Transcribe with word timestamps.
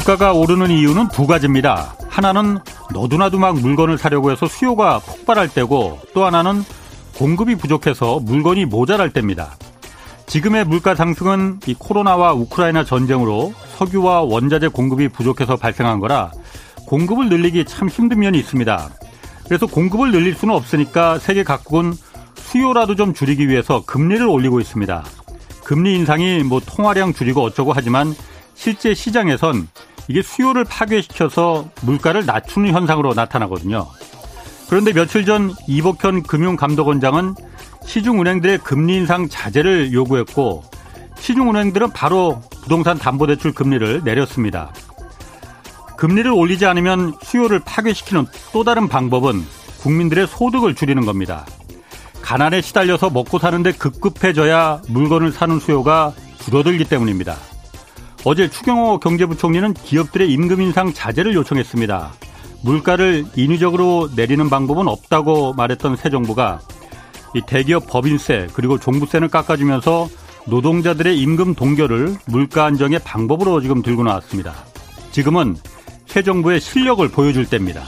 물가가 0.00 0.32
오르는 0.32 0.70
이유는 0.70 1.08
두 1.08 1.26
가지입니다. 1.26 1.94
하나는 2.08 2.58
너도나도 2.90 3.38
막 3.38 3.58
물건을 3.60 3.98
사려고 3.98 4.30
해서 4.30 4.46
수요가 4.46 4.98
폭발할 4.98 5.50
때고 5.50 5.98
또 6.14 6.24
하나는 6.24 6.64
공급이 7.18 7.56
부족해서 7.56 8.18
물건이 8.20 8.64
모자랄 8.64 9.10
때입니다. 9.12 9.50
지금의 10.26 10.64
물가 10.64 10.94
상승은 10.94 11.60
이 11.66 11.74
코로나와 11.74 12.32
우크라이나 12.32 12.82
전쟁으로 12.82 13.52
석유와 13.76 14.22
원자재 14.22 14.68
공급이 14.68 15.08
부족해서 15.08 15.56
발생한 15.56 16.00
거라 16.00 16.30
공급을 16.86 17.28
늘리기 17.28 17.66
참 17.66 17.90
힘든 17.90 18.20
면이 18.20 18.38
있습니다. 18.38 18.88
그래서 19.44 19.66
공급을 19.66 20.12
늘릴 20.12 20.34
수는 20.34 20.54
없으니까 20.54 21.18
세계 21.18 21.44
각국은 21.44 21.92
수요라도 22.36 22.94
좀 22.94 23.12
줄이기 23.12 23.50
위해서 23.50 23.82
금리를 23.84 24.26
올리고 24.26 24.60
있습니다. 24.60 25.04
금리 25.62 25.94
인상이 25.94 26.42
뭐 26.42 26.58
통화량 26.58 27.12
줄이고 27.12 27.42
어쩌고 27.42 27.74
하지만 27.74 28.14
실제 28.54 28.92
시장에선 28.92 29.68
이게 30.10 30.22
수요를 30.22 30.64
파괴시켜서 30.64 31.70
물가를 31.82 32.26
낮추는 32.26 32.72
현상으로 32.72 33.14
나타나거든요. 33.14 33.86
그런데 34.68 34.92
며칠 34.92 35.24
전 35.24 35.54
이복현 35.68 36.24
금융감독원장은 36.24 37.36
시중은행들의 37.84 38.58
금리 38.58 38.96
인상 38.96 39.28
자제를 39.28 39.92
요구했고 39.92 40.64
시중은행들은 41.16 41.92
바로 41.92 42.42
부동산 42.60 42.98
담보대출 42.98 43.52
금리를 43.52 44.02
내렸습니다. 44.02 44.72
금리를 45.96 46.28
올리지 46.28 46.66
않으면 46.66 47.14
수요를 47.22 47.60
파괴시키는 47.60 48.26
또 48.52 48.64
다른 48.64 48.88
방법은 48.88 49.46
국민들의 49.78 50.26
소득을 50.26 50.74
줄이는 50.74 51.06
겁니다. 51.06 51.46
가난에 52.20 52.60
시달려서 52.62 53.10
먹고 53.10 53.38
사는데 53.38 53.70
급급해져야 53.72 54.82
물건을 54.88 55.30
사는 55.30 55.60
수요가 55.60 56.12
줄어들기 56.40 56.86
때문입니다. 56.86 57.36
어제 58.24 58.50
추경호 58.50 58.98
경제부총리는 58.98 59.72
기업들의 59.74 60.30
임금 60.30 60.60
인상 60.60 60.92
자제를 60.92 61.34
요청했습니다. 61.34 62.12
물가를 62.62 63.24
인위적으로 63.34 64.10
내리는 64.14 64.50
방법은 64.50 64.88
없다고 64.88 65.54
말했던 65.54 65.96
새 65.96 66.10
정부가 66.10 66.60
이 67.34 67.40
대기업 67.46 67.86
법인세 67.86 68.48
그리고 68.52 68.78
종부세를 68.78 69.28
깎아주면서 69.28 70.08
노동자들의 70.46 71.18
임금 71.18 71.54
동결을 71.54 72.16
물가 72.26 72.66
안정의 72.66 72.98
방법으로 73.04 73.60
지금 73.62 73.82
들고 73.82 74.02
나왔습니다. 74.02 74.52
지금은 75.12 75.56
새 76.06 76.22
정부의 76.22 76.60
실력을 76.60 77.06
보여줄 77.08 77.48
때입니다. 77.48 77.82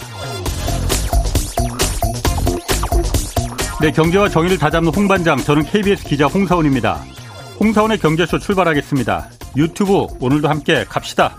네, 3.80 3.91
경제와 3.91 4.28
정의를 4.28 4.58
다잡는 4.58 4.94
홍반장, 4.94 5.39
저는 5.39 5.64
KBS 5.64 6.05
기자 6.05 6.27
홍사원입니다. 6.27 7.02
홍사원의 7.58 7.98
경제쇼 7.98 8.39
출발하겠습니다. 8.39 9.28
유튜브 9.56 10.06
오늘도 10.20 10.48
함께 10.48 10.84
갑시다. 10.84 11.36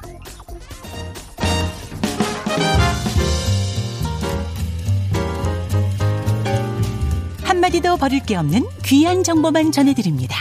한마디도 7.43 7.97
버릴 7.97 8.19
게 8.25 8.35
없는 8.35 8.65
귀한 8.83 9.23
정보만 9.23 9.71
전해드립니다. 9.71 10.35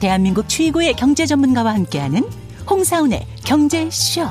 대한민국 0.00 0.48
최고의 0.48 0.94
경제 0.94 1.24
전문가와 1.24 1.74
함께하는 1.74 2.24
홍사운의 2.68 3.26
경제쇼. 3.44 4.26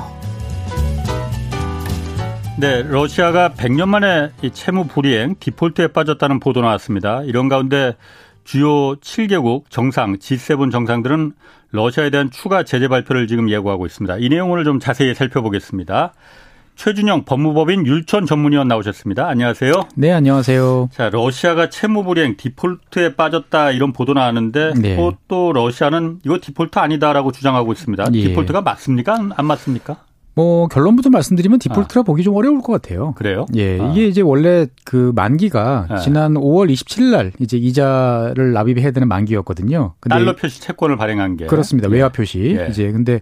네, 2.58 2.82
러시아가 2.82 3.48
100년 3.50 3.88
만에 3.88 4.30
이 4.42 4.50
채무 4.50 4.86
불이행 4.86 5.36
디폴트에 5.40 5.88
빠졌다는 5.88 6.38
보도 6.38 6.60
나왔습니다. 6.60 7.22
이런 7.22 7.48
가운데 7.48 7.96
주요 8.44 8.96
7개국 8.96 9.64
정상, 9.70 10.18
G7 10.18 10.70
정상들은 10.70 11.32
러시아에 11.72 12.10
대한 12.10 12.30
추가 12.30 12.62
제재 12.62 12.86
발표를 12.86 13.26
지금 13.26 13.50
예고하고 13.50 13.86
있습니다. 13.86 14.18
이 14.18 14.28
내용을 14.28 14.64
좀 14.64 14.78
자세히 14.78 15.14
살펴보겠습니다. 15.14 16.12
최준영 16.76 17.24
법무법인 17.24 17.86
율촌 17.86 18.26
전문위원 18.26 18.68
나오셨습니다. 18.68 19.26
안녕하세요. 19.28 19.72
네, 19.94 20.10
안녕하세요. 20.10 20.88
자, 20.92 21.10
러시아가 21.10 21.68
채무 21.68 22.02
불이행 22.04 22.36
디폴트에 22.36 23.14
빠졌다 23.14 23.72
이런 23.72 23.92
보도 23.92 24.14
나왔는데 24.14 24.74
네. 24.76 24.96
또, 24.96 25.14
또 25.28 25.52
러시아는 25.52 26.20
이거 26.24 26.38
디폴트 26.40 26.78
아니다라고 26.78 27.32
주장하고 27.32 27.72
있습니다. 27.72 28.06
예. 28.14 28.22
디폴트가 28.28 28.62
맞습니까? 28.62 29.30
안 29.36 29.46
맞습니까? 29.46 29.96
뭐 30.34 30.66
결론부터 30.68 31.10
말씀드리면 31.10 31.58
디폴트라 31.58 32.00
아. 32.00 32.02
보기 32.04 32.22
좀 32.22 32.34
어려울 32.34 32.62
것 32.62 32.72
같아요. 32.72 33.12
그래요? 33.16 33.46
예, 33.54 33.78
아. 33.78 33.90
이게 33.90 34.06
이제 34.06 34.22
원래 34.22 34.66
그 34.84 35.12
만기가 35.14 35.88
네. 35.90 35.96
지난 35.98 36.34
5월 36.34 36.72
27일 36.72 37.10
날 37.10 37.32
이제 37.38 37.58
이자를 37.58 38.52
납입해야 38.52 38.92
되는 38.92 39.08
만기였거든요. 39.08 39.94
근데 40.00 40.14
달러 40.14 40.34
표시 40.34 40.60
채권을 40.60 40.96
발행한 40.96 41.36
게 41.36 41.46
그렇습니다. 41.46 41.88
예. 41.90 41.94
외화 41.94 42.08
표시 42.08 42.56
예. 42.58 42.68
이제 42.70 42.90
근데 42.90 43.20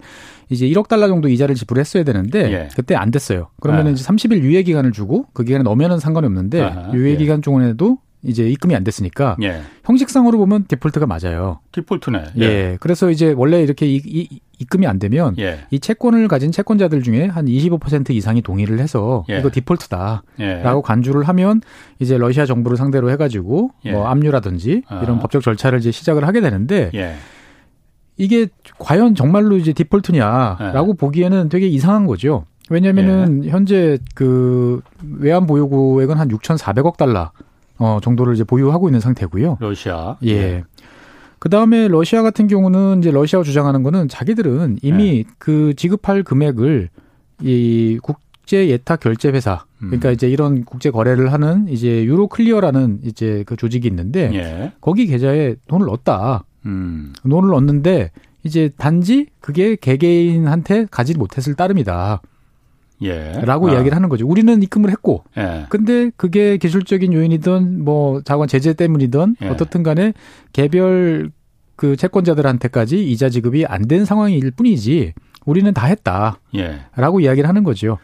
이제 0.50 0.66
1억 0.69 0.88
달러 0.88 1.09
정도 1.09 1.28
이자를 1.28 1.54
지불했어야 1.54 2.04
되는데 2.04 2.53
예. 2.53 2.69
그때 2.76 2.94
안 2.94 3.10
됐어요. 3.10 3.48
그러면 3.60 3.87
은 3.87 3.91
아. 3.91 3.94
이제 3.94 4.04
30일 4.04 4.42
유예 4.42 4.62
기간을 4.62 4.92
주고 4.92 5.27
그 5.32 5.42
기간에 5.42 5.65
넘으면 5.65 5.98
상관이 5.98 6.27
없는데 6.27 6.62
아하. 6.62 6.92
유예 6.94 7.12
예. 7.12 7.16
기간 7.16 7.41
동안에도 7.41 7.98
이제 8.23 8.49
입금이 8.49 8.75
안 8.75 8.85
됐으니까 8.85 9.37
예. 9.43 9.63
형식상으로 9.85 10.39
보면 10.39 10.67
디폴트가 10.67 11.07
맞아요. 11.07 11.61
디폴트네. 11.73 12.25
예. 12.39 12.43
예. 12.43 12.77
그래서 12.81 13.11
이제 13.11 13.33
원래 13.37 13.63
이렇게 13.63 13.87
이, 13.87 13.97
이, 14.05 14.41
입금이 14.59 14.87
안 14.87 14.99
되면 14.99 15.35
예. 15.39 15.61
이 15.71 15.81
채권을 15.81 16.29
가진 16.29 16.53
채권자들 16.53 17.03
중에 17.03 17.27
한 17.27 17.47
25% 17.47 18.11
이상이 18.11 18.43
동의를 18.43 18.79
해서 18.79 19.25
예. 19.31 19.39
이거 19.39 19.51
디폴트다라고 19.51 20.23
예. 20.41 20.63
간주를 20.85 21.25
하면 21.29 21.63
이제 21.99 22.19
러시아 22.19 22.45
정부를 22.45 22.77
상대로 22.77 23.11
해가지고 23.11 23.71
예. 23.87 23.93
뭐 23.93 24.07
압류라든지 24.07 24.83
아. 24.89 25.01
이런 25.03 25.19
법적 25.19 25.43
절차를 25.43 25.79
이제 25.79 25.91
시작을 25.91 26.27
하게 26.27 26.41
되는데 26.43 26.91
이게 28.19 28.49
과연 28.79 29.15
정말로 29.15 29.57
이제 29.57 29.73
디폴트냐라고 29.73 30.95
보기에는 30.95 31.49
되게 31.49 31.67
이상한 31.67 32.07
거죠. 32.07 32.45
왜냐면은 32.69 33.45
현재 33.49 33.99
그 34.15 34.81
외환 35.19 35.47
보유고액은 35.47 36.17
한 36.19 36.29
6,400억 36.29 36.97
달러 36.97 37.33
어, 37.81 37.99
정도를 38.03 38.35
이제 38.35 38.45
보유하고 38.45 38.89
있는 38.89 39.01
상태고요. 39.01 39.57
러시아. 39.59 40.17
예. 40.23 40.35
네. 40.35 40.65
그 41.39 41.49
다음에 41.49 41.89
러시아 41.89 42.23
같은 42.23 42.47
경우는 42.47 42.99
이제 42.99 43.11
러시아가 43.11 43.43
주장하는 43.43 43.83
거는 43.83 44.09
자기들은 44.09 44.79
이미 44.83 45.25
네. 45.25 45.31
그 45.39 45.73
지급할 45.75 46.23
금액을 46.23 46.91
이 47.41 47.99
국제 48.03 48.69
예탁 48.69 49.01
결제 49.01 49.31
회사 49.31 49.65
음. 49.83 49.87
그러니까 49.87 50.11
이제 50.11 50.29
이런 50.29 50.67
국제 50.67 50.91
거래를 50.91 51.33
하는 51.33 51.67
이제 51.69 52.05
유로 52.05 52.29
클리어라는 52.29 53.01
이제 53.05 53.43
그 53.47 53.57
조직이 53.57 53.89
있는데 53.89 54.31
예. 54.35 54.73
거기 54.83 55.07
계좌에 55.07 55.57
돈을 55.67 55.87
넣었다. 55.87 56.45
음. 56.67 57.15
돈을 57.29 57.49
넣었는데 57.49 58.11
이제 58.43 58.71
단지 58.77 59.29
그게 59.41 59.77
개개인한테 59.77 60.89
가지 60.91 61.17
못했을 61.17 61.55
따름이다. 61.55 62.21
예. 63.03 63.33
라고 63.44 63.69
아. 63.69 63.72
이야기를 63.72 63.94
하는 63.97 64.09
거죠. 64.09 64.27
우리는 64.27 64.62
입금을 64.62 64.91
했고. 64.91 65.25
예. 65.38 65.66
근데 65.69 66.11
그게 66.16 66.56
기술적인 66.59 67.12
요인이든 67.12 67.84
뭐 67.84 68.21
자관 68.22 68.47
제재 68.49 68.75
때문이든 68.75 69.37
예. 69.43 69.49
어떻든 69.49 69.83
간에 69.83 70.12
개별 70.53 71.31
그 71.77 71.97
채권자들한테까지 71.97 73.03
이자 73.10 73.28
지급이 73.31 73.65
안 73.66 73.89
된 73.89 74.05
상황일 74.05 74.50
뿐이지 74.50 75.15
우리는 75.47 75.72
다 75.72 75.87
했다. 75.87 76.39
예. 76.55 76.81
라고 76.94 77.21
이야기를 77.21 77.49
하는 77.49 77.65
거죠. 77.65 77.99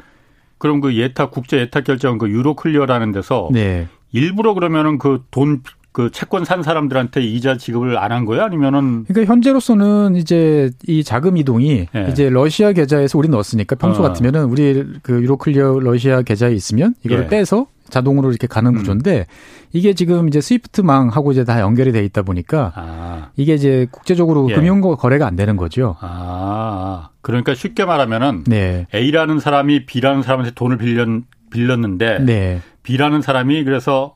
그럼 0.58 0.80
그 0.80 0.96
예탁 0.96 1.30
국제 1.30 1.58
예탁 1.58 1.84
결제 1.84 2.16
그 2.16 2.30
유로 2.30 2.54
클리어라는 2.56 3.12
데서 3.12 3.50
네. 3.52 3.88
일부러 4.12 4.54
그러면은 4.54 4.96
그 4.98 5.22
돈 5.30 5.62
그 5.96 6.10
채권 6.10 6.44
산 6.44 6.62
사람들한테 6.62 7.22
이자 7.22 7.56
지급을 7.56 7.96
안 7.96 8.12
한 8.12 8.26
거예요? 8.26 8.44
아니면은 8.44 9.04
그러니까 9.04 9.32
현재로서는 9.32 10.16
이제 10.16 10.70
이 10.86 11.02
자금 11.02 11.38
이동이 11.38 11.86
네. 11.90 12.08
이제 12.10 12.28
러시아 12.28 12.72
계좌에서 12.72 13.16
우리 13.16 13.28
넣었으니까 13.30 13.76
평소 13.76 14.03
어. 14.03 14.09
같으면은 14.09 14.44
우리 14.44 14.84
그 15.00 15.22
유로클리어 15.22 15.78
러시아 15.80 16.21
계좌에 16.21 16.53
있으면 16.53 16.94
이거를 17.03 17.24
예. 17.24 17.28
빼서 17.28 17.68
자동으로 17.88 18.28
이렇게 18.28 18.47
가는 18.47 18.72
음. 18.72 18.76
구조인데 18.76 19.26
이게 19.72 19.94
지금 19.94 20.28
이제 20.28 20.42
스위프트망하고 20.42 21.32
이제 21.32 21.44
다 21.44 21.62
연결이 21.62 21.92
돼 21.92 22.04
있다 22.04 22.21
보니까 22.21 22.72
아. 22.76 23.30
이게 23.36 23.54
이제 23.54 23.86
국제적으로 23.91 24.50
예. 24.50 24.54
금융 24.54 24.82
거래가 24.82 25.26
안 25.26 25.34
되는 25.34 25.56
거죠. 25.56 25.97
아. 26.00 27.09
그러니까 27.22 27.54
쉽게 27.54 27.86
말하면은 27.86 28.44
네. 28.47 28.86
A라는 28.94 29.41
사람이 29.41 29.86
B라는 29.86 30.22
사람한테 30.22 30.53
돈을 30.54 30.76
빌렸 30.76 31.09
빌렸는데 31.50 32.18
네. 32.21 32.60
B라는 32.82 33.22
사람이 33.22 33.65
그래서 33.65 34.16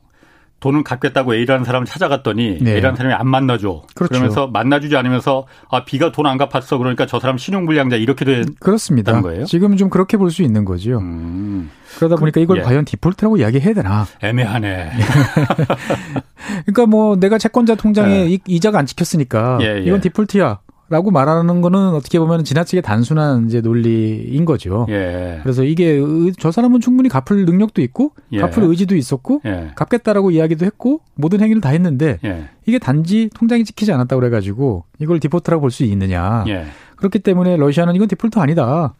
돈을 0.61 0.83
갚겠다고 0.83 1.35
A라는 1.35 1.65
사람을 1.65 1.85
찾아갔더니 1.85 2.59
네. 2.61 2.75
A라는 2.75 2.95
사람이 2.95 3.13
안 3.13 3.27
만나줘. 3.27 3.81
그렇죠. 3.95 4.09
그러면서 4.13 4.47
만나주지 4.47 4.95
않으면서 4.95 5.45
아 5.69 5.83
B가 5.83 6.11
돈 6.13 6.25
안 6.27 6.37
갚았어. 6.37 6.77
그러니까 6.77 7.05
저 7.07 7.19
사람 7.19 7.37
신용불량자 7.37 7.97
이렇게 7.97 8.23
된 8.23 8.45
그렇습니다. 8.59 9.19
거예요. 9.21 9.43
지금 9.45 9.75
좀 9.75 9.89
그렇게 9.89 10.15
볼 10.17 10.29
수 10.31 10.43
있는 10.43 10.63
거죠. 10.63 10.99
음. 10.99 11.69
그러다 11.97 12.15
보니까 12.15 12.39
이걸 12.39 12.59
예. 12.59 12.61
과연 12.61 12.85
디폴트라고 12.85 13.35
이야기해야 13.37 13.73
되나? 13.73 14.05
애매하네. 14.21 14.91
그러니까 16.65 16.85
뭐 16.85 17.15
내가 17.17 17.37
채권자 17.37 17.75
통장에 17.75 18.25
네. 18.25 18.37
이자가 18.47 18.79
안 18.79 18.85
찍혔으니까 18.85 19.59
예, 19.61 19.77
예. 19.79 19.83
이건 19.83 19.99
디폴트야. 20.01 20.59
라고 20.91 21.09
말하는 21.09 21.61
거는 21.61 21.93
어떻게 21.93 22.19
보면 22.19 22.43
지나치게 22.43 22.81
단순한 22.81 23.45
이제 23.47 23.61
논리인 23.61 24.43
거죠. 24.43 24.85
예. 24.89 25.39
그래서 25.41 25.63
이게 25.63 26.01
저 26.37 26.51
사람은 26.51 26.81
충분히 26.81 27.07
갚을 27.07 27.45
능력도 27.45 27.81
있고 27.81 28.11
예. 28.33 28.41
갚을 28.41 28.67
의지도 28.67 28.97
있었고 28.97 29.39
예. 29.45 29.71
갚겠다라고 29.73 30.31
이야기도 30.31 30.65
했고 30.65 30.99
모든 31.15 31.39
행위를 31.39 31.61
다 31.61 31.69
했는데 31.69 32.19
예. 32.25 32.49
이게 32.65 32.77
단지 32.77 33.29
통장이 33.33 33.63
찍히지 33.63 33.93
않았다고 33.93 34.19
그래 34.19 34.29
가지고 34.29 34.83
이걸 34.99 35.21
디폴트라고 35.21 35.61
볼 35.61 35.71
수 35.71 35.85
있느냐. 35.85 36.43
예. 36.49 36.65
그렇기 36.97 37.19
때문에 37.19 37.55
러시아는 37.55 37.95
이건 37.95 38.09
디폴트 38.09 38.37
아니다. 38.39 38.93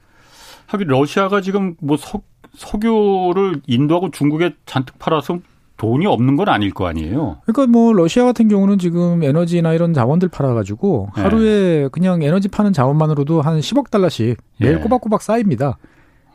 하긴 0.67 0.87
러시아가 0.87 1.41
지금 1.41 1.75
뭐 1.81 1.97
석, 1.97 2.23
석유를 2.55 3.63
인도하고 3.67 4.11
중국에 4.11 4.55
잔뜩 4.65 4.97
팔아서 4.97 5.39
돈이 5.81 6.05
없는 6.05 6.35
건 6.35 6.47
아닐 6.47 6.71
거 6.71 6.85
아니에요. 6.85 7.37
그러니까 7.43 7.65
뭐 7.65 7.91
러시아 7.91 8.23
같은 8.23 8.47
경우는 8.47 8.77
지금 8.77 9.23
에너지나 9.23 9.73
이런 9.73 9.95
자원들 9.95 10.27
팔아가지고 10.27 11.09
네. 11.15 11.21
하루에 11.23 11.89
그냥 11.91 12.21
에너지 12.21 12.49
파는 12.49 12.71
자원만으로도 12.71 13.41
한 13.41 13.59
10억 13.59 13.89
달러씩 13.89 14.37
매일 14.59 14.75
예. 14.75 14.77
꼬박꼬박 14.77 15.23
쌓입니다. 15.23 15.79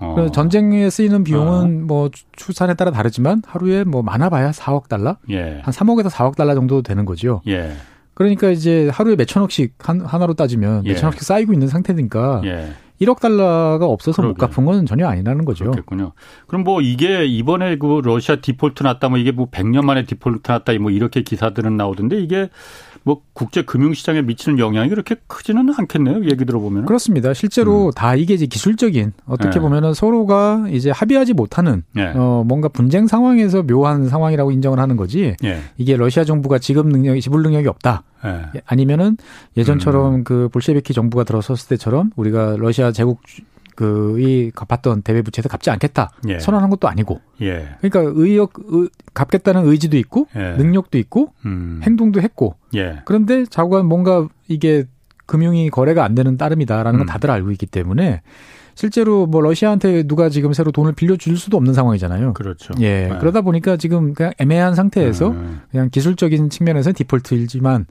어. 0.00 0.26
전쟁에 0.32 0.90
쓰이는 0.90 1.22
비용은 1.22 1.86
뭐 1.86 2.10
출산에 2.32 2.74
따라 2.74 2.90
다르지만 2.90 3.40
하루에 3.46 3.84
뭐 3.84 4.02
많아봐야 4.02 4.50
4억 4.50 4.88
달러, 4.88 5.16
예. 5.30 5.60
한 5.62 5.72
3억에서 5.72 6.10
4억 6.10 6.34
달러 6.34 6.56
정도 6.56 6.82
되는 6.82 7.04
거죠. 7.04 7.40
예. 7.46 7.70
그러니까 8.14 8.50
이제 8.50 8.88
하루에 8.92 9.14
몇 9.14 9.26
천억씩 9.26 9.74
한, 9.78 10.00
하나로 10.00 10.34
따지면 10.34 10.86
예. 10.86 10.90
몇 10.90 10.98
천억씩 10.98 11.22
쌓이고 11.22 11.52
있는 11.52 11.68
상태니까 11.68 12.42
예. 12.46 12.70
1억 13.00 13.20
달러가 13.20 13.84
없어서 13.86 14.22
못 14.22 14.34
그러게요. 14.34 14.48
갚은 14.48 14.64
건 14.66 14.86
전혀 14.86 15.06
아니라는 15.06 15.44
거죠. 15.44 15.64
그렇겠군요. 15.64 16.12
그럼 16.46 16.64
뭐 16.64 16.80
이게 16.80 17.26
이번에 17.26 17.76
그 17.76 18.00
러시아 18.02 18.36
디폴트 18.36 18.82
났다 18.82 19.08
뭐 19.08 19.18
이게 19.18 19.32
뭐 19.32 19.50
100년 19.50 19.84
만에 19.84 20.04
디폴트 20.04 20.50
났다 20.50 20.72
뭐 20.78 20.90
이렇게 20.90 21.22
기사들은 21.22 21.76
나오던데 21.76 22.18
이게 22.18 22.48
뭐 23.06 23.22
국제 23.34 23.62
금융 23.62 23.94
시장에 23.94 24.20
미치는 24.20 24.58
영향이 24.58 24.88
그렇게 24.88 25.14
크지는 25.28 25.72
않겠네요. 25.78 26.24
얘기 26.24 26.44
들어보면. 26.44 26.86
그렇습니다. 26.86 27.34
실제로 27.34 27.92
다 27.94 28.16
이게 28.16 28.34
이제 28.34 28.46
기술적인 28.46 29.12
어떻게 29.26 29.58
예. 29.58 29.60
보면은 29.60 29.94
서로가 29.94 30.66
이제 30.70 30.90
합의하지 30.90 31.34
못하는 31.34 31.84
예. 31.96 32.12
어 32.16 32.42
뭔가 32.44 32.66
분쟁 32.66 33.06
상황에서 33.06 33.62
묘한 33.62 34.08
상황이라고 34.08 34.50
인정을 34.50 34.80
하는 34.80 34.96
거지. 34.96 35.36
예. 35.44 35.60
이게 35.78 35.96
러시아 35.96 36.24
정부가 36.24 36.58
지급 36.58 36.88
능력이 36.88 37.20
지불 37.20 37.44
능력이 37.44 37.68
없다. 37.68 38.02
예. 38.24 38.60
아니면은 38.66 39.18
예전처럼 39.56 40.14
음. 40.16 40.24
그 40.24 40.48
볼셰비키 40.48 40.92
정부가 40.92 41.22
들어섰을 41.22 41.68
때처럼 41.68 42.10
우리가 42.16 42.56
러시아 42.58 42.90
제국 42.90 43.20
그이 43.76 44.50
갚았던 44.54 45.02
대외 45.02 45.22
부채에서 45.22 45.48
갚지 45.48 45.70
않겠다 45.70 46.10
예. 46.28 46.40
선언한 46.40 46.70
것도 46.70 46.88
아니고 46.88 47.20
예. 47.42 47.68
그러니까 47.80 48.12
의욕 48.16 48.54
의, 48.56 48.88
갚겠다는 49.14 49.66
의지도 49.66 49.96
있고 49.98 50.26
예. 50.34 50.54
능력도 50.56 50.98
있고 50.98 51.32
음. 51.44 51.80
행동도 51.84 52.20
했고 52.20 52.56
예. 52.74 53.02
그런데 53.04 53.44
자꾸가 53.44 53.82
뭔가 53.82 54.26
이게 54.48 54.86
금융이 55.26 55.70
거래가 55.70 56.04
안 56.04 56.14
되는 56.14 56.36
따름이다라는 56.36 56.98
건 56.98 57.00
음. 57.00 57.06
다들 57.06 57.30
알고 57.30 57.50
있기 57.52 57.66
때문에 57.66 58.22
실제로 58.74 59.26
뭐 59.26 59.40
러시아한테 59.40 60.04
누가 60.04 60.28
지금 60.28 60.52
새로 60.52 60.70
돈을 60.70 60.92
빌려줄 60.92 61.36
수도 61.36 61.56
없는 61.56 61.72
상황이잖아요. 61.74 62.32
그렇죠. 62.34 62.74
예. 62.80 63.08
네. 63.08 63.18
그러다 63.20 63.42
보니까 63.42 63.76
지금 63.76 64.14
그냥 64.14 64.32
애매한 64.38 64.74
상태에서 64.74 65.28
음. 65.28 65.60
그냥 65.70 65.90
기술적인 65.90 66.50
측면에서는 66.50 66.94
디폴트이지만 66.94 67.86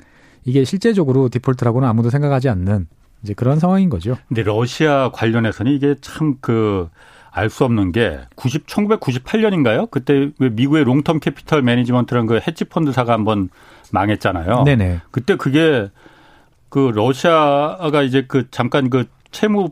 이게 0.45 0.63
실제적으로 0.63 1.29
디폴트라고는 1.29 1.87
아무도 1.87 2.09
생각하지 2.09 2.49
않는 2.49 2.87
이제 3.25 3.33
그런 3.33 3.60
상황인 3.60 3.89
거죠. 3.89 4.16
근데 4.27 4.44
러시아 4.44 5.10
관련해서는 5.12 5.72
이게 5.72 5.95
참 6.00 6.44
그 6.44 6.89
알 7.31 7.49
수 7.49 7.65
없는 7.66 7.92
게 7.92 8.19
90, 8.36 8.68
1998년인가요? 8.68 9.89
그때 9.89 10.30
왜 10.39 10.50
미국의 10.50 10.86
롱텀 10.86 11.19
캐피털 11.19 11.63
매니지먼트라는 11.63 12.27
그 12.27 12.39
헤지 12.48 12.66
펀드사가 12.66 13.12
한번 13.12 13.50
망했잖아요. 13.92 14.63
네네. 14.63 15.01
그때 15.12 15.36
그게 15.36 15.89
그 16.69 16.92
러시아가 16.94 18.04
이제 18.04 18.25
그 18.27 18.50
잠깐 18.51 18.89
그 18.89 19.06
채무 19.31 19.69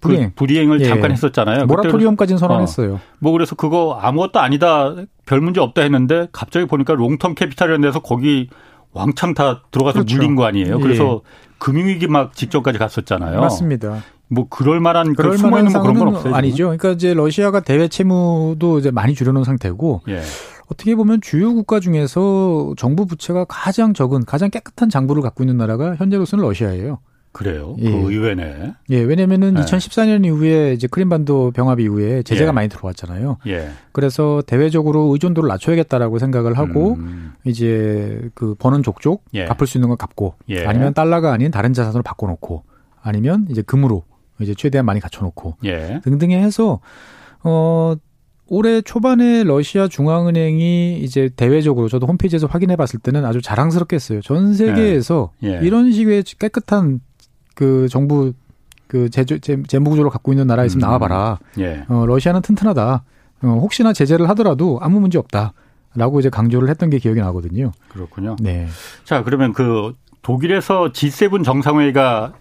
그 0.00 0.08
불이행. 0.08 0.32
불이행을 0.34 0.80
예. 0.82 0.84
잠깐 0.84 1.10
했었잖아요. 1.10 1.66
모라토리엄까지는 1.66 2.38
선언했어요. 2.38 3.00
뭐 3.18 3.32
그래서 3.32 3.54
그거 3.54 3.98
아무것도 4.00 4.40
아니다 4.40 4.94
별 5.24 5.40
문제 5.40 5.60
없다 5.60 5.82
했는데 5.82 6.26
갑자기 6.32 6.66
보니까 6.66 6.94
롱텀 6.94 7.34
캐피탈이라는 7.34 7.80
데서 7.80 8.00
거기 8.00 8.50
왕창 8.92 9.34
다 9.34 9.62
들어가서 9.70 10.00
그렇죠. 10.00 10.16
물린 10.16 10.36
거 10.36 10.44
아니에요. 10.44 10.76
예. 10.76 10.82
그래서 10.82 11.22
금융위기 11.58 12.06
막 12.08 12.34
직전까지 12.34 12.78
갔었잖아요. 12.78 13.40
맞습니다. 13.40 14.02
뭐 14.28 14.46
그럴 14.48 14.80
만한 14.80 15.14
그 15.14 15.22
그럴 15.22 15.38
숨어 15.38 15.58
있는 15.58 15.72
뭐 15.72 15.82
그런 15.82 15.98
건 15.98 16.08
없어요. 16.08 16.34
아니죠. 16.34 16.64
그러니까 16.64 16.90
이제 16.90 17.14
러시아가 17.14 17.60
대외 17.60 17.88
채무도 17.88 18.78
이제 18.78 18.90
많이 18.90 19.14
줄여놓은 19.14 19.44
상태고 19.44 20.02
예. 20.08 20.20
어떻게 20.68 20.96
보면 20.96 21.20
주요 21.20 21.54
국가 21.54 21.78
중에서 21.78 22.74
정부 22.76 23.06
부채가 23.06 23.44
가장 23.44 23.94
적은 23.94 24.24
가장 24.24 24.50
깨끗한 24.50 24.90
장부를 24.90 25.22
갖고 25.22 25.44
있는 25.44 25.56
나라가 25.56 25.94
현재로서는 25.94 26.44
러시아예요. 26.44 26.98
그래요. 27.36 27.76
예. 27.80 27.90
그 27.90 28.10
의외네. 28.10 28.72
예, 28.88 29.00
왜냐면은 29.02 29.52
네. 29.52 29.60
2014년 29.60 30.24
이후에 30.24 30.72
이제 30.72 30.86
크림반도 30.86 31.50
병합 31.50 31.80
이후에 31.80 32.22
제재가 32.22 32.48
예. 32.48 32.52
많이 32.52 32.70
들어왔잖아요. 32.70 33.36
예. 33.48 33.68
그래서 33.92 34.42
대외적으로 34.46 35.12
의존도를 35.12 35.46
낮춰야겠다라고 35.46 36.18
생각을 36.18 36.56
하고 36.56 36.94
음. 36.94 37.34
이제 37.44 38.30
그 38.34 38.54
버는 38.54 38.82
족족 38.82 39.22
예. 39.34 39.44
갚을 39.44 39.66
수 39.66 39.76
있는 39.76 39.88
건 39.90 39.98
갚고 39.98 40.36
예. 40.48 40.64
아니면 40.64 40.94
달러가 40.94 41.30
아닌 41.34 41.50
다른 41.50 41.74
자산으로 41.74 42.02
바꿔 42.02 42.26
놓고 42.26 42.62
아니면 43.02 43.46
이제 43.50 43.60
금으로 43.60 44.04
이제 44.40 44.54
최대한 44.56 44.86
많이 44.86 44.98
갖춰 44.98 45.22
놓고 45.22 45.56
예. 45.66 46.00
등등에 46.04 46.42
해서 46.42 46.80
어 47.42 47.96
올해 48.48 48.80
초반에 48.80 49.44
러시아 49.44 49.88
중앙은행이 49.88 51.00
이제 51.00 51.28
대외적으로 51.36 51.88
저도 51.90 52.06
홈페이지에서 52.06 52.46
확인해 52.46 52.76
봤을 52.76 52.98
때는 52.98 53.26
아주 53.26 53.42
자랑스럽게 53.42 53.96
했어요. 53.96 54.22
전 54.22 54.54
세계에서 54.54 55.32
예. 55.44 55.60
이런 55.62 55.92
식의 55.92 56.22
깨끗한 56.38 57.00
그 57.56 57.88
정부 57.88 58.32
그 58.86 59.10
재조, 59.10 59.38
재, 59.38 59.60
재무 59.66 59.90
구조를 59.90 60.10
갖고 60.10 60.32
있는 60.32 60.46
나라 60.46 60.64
있으면 60.64 60.84
음. 60.84 60.86
나와봐라. 60.86 61.38
예. 61.58 61.84
어, 61.88 62.06
러시아는 62.06 62.42
튼튼하다. 62.42 63.02
어, 63.42 63.46
혹시나 63.60 63.92
제재를 63.92 64.28
하더라도 64.30 64.78
아무 64.80 65.00
문제 65.00 65.18
없다. 65.18 65.52
라고 65.96 66.20
이제 66.20 66.28
강조를 66.28 66.68
했던 66.68 66.90
게 66.90 66.98
기억이 66.98 67.20
나거든요. 67.20 67.72
그렇군요. 67.88 68.36
네. 68.38 68.68
자, 69.04 69.24
그러면 69.24 69.54
그 69.54 69.94
독일에서 70.20 70.92
G7 70.92 71.42
정상회의가 71.42 72.34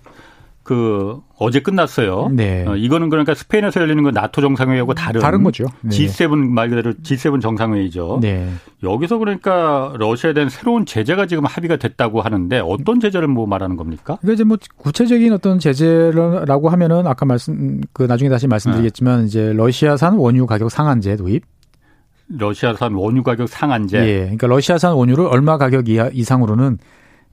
그 0.66 1.20
어제 1.38 1.60
끝났어요. 1.60 2.30
네. 2.34 2.66
어, 2.68 2.76
이거는 2.76 3.10
그러니까 3.10 3.36
스페인에서 3.36 3.82
열리는 3.82 4.02
건 4.02 4.14
나토 4.14 4.42
정상회의하고 4.42 4.96
다른 4.96 5.22
다른 5.22 5.44
거죠. 5.44 5.66
네. 5.82 5.90
G7 5.90 6.36
말 6.36 6.70
그대로 6.70 6.92
G7 6.94 7.40
정상회의죠. 7.40 8.18
네. 8.20 8.50
여기서 8.82 9.20
그러니까 9.20 9.94
러시아에 10.00 10.34
대한 10.34 10.50
새로운 10.50 10.88
제재가 10.88 11.28
지금 11.28 11.46
합의가 11.46 11.76
됐다고 11.76 12.22
하는데 12.22 12.60
어떤 12.66 13.00
제재를 13.00 13.28
뭐 13.28 13.46
말하는 13.46 13.76
겁니까? 13.76 14.18
그러니까 14.22 14.34
이제 14.34 14.44
뭐 14.44 14.58
구체적인 14.78 15.34
어떤 15.34 15.60
제재라고 15.60 16.70
하면은 16.70 17.06
아까 17.06 17.28
말씀 17.28 17.80
그 17.94 18.02
나중에 18.02 18.30
다시 18.32 18.48
말씀드리겠지만 18.48 19.20
네. 19.20 19.26
이제 19.28 19.54
러시아산 19.54 20.16
원유 20.16 20.48
가격 20.48 20.72
상한제 20.72 21.16
도입. 21.16 21.44
러시아산 22.28 22.94
원유 22.94 23.22
가격 23.22 23.48
상한제. 23.48 24.00
예. 24.00 24.20
그러니까 24.22 24.48
러시아산 24.48 24.94
원유를 24.94 25.28
얼마 25.28 25.60
가격 25.60 25.90
이하 25.90 26.10
이상으로는 26.12 26.80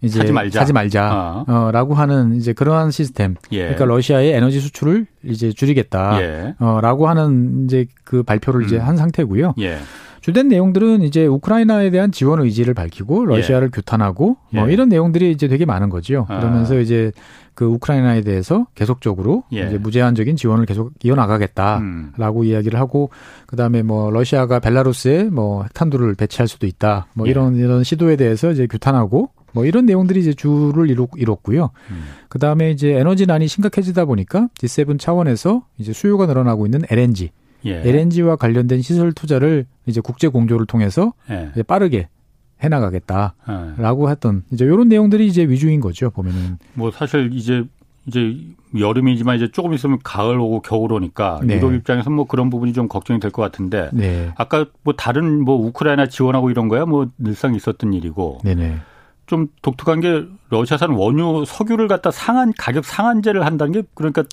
이제 0.02 0.18
사지 0.18 0.32
말자. 0.32 0.60
사지 0.60 0.72
말자. 0.72 1.44
어. 1.46 1.70
라고 1.72 1.94
하는 1.94 2.34
이제 2.34 2.52
그러한 2.52 2.90
시스템. 2.90 3.36
예. 3.52 3.60
그러니까 3.60 3.84
러시아의 3.84 4.32
에너지 4.32 4.60
수출을 4.60 5.06
이제 5.24 5.52
줄이겠다. 5.52 6.20
예. 6.20 6.54
어, 6.58 6.80
라고 6.82 7.08
하는 7.08 7.64
이제 7.64 7.86
그 8.04 8.22
발표를 8.22 8.64
이제 8.64 8.76
음. 8.76 8.82
한 8.82 8.96
상태고요. 8.96 9.54
예. 9.60 9.78
주된 10.20 10.48
내용들은 10.48 11.02
이제 11.02 11.26
우크라이나에 11.26 11.90
대한 11.90 12.12
지원 12.12 12.40
의지를 12.40 12.74
밝히고 12.74 13.26
러시아를 13.26 13.70
교탄하고 13.72 14.36
뭐 14.50 14.68
예. 14.68 14.72
이런 14.72 14.88
내용들이 14.88 15.32
이제 15.32 15.48
되게 15.48 15.64
많은 15.64 15.90
거죠. 15.90 16.26
아. 16.28 16.38
그러면서 16.38 16.78
이제 16.78 17.10
그 17.54 17.64
우크라이나에 17.64 18.22
대해서 18.22 18.66
계속적으로 18.74 19.42
예. 19.52 19.66
이제 19.66 19.78
무제한적인 19.78 20.36
지원을 20.36 20.64
계속 20.64 20.92
이어나가겠다라고 21.02 22.40
음. 22.40 22.44
이야기를 22.44 22.78
하고 22.78 23.10
그다음에 23.46 23.82
뭐 23.82 24.10
러시아가 24.10 24.60
벨라루스에 24.60 25.24
뭐 25.24 25.64
핵탄두를 25.64 26.14
배치할 26.14 26.46
수도 26.46 26.66
있다. 26.68 27.06
뭐 27.14 27.26
예. 27.26 27.30
이런 27.32 27.56
이런 27.56 27.82
시도에 27.82 28.14
대해서 28.14 28.52
이제 28.52 28.66
규탄하고 28.68 29.30
뭐 29.52 29.64
이런 29.66 29.86
내용들이 29.86 30.20
이제 30.20 30.32
주를 30.34 30.90
이뤘, 30.90 31.10
이뤘 31.16 31.36
고요. 31.42 31.70
음. 31.90 32.04
그다음에 32.28 32.70
이제 32.70 32.92
에너지난이 32.94 33.46
심각해지다 33.48 34.04
보니까 34.06 34.48
G7 34.58 34.98
차원에서 34.98 35.66
이제 35.78 35.92
수요가 35.92 36.26
늘어나고 36.26 36.66
있는 36.66 36.82
LNG, 36.90 37.30
예. 37.66 37.82
LNG와 37.88 38.36
관련된 38.36 38.82
시설 38.82 39.12
투자를 39.12 39.66
이제 39.86 40.00
국제 40.00 40.28
공조를 40.28 40.66
통해서 40.66 41.12
예. 41.30 41.50
이제 41.52 41.62
빠르게 41.62 42.08
해나가겠다라고 42.60 44.06
예. 44.06 44.10
했던 44.10 44.42
이제 44.50 44.64
이런 44.64 44.88
내용들이 44.88 45.26
이제 45.26 45.42
위주인 45.48 45.80
거죠 45.80 46.10
보면은 46.10 46.58
뭐 46.74 46.90
사실 46.90 47.30
이제 47.32 47.64
이제 48.06 48.36
여름이지만 48.76 49.36
이제 49.36 49.48
조금 49.52 49.74
있으면 49.74 49.98
가을 50.02 50.38
오고 50.38 50.62
겨울 50.62 50.92
오니까 50.92 51.40
네. 51.44 51.56
유럽 51.56 51.72
입장에서 51.74 52.10
뭐 52.10 52.26
그런 52.26 52.50
부분이 52.50 52.72
좀 52.72 52.88
걱정이 52.88 53.20
될 53.20 53.30
것 53.30 53.42
같은데 53.42 53.90
네, 53.92 54.32
아까 54.36 54.66
뭐 54.82 54.94
다른 54.94 55.44
뭐 55.44 55.56
우크라이나 55.56 56.06
지원하고 56.06 56.50
이런 56.50 56.68
거야 56.68 56.84
뭐 56.84 57.08
늘상 57.18 57.54
있었던 57.54 57.92
일이고 57.92 58.40
네네. 58.42 58.76
좀 59.32 59.46
독특한 59.62 60.00
게 60.00 60.26
러시아산 60.50 60.90
원유 60.90 61.44
석유를 61.46 61.88
갖다 61.88 62.10
상한 62.10 62.52
가격 62.58 62.84
상한제를 62.84 63.46
한다는 63.46 63.72
게 63.72 63.82
그러니까 63.94 64.24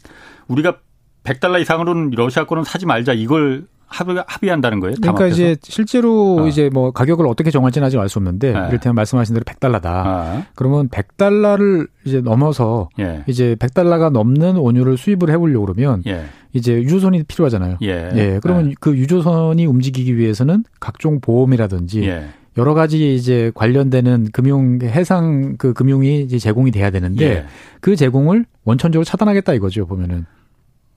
우리가 0.49 0.79
100달러 1.23 1.61
이상으로는 1.61 2.11
러시아 2.11 2.45
거는 2.45 2.65
사지 2.65 2.85
말자 2.85 3.13
이걸 3.13 3.63
합의, 3.87 4.21
합의한다는 4.27 4.81
거예요. 4.81 4.95
그러니까 4.99 5.19
담합해서? 5.19 5.35
이제 5.35 5.55
실제로 5.63 6.41
어. 6.41 6.47
이제 6.49 6.69
뭐 6.73 6.91
가격을 6.91 7.25
어떻게 7.27 7.49
정할지는 7.49 7.85
아직 7.87 7.97
알 7.97 8.09
수 8.09 8.19
없는데 8.19 8.51
네. 8.51 8.67
이를테면 8.67 8.95
말씀하신 8.95 9.35
대로 9.35 9.45
100달러다. 9.45 9.85
아, 9.85 10.43
그러면 10.55 10.89
100달러를 10.89 11.87
이제 12.03 12.19
넘어서 12.19 12.89
예. 12.99 13.23
이제 13.25 13.55
100달러가 13.55 14.11
넘는 14.11 14.57
원유를 14.57 14.97
수입을 14.97 15.29
해보려고 15.29 15.67
그러면 15.67 16.03
예. 16.07 16.25
이제 16.51 16.73
유조선이 16.73 17.23
필요하잖아요. 17.23 17.77
예. 17.83 18.11
예, 18.15 18.39
그러면 18.43 18.71
예. 18.71 18.75
그 18.81 18.97
유조선이 18.97 19.65
움직이기 19.65 20.17
위해서는 20.17 20.65
각종 20.81 21.21
보험이라든지 21.21 22.03
예. 22.03 22.27
여러 22.59 22.73
가지 22.73 23.15
이제 23.15 23.51
관련되는 23.55 24.27
금융 24.33 24.79
해상 24.83 25.55
그 25.57 25.73
금융이 25.73 26.21
이제 26.21 26.37
제공이 26.37 26.71
돼야 26.71 26.91
되는데 26.91 27.25
예. 27.25 27.45
그 27.79 27.95
제공을 27.95 28.45
원천적으로 28.65 29.05
차단하겠다 29.05 29.53
이거죠 29.53 29.87
보면은 29.87 30.25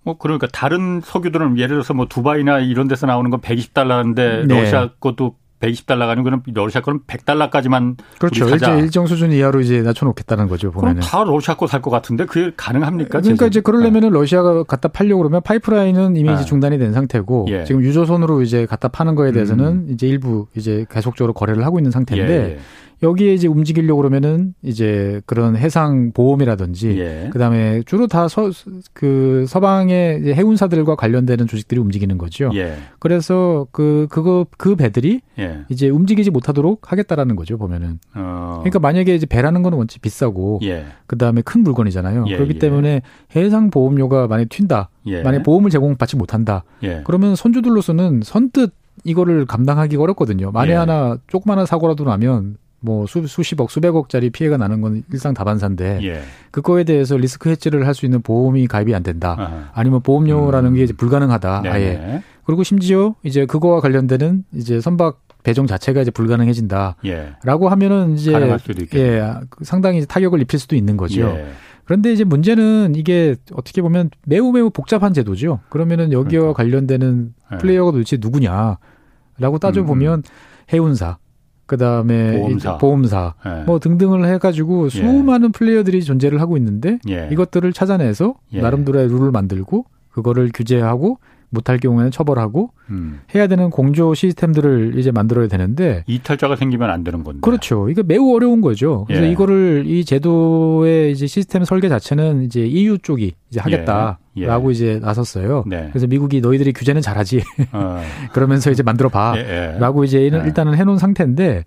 뭐 0.03 0.19
그러니까 0.19 0.49
다른 0.49 1.01
석유들은 1.01 1.59
예를 1.59 1.69
들어서 1.69 1.95
뭐 1.95 2.07
두바이나 2.07 2.59
이런 2.59 2.89
데서 2.89 3.07
나오는 3.07 3.31
건 3.31 3.41
120달러인데 3.41 4.47
네. 4.47 4.61
러시아 4.61 4.91
것도 4.99 5.37
120달러가 5.63 6.09
아니고 6.11 6.25
그럼 6.25 6.43
러시아 6.53 6.81
거는 6.83 7.01
100달러까지만 7.07 7.97
그렇죠. 8.19 8.49
일정, 8.49 8.79
일정 8.79 9.07
수준 9.07 9.33
이하로 9.33 9.61
이제 9.61 9.81
낮춰놓겠다는 9.83 10.49
거죠. 10.49 10.71
보면은. 10.73 11.01
그럼 11.01 11.09
다 11.09 11.25
러시아 11.25 11.55
거 11.57 11.67
살 11.67 11.81
것 11.81 11.91
같은데 11.91 12.27
그게 12.27 12.53
가능합니까? 12.57 13.21
그러니까 13.21 13.37
제재? 13.37 13.47
이제 13.47 13.61
그러려면은 13.61 14.11
네. 14.11 14.19
러시아가 14.19 14.65
갖다 14.65 14.89
팔려 14.89 15.15
고 15.17 15.23
그러면 15.23 15.41
파이프라인은 15.43 16.17
이미 16.17 16.29
네. 16.29 16.35
이제 16.35 16.45
중단이 16.45 16.79
된 16.79 16.93
상태고 16.93 17.47
예. 17.51 17.65
지금 17.65 17.83
유조선으로 17.83 18.43
이제 18.43 18.67
갖다 18.67 18.89
파는 18.89 19.15
거에 19.15 19.33
대해서는 19.33 19.65
음. 19.67 19.87
이제 19.91 20.07
일부 20.09 20.47
이제 20.57 20.85
계속적으로 20.91 21.33
거래를 21.33 21.65
하고 21.65 21.79
있는 21.79 21.91
상태인데 21.91 22.35
예. 22.35 22.59
예. 23.03 23.07
여기에 23.07 23.35
이제 23.35 23.49
움직이려고 23.49 23.99
그러면은 23.99 24.55
이제 24.63 25.21
그런 25.27 25.57
해상 25.57 26.13
보험이라든지 26.13 26.99
예. 27.01 27.31
그다음에 27.33 27.83
주로 27.87 28.07
다 28.07 28.27
서 28.29 28.51
그 28.93 29.45
서방의 29.49 30.35
해운사들과 30.35 30.95
관련되는 30.97 31.47
조직들이 31.47 31.81
움직이는 31.81 32.19
거죠. 32.19 32.51
예. 32.55 32.77
그래서 32.99 33.67
그 33.73 34.07
그거 34.11 34.47
그 34.57 34.77
배들이 34.77 35.21
예. 35.39 35.61
이제 35.69 35.89
움직이지 35.89 36.31
못하도록 36.31 36.91
하겠다라는 36.93 37.37
거죠 37.37 37.59
보면은. 37.59 37.99
어. 38.15 38.59
그러니까 38.61 38.79
만약에 38.79 39.15
이제 39.15 39.27
배라는 39.27 39.63
거는 39.63 39.79
원체 39.79 39.99
비싸고 40.01 40.61
예. 40.63 40.85
그다음에 41.07 41.43
큰 41.43 41.63
물건이잖아요. 41.63 42.27
예, 42.29 42.37
그렇기 42.37 42.55
예. 42.55 42.59
때문에 42.59 43.03
해상 43.35 43.71
보험료가 43.71 44.29
많이 44.29 44.47
튄다. 44.47 44.89
만약 45.25 45.43
보험을 45.43 45.71
제공받지 45.71 46.17
못한다. 46.17 46.65
그러면 47.05 47.35
선주들로서는 47.37 48.21
선뜻 48.23 48.73
이거를 49.05 49.47
감당하기가 49.47 50.03
어렵거든요. 50.03 50.53
만에 50.53 50.75
하나 50.75 51.17
조그마한 51.27 51.67
사고라도 51.67 52.05
나면 52.05 52.57
뭐 52.85 53.07
수, 53.07 53.27
수십억, 53.27 53.71
수백억짜리 53.71 54.31
피해가 54.31 54.57
나는 54.57 54.81
건 54.81 55.05
일상 55.13 55.33
다반사인데 55.35 56.01
예. 56.03 56.23
그거에 56.51 56.85
대해서 56.85 57.17
리스크 57.17 57.49
해지를 57.49 57.87
할 57.87 57.95
수 57.95 58.05
있는 58.07 58.21
보험이 58.23 58.67
가입이 58.67 58.95
안 58.95 59.03
된다. 59.03 59.37
아하. 59.39 59.71
아니면 59.75 60.01
보험료라는 60.03 60.71
음. 60.71 60.75
게 60.75 60.83
이제 60.83 60.93
불가능하다. 60.93 61.63
네네. 61.63 61.75
아예. 61.75 62.23
그리고 62.45 62.63
심지어 62.65 63.15
이제 63.23 63.47
그거와 63.47 63.81
관련되는 63.81 64.45
이제 64.53 64.81
선박 64.81 65.21
배정 65.45 65.67
자체가 65.67 66.03
이제 66.03 66.11
불가능해진다. 66.11 66.97
예. 67.05 67.35
라고 67.45 67.69
하면은 67.69 68.15
이제 68.15 68.33
예, 68.95 69.35
상당히 69.63 70.05
타격을 70.07 70.41
입힐 70.41 70.59
수도 70.59 70.75
있는 70.75 70.97
거죠. 70.97 71.21
예. 71.23 71.47
그런데 71.85 72.13
이제 72.13 72.25
문제는 72.25 72.95
이게 72.97 73.37
어떻게 73.53 73.83
보면 73.83 74.11
매우 74.25 74.51
매우 74.53 74.71
복잡한 74.71 75.13
제도죠. 75.13 75.61
그러면은 75.69 76.13
여기와 76.13 76.53
그러니까. 76.53 76.57
관련되는 76.63 77.35
예. 77.53 77.59
플레이어가 77.59 77.93
도대체 77.93 78.17
누구냐라고 78.21 79.59
따져 79.61 79.85
보면 79.85 80.21
음, 80.21 80.23
음. 80.25 80.73
해운사 80.73 81.19
그다음에 81.73 82.39
보험사, 82.39 82.77
보험사 82.77 83.35
예. 83.47 83.65
뭐 83.65 83.79
등등을 83.79 84.27
해가지고 84.27 84.87
예. 84.87 84.91
수많은 84.91 85.49
예. 85.49 85.53
플레이어들이 85.53 86.05
존재를 86.05 86.39
하고 86.41 86.59
있는데 86.59 86.99
예. 87.09 87.31
이것들을 87.33 87.73
찾아내서 87.73 88.35
예. 88.53 88.61
나름대로의 88.61 89.09
룰을 89.09 89.31
만들고 89.31 89.87
그거를 90.11 90.51
규제하고 90.53 91.19
못할 91.53 91.79
경우에는 91.79 92.11
처벌하고 92.11 92.71
음. 92.91 93.21
해야 93.35 93.47
되는 93.47 93.71
공조 93.71 94.15
시스템들을 94.15 94.99
이제 94.99 95.11
만들어야 95.11 95.49
되는데 95.49 96.03
이탈자가 96.07 96.57
생기면 96.57 96.91
안 96.91 97.05
되는 97.05 97.23
건데 97.23 97.41
그렇죠. 97.43 97.89
이게 97.91 98.03
매우 98.03 98.35
어려운 98.35 98.61
거죠. 98.61 99.05
그래서 99.07 99.25
예. 99.27 99.31
이거를 99.31 99.85
이 99.87 100.05
제도의 100.05 101.13
이제 101.13 101.27
시스템 101.27 101.65
설계 101.65 101.89
자체는 101.89 102.43
이제 102.45 102.65
EU 102.65 102.99
쪽이 102.99 103.35
이제 103.51 103.61
하겠다라고 103.61 104.19
예. 104.39 104.47
예. 104.47 104.73
이제 104.73 104.99
나섰어요. 105.03 105.65
네. 105.67 105.89
그래서 105.93 106.07
미국이 106.07 106.41
너희들이 106.41 106.73
규제는 106.73 107.03
잘하지 107.03 107.43
어. 107.73 108.01
그러면서 108.33 108.71
이제 108.71 108.83
만들어 108.83 109.11
봐라고 109.11 109.39
예, 109.41 110.03
예. 110.03 110.05
이제 110.07 110.19
일단은 110.21 110.75
해놓은 110.77 110.97
상태인데 110.97 111.65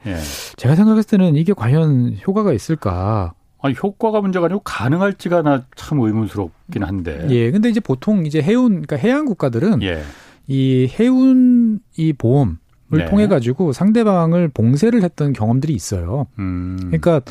제가 0.58 0.76
생각했을 0.76 1.10
때는 1.12 1.36
이게 1.36 1.54
과연 1.54 2.18
효과가 2.26 2.54
있을까? 2.54 3.34
아니, 3.66 3.76
효과가 3.82 4.22
문제가 4.22 4.46
아니고 4.46 4.62
가능할지가 4.64 5.42
나 5.42 5.66
참 5.76 6.00
의문스럽긴 6.00 6.84
한데. 6.84 7.28
예. 7.30 7.52
근데 7.52 7.70
이제 7.70 7.80
보통 7.80 8.26
이제 8.26 8.42
해운, 8.42 8.82
그러니까 8.82 8.96
해양 8.98 9.26
국가들은 9.26 9.82
예. 9.84 10.02
이 10.48 10.90
해운 11.00 11.80
이 11.98 12.14
보험을 12.14 12.56
네. 12.92 13.06
통해 13.06 13.28
가지고 13.28 13.74
상대방을 13.74 14.50
봉쇄를 14.50 15.02
했던 15.04 15.34
경험들이 15.34 15.74
있어요. 15.74 16.28
음. 16.40 16.78
그러니까 16.80 17.22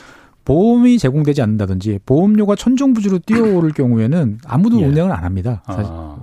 보험이 0.45 0.99
제공되지 0.99 1.41
않는다든지 1.41 2.01
보험료가 2.05 2.55
천정부지로 2.57 3.21
뛰어오를 3.21 3.73
경우에는 3.73 4.39
아무도 4.45 4.81
예. 4.81 4.87
운행을 4.87 5.13
안 5.13 5.25
합니다. 5.25 5.63
사실 5.67 5.85
아. 5.87 6.14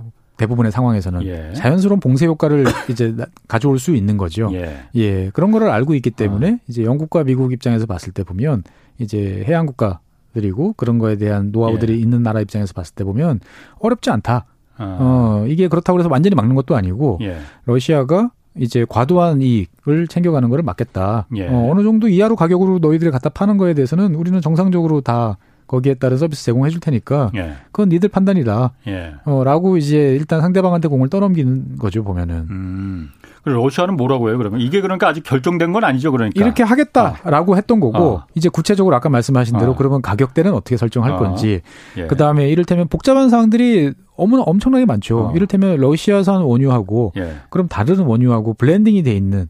대부분의 0.42 0.72
상황에서는 0.72 1.24
예. 1.24 1.52
자연스러운 1.54 2.00
봉쇄 2.00 2.26
효과를 2.26 2.64
이제 2.90 3.14
가져올 3.46 3.78
수 3.78 3.94
있는 3.94 4.16
거죠. 4.16 4.50
예. 4.52 4.82
예. 4.96 5.30
그런 5.30 5.52
거를 5.52 5.70
알고 5.70 5.94
있기 5.94 6.10
때문에 6.10 6.52
아. 6.52 6.58
이제 6.68 6.84
영국과 6.84 7.22
미국 7.22 7.52
입장에서 7.52 7.86
봤을 7.86 8.12
때 8.12 8.24
보면 8.24 8.64
이제 8.98 9.44
해양 9.46 9.66
국가들이고 9.66 10.74
그런 10.76 10.98
거에 10.98 11.16
대한 11.16 11.52
노하우들이 11.52 11.94
예. 11.94 11.96
있는 11.96 12.22
나라 12.22 12.40
입장에서 12.40 12.72
봤을 12.72 12.94
때 12.94 13.04
보면 13.04 13.40
어렵지 13.78 14.10
않다. 14.10 14.46
아. 14.76 14.98
어, 15.00 15.46
이게 15.46 15.68
그렇다고 15.68 16.00
해서 16.00 16.08
완전히 16.10 16.34
막는 16.34 16.56
것도 16.56 16.74
아니고 16.74 17.18
예. 17.22 17.38
러시아가 17.64 18.30
이제 18.56 18.84
과도한 18.88 19.40
이익을 19.42 20.08
챙겨가는 20.08 20.48
거를 20.50 20.64
막겠다. 20.64 21.26
예. 21.36 21.46
어, 21.48 21.70
어느 21.70 21.84
정도 21.84 22.08
이하로 22.08 22.34
가격으로 22.34 22.80
너희들이 22.80 23.12
갖다 23.12 23.30
파는 23.30 23.58
거에 23.58 23.74
대해서는 23.74 24.16
우리는 24.16 24.40
정상적으로 24.40 25.02
다 25.02 25.38
거기에 25.72 25.94
따른 25.94 26.18
서비스 26.18 26.44
제공해 26.44 26.68
줄 26.68 26.80
테니까 26.80 27.30
예. 27.34 27.54
그건 27.72 27.88
니들 27.88 28.10
판단이다. 28.10 28.72
예. 28.88 29.14
어, 29.24 29.42
라고 29.42 29.78
이제 29.78 29.96
일단 29.96 30.42
상대방한테 30.42 30.88
공을 30.88 31.08
떠넘기는 31.08 31.78
거죠, 31.78 32.04
보면은. 32.04 32.46
음. 32.50 33.10
러시아는 33.44 33.96
뭐라고 33.96 34.28
해요, 34.28 34.36
그러면? 34.36 34.60
이게 34.60 34.82
그러니까 34.82 35.08
아직 35.08 35.22
결정된 35.22 35.72
건 35.72 35.82
아니죠, 35.82 36.12
그러니까. 36.12 36.38
이렇게 36.38 36.62
하겠다라고 36.62 37.52
어. 37.52 37.54
했던 37.56 37.80
거고, 37.80 37.98
어. 37.98 38.26
이제 38.34 38.50
구체적으로 38.50 38.94
아까 38.94 39.08
말씀하신 39.08 39.58
대로 39.58 39.72
어. 39.72 39.74
그러면 39.74 40.02
가격대는 40.02 40.52
어떻게 40.52 40.76
설정할 40.76 41.12
어. 41.12 41.18
건지, 41.18 41.62
예. 41.96 42.06
그 42.06 42.16
다음에 42.16 42.50
이를테면 42.50 42.88
복잡한 42.88 43.30
사항들이 43.30 43.94
어머나 44.14 44.42
엄청나게 44.42 44.84
많죠. 44.84 45.28
어. 45.28 45.32
이를테면 45.34 45.78
러시아산 45.78 46.42
원유하고, 46.42 47.14
예. 47.16 47.36
그럼 47.48 47.66
다른 47.66 47.98
원유하고 48.00 48.54
블렌딩이 48.54 49.02
돼 49.04 49.16
있는, 49.16 49.48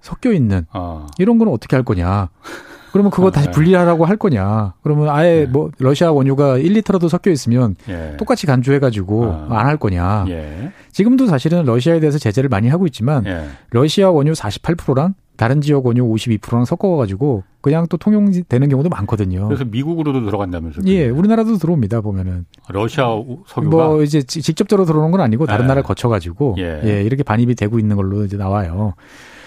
섞여 0.00 0.32
있는, 0.32 0.66
어. 0.72 1.08
이런 1.18 1.38
거는 1.38 1.52
어떻게 1.52 1.74
할 1.74 1.84
거냐. 1.84 2.28
그러면 2.98 3.12
그거 3.12 3.28
아, 3.28 3.30
다시 3.30 3.46
네. 3.46 3.52
분리하라고 3.52 4.06
할 4.06 4.16
거냐? 4.16 4.74
그러면 4.82 5.08
아예 5.10 5.44
네. 5.44 5.46
뭐 5.46 5.70
러시아 5.78 6.10
원유가 6.10 6.58
1리터라도 6.58 7.08
섞여 7.08 7.30
있으면 7.30 7.76
예. 7.88 8.16
똑같이 8.16 8.44
간주해가지고 8.44 9.24
아. 9.24 9.60
안할 9.60 9.76
거냐? 9.76 10.24
예. 10.30 10.72
지금도 10.90 11.26
사실은 11.26 11.64
러시아에 11.64 12.00
대해서 12.00 12.18
제재를 12.18 12.48
많이 12.48 12.68
하고 12.68 12.86
있지만 12.86 13.24
예. 13.26 13.44
러시아 13.70 14.10
원유 14.10 14.32
48%랑 14.32 15.14
다른 15.36 15.60
지역 15.60 15.86
원유 15.86 16.02
52%랑 16.08 16.64
섞어가지고 16.64 17.44
그냥 17.60 17.86
또 17.88 17.96
통용되는 17.98 18.68
경우도 18.68 18.88
많거든요. 18.88 19.46
그래서 19.46 19.64
미국으로도 19.64 20.24
들어간다면서요? 20.24 20.84
예, 20.88 21.08
우리나라도 21.08 21.56
들어옵니다 21.56 22.00
보면은. 22.00 22.46
러시아 22.68 23.06
석유가 23.46 23.86
뭐 23.86 24.02
이제 24.02 24.22
직접적으로 24.22 24.86
들어오는 24.86 25.12
건 25.12 25.20
아니고 25.20 25.46
다른 25.46 25.66
예. 25.66 25.68
나라를 25.68 25.84
거쳐가지고 25.84 26.56
예. 26.58 26.80
예. 26.82 27.02
이렇게 27.04 27.22
반입이 27.22 27.54
되고 27.54 27.78
있는 27.78 27.94
걸로 27.94 28.24
이제 28.24 28.36
나와요. 28.36 28.94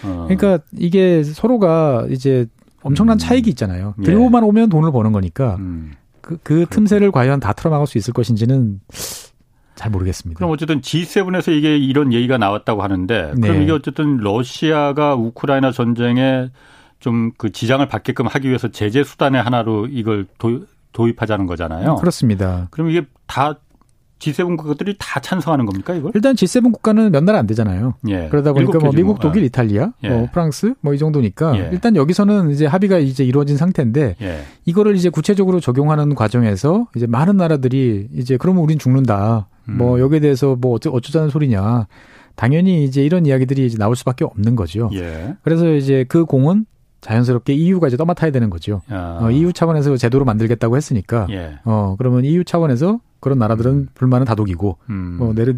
어. 0.03 0.27
그러니까 0.29 0.63
이게 0.71 1.23
서로가 1.23 2.07
이제 2.09 2.47
엄청난 2.83 3.15
음. 3.15 3.19
차익이 3.19 3.49
있잖아요. 3.51 3.95
예. 3.99 4.03
들고만 4.03 4.43
오면 4.43 4.69
돈을 4.69 4.91
버는 4.91 5.11
거니까 5.11 5.55
음. 5.59 5.93
그, 6.21 6.37
그 6.43 6.65
틈새를 6.69 7.11
과연 7.11 7.39
다 7.39 7.53
틀어막을 7.53 7.87
수 7.87 7.97
있을 7.97 8.13
것인지는 8.13 8.79
잘 9.75 9.91
모르겠습니다. 9.91 10.37
그럼 10.37 10.51
어쨌든 10.51 10.81
G7에서 10.81 11.51
이게 11.51 11.77
이런 11.77 12.13
얘기가 12.13 12.37
나왔다고 12.37 12.83
하는데 12.83 13.31
그럼 13.35 13.57
네. 13.57 13.63
이게 13.63 13.71
어쨌든 13.71 14.17
러시아가 14.17 15.15
우크라이나 15.15 15.71
전쟁에 15.71 16.49
좀 16.99 17.31
그 17.37 17.51
지장을 17.51 17.85
받게끔 17.87 18.27
하기 18.27 18.47
위해서 18.47 18.69
제재 18.69 19.03
수단의 19.03 19.41
하나로 19.41 19.87
이걸 19.87 20.27
도, 20.37 20.65
도입하자는 20.93 21.47
거잖아요. 21.47 21.95
그렇습니다. 21.95 22.67
그럼 22.69 22.89
이게 22.89 23.05
다 23.27 23.55
G7 24.21 24.55
국가들이 24.57 24.95
다 24.99 25.19
찬성하는 25.19 25.65
겁니까 25.65 25.93
이걸? 25.95 26.11
일단 26.15 26.35
G7 26.35 26.63
국가는 26.71 27.11
몇 27.11 27.23
나라 27.23 27.39
안 27.39 27.47
되잖아요. 27.47 27.95
예. 28.07 28.27
그러다 28.29 28.53
보니까 28.53 28.79
뭐 28.79 28.91
미국, 28.91 29.19
독일, 29.19 29.41
예. 29.41 29.45
이탈리아, 29.47 29.91
예. 30.03 30.09
뭐 30.09 30.27
프랑스 30.31 30.73
뭐 30.81 30.93
이 30.93 30.97
정도니까 30.97 31.57
예. 31.57 31.69
일단 31.71 31.95
여기서는 31.95 32.51
이제 32.51 32.65
합의가 32.65 32.99
이제 32.99 33.23
이루어진 33.23 33.57
상태인데 33.57 34.15
예. 34.21 34.41
이거를 34.65 34.95
이제 34.95 35.09
구체적으로 35.09 35.59
적용하는 35.59 36.13
과정에서 36.15 36.87
이제 36.95 37.07
많은 37.07 37.37
나라들이 37.37 38.07
이제 38.13 38.37
그러면 38.37 38.63
우린 38.63 38.77
죽는다. 38.77 39.47
음. 39.69 39.77
뭐 39.77 39.99
여기에 39.99 40.19
대해서 40.19 40.55
뭐 40.59 40.73
어쩌, 40.75 40.89
어쩌자는 40.91 41.29
소리냐. 41.29 41.87
당연히 42.35 42.83
이제 42.85 43.03
이런 43.03 43.25
이야기들이 43.25 43.65
이제 43.65 43.77
나올 43.77 43.95
수밖에 43.95 44.23
없는 44.25 44.55
거죠. 44.55 44.89
예. 44.93 45.35
그래서 45.43 45.73
이제 45.73 46.05
그 46.07 46.25
공은 46.25 46.65
자연스럽게 47.01 47.53
EU가 47.53 47.87
이제 47.87 47.97
떠맡아야 47.97 48.31
되는 48.31 48.49
거죠. 48.49 48.81
아. 48.89 49.19
어, 49.21 49.31
EU 49.31 49.51
차원에서 49.53 49.97
제도로 49.97 50.23
만들겠다고 50.25 50.77
했으니까. 50.77 51.27
예. 51.31 51.53
어 51.65 51.95
그러면 51.97 52.23
EU 52.25 52.43
차원에서 52.43 52.99
그런 53.21 53.39
나라들은 53.39 53.71
음. 53.71 53.87
불만은 53.93 54.25
다독이고 54.25 54.77
음. 54.89 55.15
뭐 55.17 55.33
내를 55.33 55.57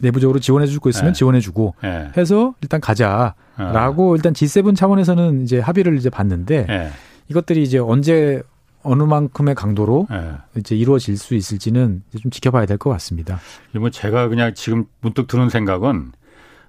내부적으로 0.00 0.38
지원해 0.40 0.66
줄거 0.66 0.88
있으면 0.88 1.10
예. 1.10 1.12
지원해 1.12 1.40
주고 1.40 1.74
예. 1.84 2.10
해서 2.16 2.54
일단 2.62 2.80
가자라고 2.80 4.12
아. 4.12 4.16
일단 4.16 4.32
G7 4.32 4.74
차원에서는 4.74 5.42
이제 5.42 5.58
합의를 5.60 5.96
이제 5.98 6.08
봤는데 6.10 6.66
예. 6.68 6.90
이것들이 7.28 7.62
이제 7.62 7.78
언제 7.78 8.42
어느 8.82 9.02
만큼의 9.04 9.54
강도로 9.54 10.08
예. 10.10 10.32
이제 10.56 10.74
이루어질 10.74 11.16
수 11.18 11.34
있을지는 11.34 12.02
좀 12.20 12.30
지켜봐야 12.30 12.66
될 12.66 12.78
것 12.78 12.90
같습니다. 12.90 13.38
뭐 13.78 13.90
제가 13.90 14.28
그냥 14.28 14.54
지금 14.54 14.86
문득 15.00 15.28
드는 15.28 15.50
생각은 15.50 16.12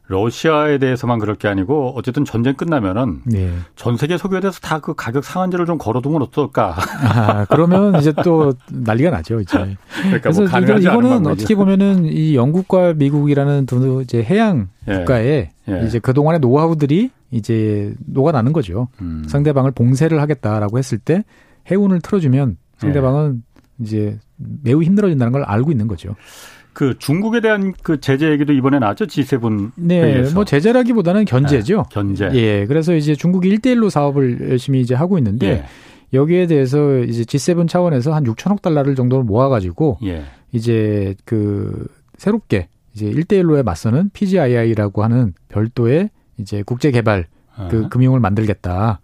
러시아에 0.07 0.79
대해서만 0.79 1.17
그럴 1.19 1.35
게 1.35 1.47
아니고 1.47 1.93
어쨌든 1.95 2.25
전쟁 2.25 2.55
끝나면은 2.55 3.21
네. 3.25 3.51
전 3.75 3.95
세계 3.95 4.17
석유에 4.17 4.41
대해서 4.41 4.59
다 4.59 4.79
그 4.83 4.93
가격 4.95 5.23
상한제를 5.23 5.65
좀 5.65 5.77
걸어두면 5.77 6.21
어떨까? 6.23 6.75
아, 7.03 7.45
그러면 7.45 7.95
이제 7.95 8.11
또 8.21 8.53
난리가 8.69 9.11
나죠, 9.11 9.39
이제. 9.39 9.57
그러니까 9.57 10.19
그래서 10.19 10.41
뭐 10.41 10.49
이거, 10.49 10.57
않은 10.57 10.81
이거는. 10.81 11.27
어떻게 11.27 11.55
보면은 11.55 12.05
이 12.05 12.35
영국과 12.35 12.93
미국이라는 12.93 13.65
두 13.65 14.01
이제 14.01 14.21
해양 14.21 14.67
예. 14.89 14.97
국가에 14.97 15.51
예. 15.69 15.85
이제 15.85 15.99
그 15.99 16.13
동안의 16.13 16.41
노하우들이 16.41 17.11
이제 17.31 17.93
녹아나는 18.05 18.51
거죠. 18.51 18.89
음. 19.01 19.23
상대방을 19.27 19.71
봉쇄를 19.71 20.19
하겠다라고 20.21 20.77
했을 20.77 20.97
때 20.97 21.23
해운을 21.71 22.01
틀어주면 22.01 22.57
상대방은 22.77 23.41
예. 23.79 23.83
이제 23.83 24.19
매우 24.63 24.83
힘들어진다는 24.83 25.31
걸 25.31 25.43
알고 25.43 25.71
있는 25.71 25.87
거죠. 25.87 26.15
그 26.73 26.97
중국에 26.97 27.39
대한 27.39 27.73
그 27.83 27.99
제재 27.99 28.31
얘기도 28.31 28.51
이번에 28.53 28.79
나왔죠 28.79 29.05
G7 29.05 29.71
네, 29.75 30.01
회의에서. 30.01 30.33
뭐 30.33 30.43
제재라기보다는 30.43 31.25
견제죠. 31.25 31.85
견제. 31.91 32.29
예, 32.33 32.65
그래서 32.65 32.95
이제 32.95 33.15
중국이 33.15 33.55
1대1로 33.55 33.89
사업을 33.89 34.49
열심히 34.49 34.81
이제 34.81 34.95
하고 34.95 35.17
있는데 35.17 35.47
예. 35.47 35.65
여기에 36.13 36.47
대해서 36.47 36.99
이제 36.99 37.23
G7 37.23 37.67
차원에서 37.67 38.13
한 38.13 38.23
6천억 38.23 38.61
달러를 38.61 38.95
정도를 38.95 39.23
모아가지고 39.23 39.99
예. 40.03 40.23
이제 40.51 41.15
그 41.25 41.87
새롭게 42.17 42.67
이제 42.93 43.09
1대1로에 43.09 43.63
맞서는 43.63 44.09
PGII라고 44.13 45.03
하는 45.03 45.33
별도의 45.49 46.09
이제 46.37 46.63
국제 46.63 46.91
개발 46.91 47.27
그 47.69 47.85
어. 47.85 47.89
금융을 47.89 48.19
만들겠다 48.19 48.99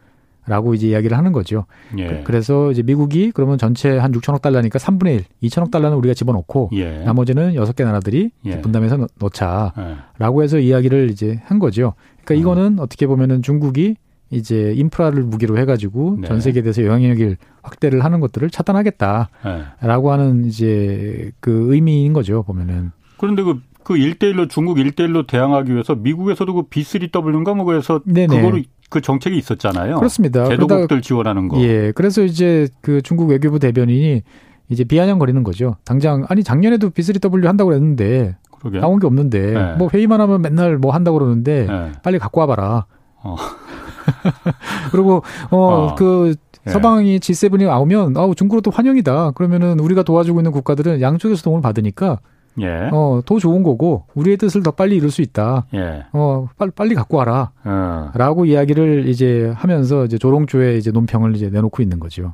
라고 0.50 0.74
이제 0.74 0.88
이야기를 0.88 1.16
하는 1.16 1.32
거죠. 1.32 1.66
예. 2.00 2.22
그래서 2.26 2.72
이제 2.72 2.82
미국이 2.82 3.32
그러면 3.32 3.58
전체 3.60 3.98
한 3.98 4.12
6천억 4.12 4.42
달러니까 4.42 4.80
3분의 4.80 5.24
1, 5.42 5.50
2천억 5.50 5.70
달러는 5.70 5.96
우리가 5.98 6.16
집어넣고 6.16 6.72
예. 6.74 7.04
나머지는 7.04 7.54
여섯 7.54 7.76
개 7.76 7.84
나라들이 7.84 8.32
예. 8.46 8.60
분담해서 8.60 8.98
넣- 8.98 9.10
넣자. 9.20 9.74
예. 9.78 9.96
라고 10.18 10.42
해서 10.44 10.58
이야기를 10.58 11.12
이제 11.12 11.40
한 11.46 11.60
거죠. 11.60 11.94
그러니까 12.26 12.34
음. 12.34 12.40
이거는 12.40 12.80
어떻게 12.80 13.06
보면은 13.06 13.44
중국이 13.44 13.96
이제 14.32 14.74
인프라를 14.76 15.24
무기로 15.24 15.58
해가지고 15.60 16.18
네. 16.22 16.28
전 16.28 16.42
세계에 16.42 16.62
대해서 16.64 16.84
영향력을 16.84 17.38
확대를 17.62 18.04
하는 18.04 18.20
것들을 18.20 18.50
차단하겠다라고 18.50 20.08
예. 20.08 20.12
하는 20.12 20.46
이제 20.46 21.32
그 21.40 21.74
의미인 21.74 22.14
거죠, 22.14 22.44
보면은. 22.44 22.92
그런데 23.18 23.44
그, 23.44 23.60
그 23.84 23.94
1대1로 23.96 24.50
중국 24.50 24.78
1대1로 24.78 25.26
대항하기 25.28 25.72
위해서 25.74 25.96
미국에서도 25.96 26.54
그 26.54 26.64
B3W인가 26.64 27.56
뭐 27.56 27.66
그래서 27.66 28.02
네네. 28.06 28.36
그거로 28.42 28.62
그 28.90 29.02
정책이 29.02 29.38
있었잖아요. 29.38 29.96
그렇습니다. 29.98 30.44
개도국들 30.48 30.88
그러다가- 30.98 31.02
지원하는 31.02 31.48
거. 31.48 31.60
예. 31.62 31.92
그래서 31.94 32.24
이제 32.24 32.68
그 32.82 33.02
중국 33.02 33.30
외교부 33.30 33.60
대변인이 33.60 34.24
이제 34.70 34.84
비아냥거리는 34.84 35.44
거죠. 35.44 35.76
당장 35.86 36.26
아니 36.30 36.44
작년에도 36.44 36.90
B3W 36.90 37.46
한다고 37.46 37.70
그랬는데 37.70 38.36
그러게. 38.60 38.80
나온 38.80 39.00
게 39.00 39.08
없는데 39.08 39.54
네. 39.54 39.74
뭐 39.78 39.90
회의만 39.94 40.20
하면 40.22 40.42
맨날 40.42 40.78
뭐 40.78 40.92
한다고 40.94 41.18
그러는데 41.20 41.68
예. 41.70 41.92
빨리 42.04 42.20
갖고 42.20 42.40
와봐라. 42.42 42.86
어. 43.24 43.36
그리고 44.92 45.24
어. 45.52 45.90
어그 45.92 46.36
예. 46.68 46.72
서방이 46.72 47.20
G7이 47.20 47.66
나오면 47.66 48.18
아우 48.18 48.36
중국으로도 48.36 48.72
환영이다. 48.72 49.32
그러면은 49.32 49.80
우리가 49.80 50.04
도와주고 50.04 50.40
있는 50.40 50.52
국가들은 50.52 51.02
양쪽에서 51.02 51.42
도움을 51.44 51.62
받으니까 51.62 52.20
예. 52.62 52.90
어 52.92 53.22
더 53.26 53.40
좋은 53.40 53.64
거고 53.64 54.06
우리의 54.16 54.38
뜻을 54.38 54.64
더 54.64 54.72
빨리 54.72 54.96
이룰 54.98 55.12
수 55.12 55.22
있다. 55.22 55.66
예. 55.74 56.06
어 56.14 56.48
빨리 56.58 56.72
빨리 56.72 56.96
갖고 56.96 57.18
와라. 57.18 57.52
어. 57.64 58.12
라고 58.16 58.46
이야기를 58.46 59.08
이제 59.08 59.52
하면서 59.56 60.06
이제 60.06 60.18
조롱조의 60.18 60.78
이제 60.78 60.92
논평을 60.92 61.36
이제 61.36 61.50
내놓고 61.50 61.82
있는 61.82 62.00
거죠. 62.00 62.34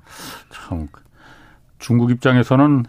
참 0.52 0.88
중국 1.80 2.12
입장에서는 2.12 2.86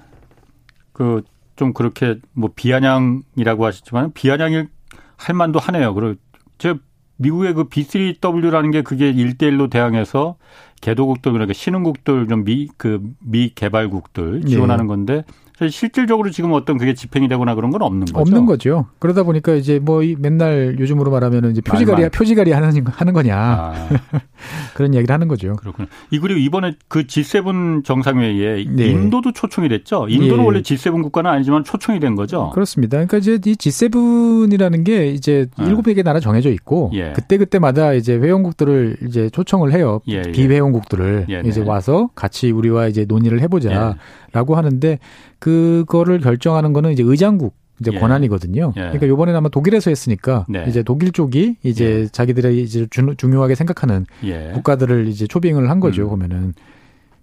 그 0.93 1.23
좀 1.57 1.73
그렇게 1.73 2.19
뭐 2.35 2.51
비아냥이라고 2.55 3.65
하셨지만 3.65 4.13
비아냥일 4.13 4.69
할 5.17 5.35
만도 5.35 5.59
하네요. 5.59 5.95
그리고 5.95 6.21
제 6.59 6.75
미국의 7.17 7.55
그 7.55 7.65
B3W라는 7.65 8.73
게 8.73 8.83
그게 8.83 9.11
1대1로 9.13 9.71
대항해서 9.71 10.37
개도국들 10.83 11.33
그러니까 11.33 11.55
신흥국들 11.55 12.29
좀 12.29 12.45
미 12.45 12.69
그 12.77 13.01
미개발국들 13.21 14.43
지원하는 14.45 14.85
예. 14.85 14.89
건데 14.89 15.25
사 15.25 15.46
실 15.59 15.71
실질적으로 15.71 16.31
지금 16.31 16.53
어떤 16.53 16.77
그게 16.77 16.93
집행이 16.93 17.29
되거나 17.29 17.55
그런 17.55 17.71
건 17.71 17.81
없는 17.81 18.01
거죠. 18.05 18.19
없는 18.21 18.47
거죠. 18.47 18.87
그러다 18.99 19.23
보니까 19.23 19.55
이제 19.55 19.79
뭐이 19.79 20.17
맨날 20.19 20.77
요즘으로 20.79 21.11
말하면은 21.11 21.53
이제 21.53 21.63
표지가리. 21.63 22.11
표지가리 22.11 22.53
하는 22.53 22.85
하는 22.87 23.13
거냐 23.15 23.37
아, 23.37 23.89
그런 24.75 24.93
이야기를 24.93 25.13
하는 25.13 25.29
거죠. 25.29 25.57
그렇군요. 25.57 25.89
이 26.11 26.19
그리고 26.19 26.39
이번에 26.41 26.75
그 26.89 27.05
G7 27.05 27.85
정상회의에 27.85 28.67
네. 28.69 28.87
인도도 28.89 29.33
초청이 29.33 29.71
됐죠. 29.71 30.09
인도는 30.11 30.41
예. 30.41 30.47
원래 30.47 30.61
G7 30.61 31.03
국가는 31.03 31.31
아니지만 31.31 31.65
초청이 31.65 32.01
된 32.01 32.17
거죠. 32.17 32.51
그렇습니다. 32.51 32.99
그러니까 32.99 33.17
이제 33.17 33.35
이 33.35 33.55
G7이라는 33.55 34.85
게 34.85 35.09
이제 35.09 35.47
아. 35.57 35.65
일곱 35.65 35.83
개 35.87 36.03
나라 36.03 36.21
정해져 36.21 36.51
있고 36.51 36.91
예. 36.93 37.13
그때 37.15 37.39
그때마다 37.39 37.95
이제 37.95 38.15
회원국들을 38.19 38.99
이제 39.09 39.31
초청을 39.31 39.73
해요. 39.73 40.03
예, 40.09 40.23
예. 40.27 40.33
비회원국들을 40.33 41.27
예, 41.31 41.41
네. 41.41 41.49
이제 41.49 41.63
와서 41.63 42.11
같이 42.15 42.51
우리와 42.51 42.89
이제 42.89 43.07
논의를 43.09 43.39
예. 43.39 43.45
해보자 43.45 43.97
라고 44.37 44.55
하는데 44.57 44.99
그거를 45.39 46.21
결정하는 46.21 46.73
거는 46.75 46.93
이제 46.93 47.03
의장국 47.03 47.55
이제 47.81 47.91
예. 47.95 47.99
권한이거든요. 47.99 48.73
예. 48.77 48.81
그러니까 48.81 49.09
요번에 49.09 49.33
아마 49.33 49.49
독일에서 49.49 49.91
했으니까 49.91 50.45
네. 50.49 50.65
이제 50.69 50.83
독일 50.83 51.13
쪽이 51.13 51.57
이제 51.63 52.07
자기들이 52.13 52.63
이제 52.63 52.87
주- 52.91 53.15
중요하게 53.17 53.55
생각하는 53.55 54.05
예. 54.25 54.51
국가들을 54.55 55.09
이제 55.09 55.27
초빙을 55.27 55.71
한 55.71 55.81
거죠 55.81 56.05
음. 56.05 56.09
보면은. 56.11 56.53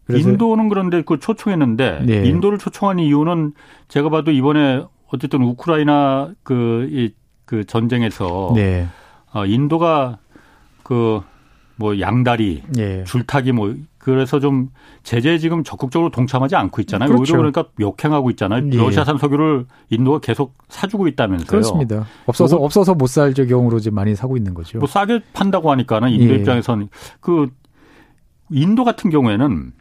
인도는 0.09 0.69
그런데 0.69 1.01
그 1.05 1.17
초청했는데 1.19 2.01
네. 2.05 2.25
인도를 2.25 2.57
초청한 2.57 2.99
이유는 2.99 3.53
제가 3.87 4.09
봐도 4.09 4.31
이번에 4.31 4.83
어쨌든 5.11 5.41
우크라이나 5.43 6.33
그, 6.43 6.87
이, 6.91 7.13
그 7.45 7.63
전쟁에서 7.65 8.51
네, 8.55 8.87
어, 9.33 9.45
인도가 9.45 10.17
그 10.83 11.21
뭐 11.75 11.99
양다리 11.99 12.61
예, 12.77 13.03
줄타기 13.03 13.51
뭐 13.51 13.73
그래서 14.03 14.41
좀 14.41 14.67
제재에 15.03 15.37
지금 15.37 15.63
적극적으로 15.63 16.11
동참하지 16.11 16.57
않고 16.57 16.81
있잖아요. 16.81 17.07
그렇죠. 17.07 17.21
오히려 17.21 17.37
그러니까 17.51 17.71
역행하고 17.79 18.31
있잖아요. 18.31 18.67
예. 18.73 18.77
러시아산 18.77 19.17
석유를 19.17 19.65
인도가 19.91 20.19
계속 20.19 20.55
사주고 20.67 21.07
있다면서요. 21.07 21.47
그렇습니다. 21.47 22.05
없어서 22.25 22.57
요거- 22.57 22.63
없어서 22.63 22.95
못살 22.95 23.33
경우로 23.33 23.77
이제 23.77 23.89
많이 23.91 24.13
사고 24.13 24.35
있는 24.35 24.53
거죠. 24.53 24.79
뭐 24.79 24.89
싸게 24.89 25.21
판다고 25.31 25.71
하니까는 25.71 26.09
인도 26.09 26.33
예. 26.33 26.37
입장에서는 26.39 26.89
그 27.21 27.47
인도 28.51 28.83
같은 28.83 29.09
경우에는 29.09 29.71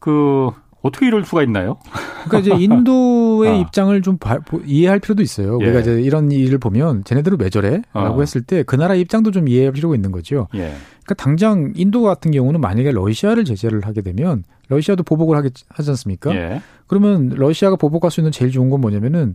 그 0.00 0.50
어떻게 0.82 1.06
이럴 1.06 1.24
수가 1.24 1.42
있나요? 1.44 1.76
그러니까 2.24 2.38
이제 2.38 2.50
인도의 2.64 3.50
아. 3.50 3.54
입장을 3.54 4.02
좀 4.02 4.16
바- 4.18 4.38
보- 4.40 4.60
이해할 4.64 4.98
필요도 4.98 5.22
있어요. 5.22 5.58
예. 5.60 5.64
우리가 5.66 5.80
이제 5.80 6.00
이런 6.00 6.32
일을 6.32 6.58
보면 6.58 7.04
쟤네들은 7.04 7.38
왜 7.40 7.48
저래? 7.50 7.82
라고 7.92 8.16
어. 8.16 8.20
했을 8.20 8.42
때 8.42 8.62
그 8.64 8.76
나라 8.76 8.94
입장도 8.94 9.30
좀 9.30 9.46
이해할 9.46 9.72
필요가 9.72 9.94
있는 9.94 10.10
거죠. 10.10 10.48
예. 10.54 10.74
그러니까 11.10 11.14
당장 11.14 11.72
인도 11.74 12.02
같은 12.02 12.30
경우는 12.30 12.60
만약에 12.60 12.92
러시아를 12.92 13.44
제재를 13.44 13.80
하게 13.84 14.02
되면 14.02 14.44
러시아도 14.68 15.02
보복을 15.02 15.36
하겠, 15.36 15.52
하지 15.68 15.90
않습니까? 15.90 16.34
예. 16.34 16.62
그러면 16.86 17.30
러시아가 17.30 17.76
보복할 17.76 18.10
수 18.10 18.20
있는 18.20 18.30
제일 18.30 18.50
좋은 18.52 18.70
건 18.70 18.80
뭐냐면은 18.80 19.34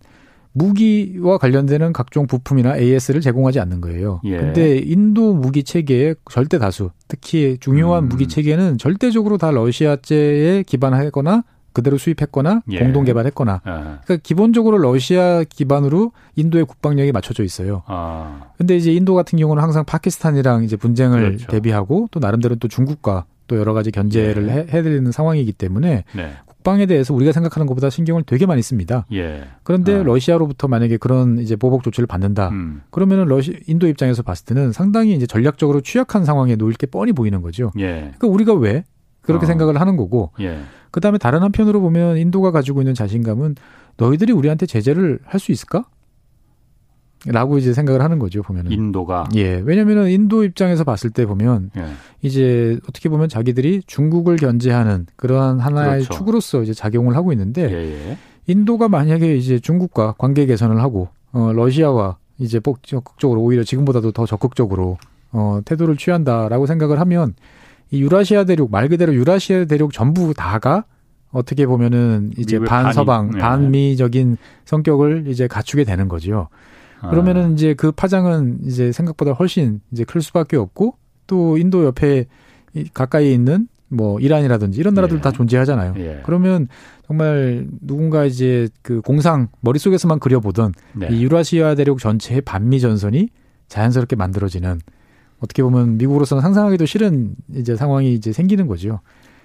무기와 0.53 1.37
관련되는 1.37 1.91
각종 1.91 2.27
부품이나 2.27 2.77
AS를 2.77 3.19
제공하지 3.19 3.59
않는 3.59 3.81
거예요. 3.81 4.21
예. 4.23 4.37
근데 4.37 4.77
인도 4.77 5.33
무기 5.33 5.63
체계의 5.63 6.15
절대 6.31 6.59
다수, 6.59 6.91
특히 7.09 7.57
중요한 7.59 8.05
음. 8.05 8.09
무기 8.09 8.27
체계는 8.27 8.77
절대적으로 8.77 9.37
다 9.37 9.51
러시아제에 9.51 10.63
기반하거나 10.63 11.43
그대로 11.75 11.97
수입했거나 11.97 12.63
예. 12.71 12.79
공동 12.79 13.03
개발했거나 13.03 13.61
예. 13.67 13.69
그러니까 13.71 14.17
기본적으로 14.23 14.77
러시아 14.79 15.43
기반으로 15.43 16.13
인도의 16.35 16.65
국방력이 16.65 17.11
맞춰져 17.11 17.43
있어요. 17.43 17.83
아. 17.85 18.45
근데 18.57 18.77
이제 18.77 18.91
인도 18.93 19.13
같은 19.13 19.37
경우는 19.37 19.61
항상 19.61 19.83
파키스탄이랑 19.85 20.63
이제 20.63 20.77
분쟁을 20.77 21.19
그렇죠. 21.21 21.47
대비하고 21.47 22.07
또 22.11 22.19
나름대로 22.19 22.55
또 22.55 22.67
중국과 22.67 23.25
또 23.47 23.57
여러 23.57 23.73
가지 23.73 23.91
견제를 23.91 24.47
예. 24.47 24.51
해, 24.53 24.59
해드리는 24.69 25.11
상황이기 25.11 25.51
때문에 25.51 26.05
네. 26.15 26.31
국방에 26.45 26.85
대해서 26.87 27.13
우리가 27.13 27.31
생각하는 27.31 27.67
것보다 27.67 27.89
신경을 27.91 28.23
되게 28.23 28.45
많이 28.45 28.61
씁니다. 28.61 29.05
예. 29.11 29.43
그런데 29.63 29.99
아. 29.99 30.03
러시아로부터 30.03 30.67
만약에 30.67 30.97
그런 30.97 31.37
이제 31.39 31.55
보복 31.55 31.83
조치를 31.83 32.07
받는다. 32.07 32.49
음. 32.49 32.81
그러면은 32.89 33.25
러시 33.25 33.59
인도 33.67 33.87
입장에서 33.87 34.23
봤을 34.23 34.45
때는 34.45 34.71
상당히 34.71 35.13
이제 35.13 35.27
전략적으로 35.27 35.81
취약한 35.81 36.25
상황에 36.25 36.55
놓일 36.55 36.75
게 36.75 36.87
뻔히 36.87 37.11
보이는 37.11 37.41
거죠. 37.41 37.71
예. 37.77 38.13
그러니까 38.17 38.27
우리가 38.27 38.53
왜 38.53 38.83
그렇게 39.25 39.45
어. 39.45 39.47
생각을 39.47 39.79
하는 39.81 39.97
거고 39.97 40.31
예. 40.39 40.59
그다음에 40.91 41.17
다른 41.17 41.41
한편으로 41.43 41.81
보면 41.81 42.17
인도가 42.17 42.51
가지고 42.51 42.81
있는 42.81 42.93
자신감은 42.93 43.55
너희들이 43.97 44.31
우리한테 44.33 44.65
제재를 44.65 45.19
할 45.25 45.39
수 45.39 45.51
있을까? 45.51 45.85
라고 47.27 47.57
이제 47.57 47.73
생각을 47.73 48.03
하는 48.03 48.19
거죠, 48.19 48.43
보면은. 48.43 48.71
인도가 48.71 49.27
예. 49.35 49.55
왜냐면은 49.65 50.09
인도 50.11 50.43
입장에서 50.43 50.83
봤을 50.83 51.09
때 51.09 51.25
보면 51.25 51.71
예. 51.75 51.85
이제 52.21 52.79
어떻게 52.87 53.09
보면 53.09 53.29
자기들이 53.29 53.81
중국을 53.87 54.35
견제하는 54.35 55.07
그러한 55.15 55.59
하나의 55.59 56.03
그렇죠. 56.03 56.13
축으로서 56.13 56.61
이제 56.61 56.73
작용을 56.73 57.15
하고 57.15 57.31
있는데 57.31 57.63
예. 57.71 58.09
예. 58.11 58.17
인도가 58.45 58.87
만약에 58.89 59.35
이제 59.37 59.57
중국과 59.57 60.13
관계 60.19 60.45
개선을 60.45 60.79
하고 60.83 61.07
어 61.31 61.51
러시아와 61.51 62.17
이제 62.37 62.59
복- 62.59 62.83
적극적으로 62.83 63.41
오히려 63.41 63.63
지금보다도 63.63 64.11
더 64.11 64.27
적극적으로 64.27 64.99
어 65.31 65.61
태도를 65.65 65.97
취한다라고 65.97 66.67
생각을 66.67 66.99
하면 66.99 67.33
이 67.95 68.01
유라시아 68.01 68.43
대륙 68.43 68.71
말 68.71 68.89
그대로 68.89 69.13
유라시아 69.13 69.65
대륙 69.65 69.93
전부 69.93 70.33
다가 70.33 70.83
어떻게 71.31 71.65
보면은 71.65 72.31
이제 72.37 72.59
반서방 72.59 73.31
예. 73.35 73.39
반미적인 73.39 74.37
성격을 74.65 75.25
이제 75.27 75.47
갖추게 75.47 75.83
되는 75.83 76.07
거죠. 76.07 76.49
그러면은 77.09 77.53
이제 77.53 77.73
그 77.73 77.91
파장은 77.91 78.59
이제 78.65 78.91
생각보다 78.91 79.31
훨씬 79.33 79.81
이제 79.91 80.03
클 80.03 80.21
수밖에 80.21 80.57
없고 80.57 80.97
또 81.27 81.57
인도 81.57 81.85
옆에 81.85 82.25
가까이 82.93 83.33
있는 83.33 83.67
뭐 83.89 84.19
이란이라든지 84.19 84.79
이런 84.79 84.93
나라들 84.93 85.17
예. 85.17 85.21
다 85.21 85.31
존재하잖아요. 85.31 85.93
예. 85.97 86.21
그러면 86.25 86.67
정말 87.05 87.67
누군가 87.81 88.25
이제 88.25 88.67
그 88.81 89.01
공상 89.01 89.49
머릿속에서만 89.61 90.19
그려보던 90.19 90.73
네. 90.93 91.09
이 91.11 91.23
유라시아 91.23 91.75
대륙 91.75 91.99
전체의 91.99 92.41
반미 92.41 92.79
전선이 92.79 93.29
자연스럽게 93.67 94.15
만들어지는 94.15 94.79
어떻게 95.39 95.63
보면 95.63 95.97
미국으로서는 95.97 96.41
상상하기도 96.41 96.85
싫은 96.85 97.35
이제 97.55 97.75
상황이 97.75 98.13
이제 98.13 98.31
생기는 98.31 98.67
거죠. 98.67 98.99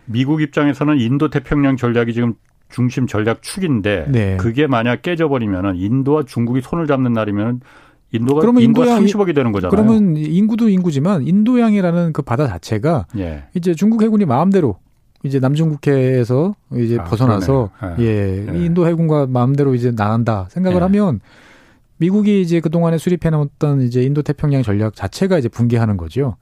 미국 0.06 0.40
입장에서는 0.42 0.98
인도 0.98 1.30
태평양 1.30 1.76
전략이 1.76 2.12
지금 2.14 2.34
중심 2.68 3.06
전략 3.06 3.42
축인데 3.42 4.06
네. 4.08 4.36
그게 4.36 4.66
만약 4.66 5.02
깨져버리면은 5.02 5.76
인도와 5.76 6.22
중국이 6.24 6.60
손을 6.62 6.86
잡는 6.86 7.12
날이면 7.12 7.60
인도가 8.12 8.40
그러면 8.40 8.62
인도가 8.62 8.86
인도양이- 8.86 9.06
30억이 9.06 9.34
되는 9.34 9.52
거잖아요. 9.52 9.70
그러면 9.70 10.16
인구도 10.16 10.68
인구지만 10.68 11.22
인도양이라는 11.26 12.12
그 12.12 12.22
바다 12.22 12.46
자체가 12.48 13.06
예. 13.18 13.44
이제 13.54 13.74
중국 13.74 14.02
해군이 14.02 14.24
마음대로 14.24 14.76
이제 15.22 15.38
남중국해에서 15.38 16.54
이제 16.76 16.98
아, 16.98 17.04
벗어나서 17.04 17.70
그러네요. 17.78 18.00
예, 18.08 18.46
예. 18.52 18.64
인도 18.64 18.86
해군과 18.88 19.26
마음대로 19.26 19.74
이제 19.74 19.92
나간다 19.92 20.46
생각을 20.50 20.78
예. 20.78 20.82
하면 20.82 21.20
미국이 22.00 22.40
이제 22.40 22.60
그동안에 22.60 22.96
수립해 22.98 23.28
놓았던 23.30 23.82
이제 23.82 24.02
인도 24.02 24.22
태평양 24.22 24.62
전략 24.62 24.96
자체가 24.96 25.38
이제 25.38 25.48
붕괴하는 25.48 25.98
거죠. 25.98 26.36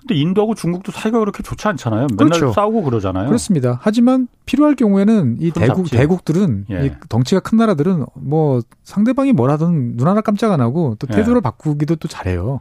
근데 0.00 0.14
인도하고 0.14 0.54
중국도 0.54 0.92
사이가 0.92 1.18
그렇게 1.20 1.42
좋지 1.42 1.66
않잖아요. 1.68 2.08
맨날 2.18 2.38
그렇죠. 2.38 2.52
싸우고 2.52 2.82
그러잖아요. 2.82 3.26
그렇습니다. 3.26 3.78
하지만 3.80 4.28
필요할 4.44 4.74
경우에는 4.74 5.36
이손 5.40 5.62
대국 5.62 5.76
잡지. 5.86 5.96
대국들은 5.96 6.66
예. 6.70 6.86
이 6.86 6.90
덩치가 7.08 7.40
큰 7.40 7.58
나라들은 7.58 8.06
뭐 8.14 8.60
상대방이 8.84 9.32
뭐라든 9.32 9.96
눈 9.96 10.08
하나 10.08 10.20
깜짝 10.20 10.52
안 10.52 10.60
하고 10.60 10.96
또 10.98 11.06
예. 11.12 11.16
태도를 11.16 11.40
바꾸기도 11.40 11.96
또 11.96 12.08
잘해요. 12.08 12.60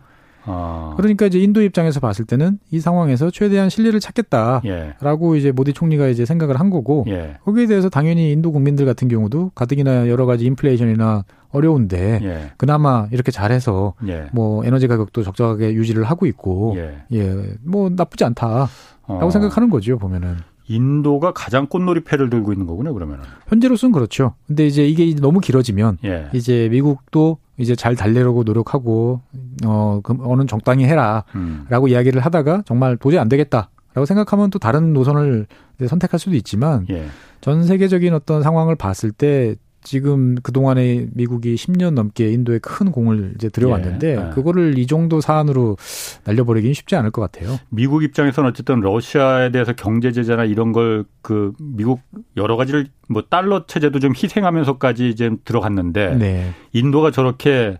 아, 0.49 0.93
그러니까 0.95 1.25
이제 1.25 1.39
인도 1.39 1.61
입장에서 1.61 1.99
봤을 1.99 2.25
때는 2.25 2.57
이 2.71 2.79
상황에서 2.79 3.29
최대한 3.29 3.69
신뢰를 3.69 3.99
찾겠다. 3.99 4.61
예. 4.65 4.95
라고 5.01 5.35
이제 5.35 5.51
모디 5.51 5.73
총리가 5.73 6.07
이제 6.07 6.25
생각을 6.25 6.59
한 6.59 6.69
거고 6.69 7.05
예. 7.07 7.37
거기에 7.43 7.67
대해서 7.67 7.89
당연히 7.89 8.31
인도 8.31 8.51
국민들 8.51 8.85
같은 8.85 9.07
경우도 9.07 9.51
가뜩이나 9.55 10.07
여러 10.07 10.25
가지 10.25 10.45
인플레이션이나 10.45 11.23
어려운데 11.51 12.19
예. 12.21 12.51
그나마 12.57 13.07
이렇게 13.11 13.31
잘해서 13.31 13.93
예. 14.07 14.27
뭐 14.33 14.65
에너지 14.65 14.87
가격도 14.87 15.23
적정하게 15.23 15.73
유지를 15.73 16.03
하고 16.03 16.25
있고 16.25 16.75
예. 16.77 17.03
예뭐 17.11 17.89
나쁘지 17.91 18.23
않다라고 18.25 18.69
어, 19.07 19.29
생각하는 19.29 19.69
거죠 19.69 19.97
보면은 19.97 20.37
인도가 20.67 21.31
가장 21.31 21.67
꽃놀이 21.67 22.01
패를 22.03 22.29
들고 22.29 22.51
있는 22.51 22.67
거군요. 22.67 22.93
그러면은. 22.93 23.23
현재로서는 23.47 23.93
그렇죠 23.93 24.33
근데 24.47 24.67
이제 24.67 24.85
이게 24.85 25.15
너무 25.15 25.39
길어지면 25.39 25.99
예. 26.05 26.27
이제 26.33 26.67
미국도 26.69 27.37
이제 27.57 27.75
잘 27.75 27.95
달래려고 27.95 28.43
노력하고 28.43 29.21
어 29.65 29.99
그럼 30.03 30.21
어느 30.23 30.45
적당히 30.45 30.85
해라라고 30.85 31.25
음. 31.35 31.87
이야기를 31.87 32.21
하다가 32.21 32.63
정말 32.65 32.97
도저히 32.97 33.19
안 33.19 33.29
되겠다 33.29 33.69
라고 33.93 34.05
생각하면 34.05 34.51
또 34.51 34.59
다른 34.59 34.93
노선을 34.93 35.47
선택할 35.87 36.19
수도 36.19 36.35
있지만 36.35 36.85
예. 36.89 37.07
전 37.41 37.63
세계적인 37.63 38.13
어떤 38.13 38.43
상황을 38.43 38.75
봤을 38.75 39.11
때 39.11 39.55
지금 39.87 40.35
그동안에 40.35 41.07
미국이 41.13 41.55
10년 41.55 41.93
넘게 41.93 42.31
인도에 42.31 42.59
큰 42.59 42.91
공을 42.91 43.33
이제 43.35 43.47
들여왔는데 43.49 44.07
예, 44.07 44.27
예. 44.27 44.29
그거를 44.33 44.77
이 44.77 44.85
정도 44.85 45.21
사안으로 45.21 45.77
날려버리기는 46.25 46.73
쉽지 46.73 46.95
않을 46.97 47.11
것 47.11 47.21
같아요. 47.21 47.57
미국 47.69 48.03
입장에서는 48.03 48.49
어쨌든 48.49 48.81
러시아에 48.81 49.51
대해서 49.51 49.73
경제 49.73 50.11
제재나 50.11 50.45
이런 50.45 50.71
걸 50.71 51.05
그 51.27 51.51
미국 51.59 51.99
여러 52.37 52.55
가지를 52.55 52.87
뭐 53.09 53.21
달러 53.29 53.65
체제도 53.65 53.99
좀 53.99 54.13
희생하면서까지 54.15 55.09
이제 55.09 55.29
들어갔는데 55.43 56.15
네. 56.15 56.53
인도가 56.71 57.11
저렇게 57.11 57.79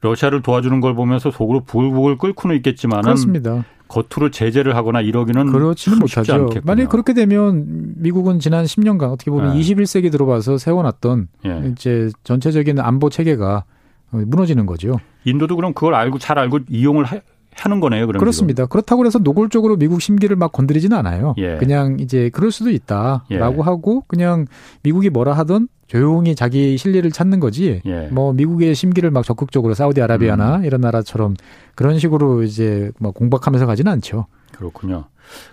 러시아를 0.00 0.42
도와주는 0.42 0.80
걸 0.80 0.94
보면서 0.94 1.30
속으로 1.30 1.60
부글부글 1.64 2.18
끓고는 2.18 2.56
있겠지만은 2.56 3.02
그렇습니다. 3.02 3.64
겉으로 3.88 4.30
제재를 4.30 4.74
하거나 4.74 5.00
이러기는 5.00 5.52
그렇지는 5.52 5.98
못하죠. 5.98 6.34
않겠군요. 6.34 6.62
만약 6.64 6.88
그렇게 6.88 7.12
되면 7.14 7.94
미국은 7.96 8.40
지난 8.40 8.64
10년간 8.64 9.12
어떻게 9.12 9.30
보면 9.30 9.56
예. 9.56 9.60
21세기 9.60 10.10
들어와서 10.10 10.58
세워놨던 10.58 11.28
예. 11.46 11.70
이제 11.72 12.10
전체적인 12.24 12.80
안보 12.80 13.10
체계가 13.10 13.64
무너지는 14.10 14.66
거죠. 14.66 14.98
인도도 15.24 15.56
그럼 15.56 15.72
그걸 15.72 15.94
알고 15.94 16.18
잘 16.18 16.38
알고 16.38 16.60
이용을 16.68 17.04
하, 17.04 17.20
하는 17.54 17.80
거네요. 17.80 18.06
그럼 18.06 18.18
그렇습니다. 18.18 18.66
그렇다고 18.66 19.06
해서 19.06 19.18
노골적으로 19.18 19.76
미국 19.76 20.02
심기를 20.02 20.36
막 20.36 20.52
건드리지는 20.52 20.96
않아요. 20.98 21.34
예. 21.38 21.56
그냥 21.56 21.96
이제 22.00 22.28
그럴 22.30 22.50
수도 22.50 22.70
있다라고 22.70 23.24
예. 23.30 23.38
하고 23.38 24.04
그냥 24.08 24.46
미국이 24.82 25.10
뭐라 25.10 25.32
하던 25.34 25.68
조용히 25.86 26.34
자기 26.34 26.76
실리를 26.76 27.10
찾는 27.10 27.40
거지. 27.40 27.80
지금. 27.84 27.90
예. 27.90 28.08
뭐 28.08 28.32
미국의 28.32 28.74
심기를 28.74 29.10
막 29.10 29.24
적극적으로 29.24 29.74
사우디아라비아나 29.74 30.62
이런 30.64 30.80
나라처럼 30.80 31.34
그런 31.74 31.98
식으로 31.98 32.42
이제 32.42 32.90
뭐 32.98 33.12
공박하면서 33.12 33.66
가지는 33.66 33.92
않죠. 33.92 34.26
그렇군요. 34.52 35.04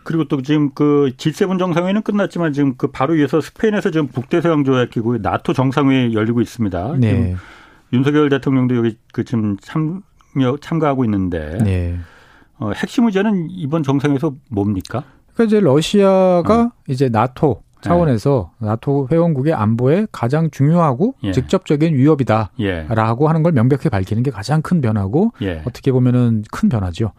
그리고 0.03 0.25
또 0.27 0.41
지금 0.41 0.71
그 0.73 1.11
G7 1.17 1.57
정상회의는 1.59 2.03
끝났지만 2.03 2.53
지금 2.53 2.75
그 2.77 2.87
바로 2.87 3.13
위에서 3.13 3.41
스페인에서 3.41 3.91
지금 3.91 4.07
북대서양 4.07 4.63
조약 4.63 4.89
기구 4.89 5.17
나토 5.17 5.53
정상회의 5.53 6.13
열리고 6.13 6.41
있습니다. 6.41 6.83
지금 6.85 6.99
네. 6.99 7.35
윤석열 7.91 8.29
대통령도 8.29 8.75
여기 8.75 8.97
그 9.11 9.23
지금 9.23 9.57
참여 9.57 10.57
참가하고 10.61 11.05
있는데 11.05 11.57
네. 11.63 11.99
어, 12.57 12.71
핵심 12.75 13.05
의제는 13.05 13.49
이번 13.49 13.83
정상에서 13.83 14.35
뭡니까? 14.49 15.03
그러니까 15.33 15.43
이제 15.43 15.59
러시아가 15.59 16.61
어. 16.61 16.71
이제 16.87 17.09
나토 17.09 17.61
차원에서 17.83 18.51
나토 18.59 19.09
회원국의 19.11 19.53
안보에 19.53 20.07
가장 20.11 20.49
중요하고 20.49 21.15
예. 21.23 21.31
직접적인 21.31 21.93
위협이다라고 21.95 22.55
예, 22.61 23.27
하는 23.27 23.43
걸 23.43 23.51
명백히 23.51 23.89
밝히는 23.89 24.23
게 24.23 24.31
가장 24.31 24.61
큰 24.61 24.81
변화고 24.81 25.33
예, 25.41 25.61
어떻게 25.65 25.91
보면은 25.91 26.43
큰 26.51 26.69
변화죠. 26.69 27.11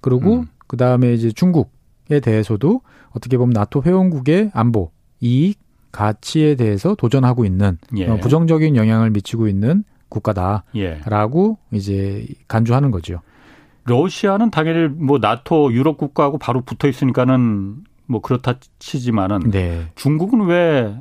그리고 0.00 0.40
음. 0.40 0.46
그 0.66 0.76
다음에 0.76 1.12
이제 1.12 1.32
중국에 1.32 2.20
대해서도 2.22 2.82
어떻게 3.10 3.36
보면 3.36 3.52
나토 3.52 3.82
회원국의 3.84 4.50
안보, 4.54 4.92
이익, 5.20 5.58
가치에 5.92 6.54
대해서 6.54 6.94
도전하고 6.94 7.44
있는 7.44 7.78
예, 7.96 8.08
어, 8.08 8.16
부정적인 8.16 8.76
영향을 8.76 9.10
미치고 9.10 9.48
있는 9.48 9.84
국가다라고 10.08 11.58
예. 11.72 11.76
이제 11.76 12.26
간주하는 12.46 12.90
거죠. 12.90 13.20
러시아는 13.84 14.50
당연히 14.50 14.88
뭐 14.88 15.18
나토 15.18 15.72
유럽 15.72 15.96
국가하고 15.96 16.38
바로 16.38 16.60
붙어 16.60 16.88
있으니까는 16.88 17.84
뭐 18.10 18.20
그렇다 18.20 18.54
치지만은 18.80 19.50
네. 19.50 19.86
중국은 19.94 20.46
왜 20.46 21.00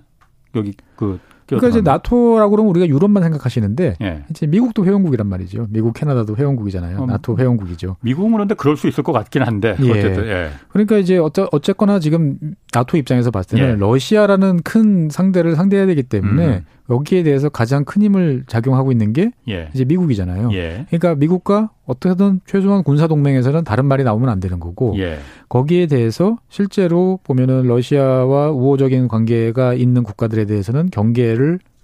여기 0.55 0.75
그 0.95 1.19
그러니까 1.57 1.79
이제? 1.79 1.81
나토라고 1.81 2.51
그러면 2.51 2.69
우리가 2.71 2.87
유럽만 2.87 3.23
생각하시는데 3.23 3.95
예. 4.01 4.23
이제 4.29 4.47
미국도 4.47 4.85
회원국이란 4.85 5.27
말이죠. 5.27 5.67
미국, 5.69 5.93
캐나다도 5.93 6.35
회원국이잖아요. 6.35 7.03
음. 7.03 7.07
나토 7.07 7.37
회원국이죠. 7.37 7.97
미국은 8.01 8.31
그런데 8.31 8.55
그럴 8.55 8.77
수 8.77 8.87
있을 8.87 9.03
것 9.03 9.11
같긴 9.11 9.43
한데 9.43 9.75
예. 9.81 9.91
어쨌든 9.91 10.27
예. 10.27 10.49
그러니까 10.69 10.97
이제 10.97 11.17
어쩌, 11.17 11.47
어쨌거나 11.51 11.99
지금 11.99 12.37
나토 12.73 12.97
입장에서 12.97 13.31
봤을 13.31 13.57
때는 13.57 13.73
예. 13.73 13.79
러시아라는 13.79 14.61
큰 14.63 15.09
상대를 15.09 15.55
상대해야 15.55 15.85
되기 15.87 16.03
때문에 16.03 16.47
음. 16.47 16.65
여기에 16.89 17.23
대해서 17.23 17.49
가장 17.49 17.85
큰 17.85 18.01
힘을 18.01 18.43
작용하고 18.47 18.91
있는 18.91 19.13
게 19.13 19.31
예. 19.47 19.69
이제 19.73 19.85
미국이잖아요. 19.85 20.49
예. 20.53 20.85
그러니까 20.89 21.15
미국과 21.15 21.69
어떻게든 21.85 22.41
최소한 22.45 22.83
군사 22.83 23.07
동맹에서는 23.07 23.63
다른 23.63 23.85
말이 23.85 24.03
나오면 24.03 24.29
안 24.29 24.39
되는 24.39 24.59
거고 24.59 24.95
예. 24.97 25.19
거기에 25.49 25.87
대해서 25.87 26.37
실제로 26.49 27.19
보면은 27.23 27.63
러시아와 27.63 28.51
우호적인 28.51 29.07
관계가 29.07 29.75
있는 29.75 30.03
국가들에 30.03 30.45
대해서는 30.45 30.89
경계를 30.89 31.38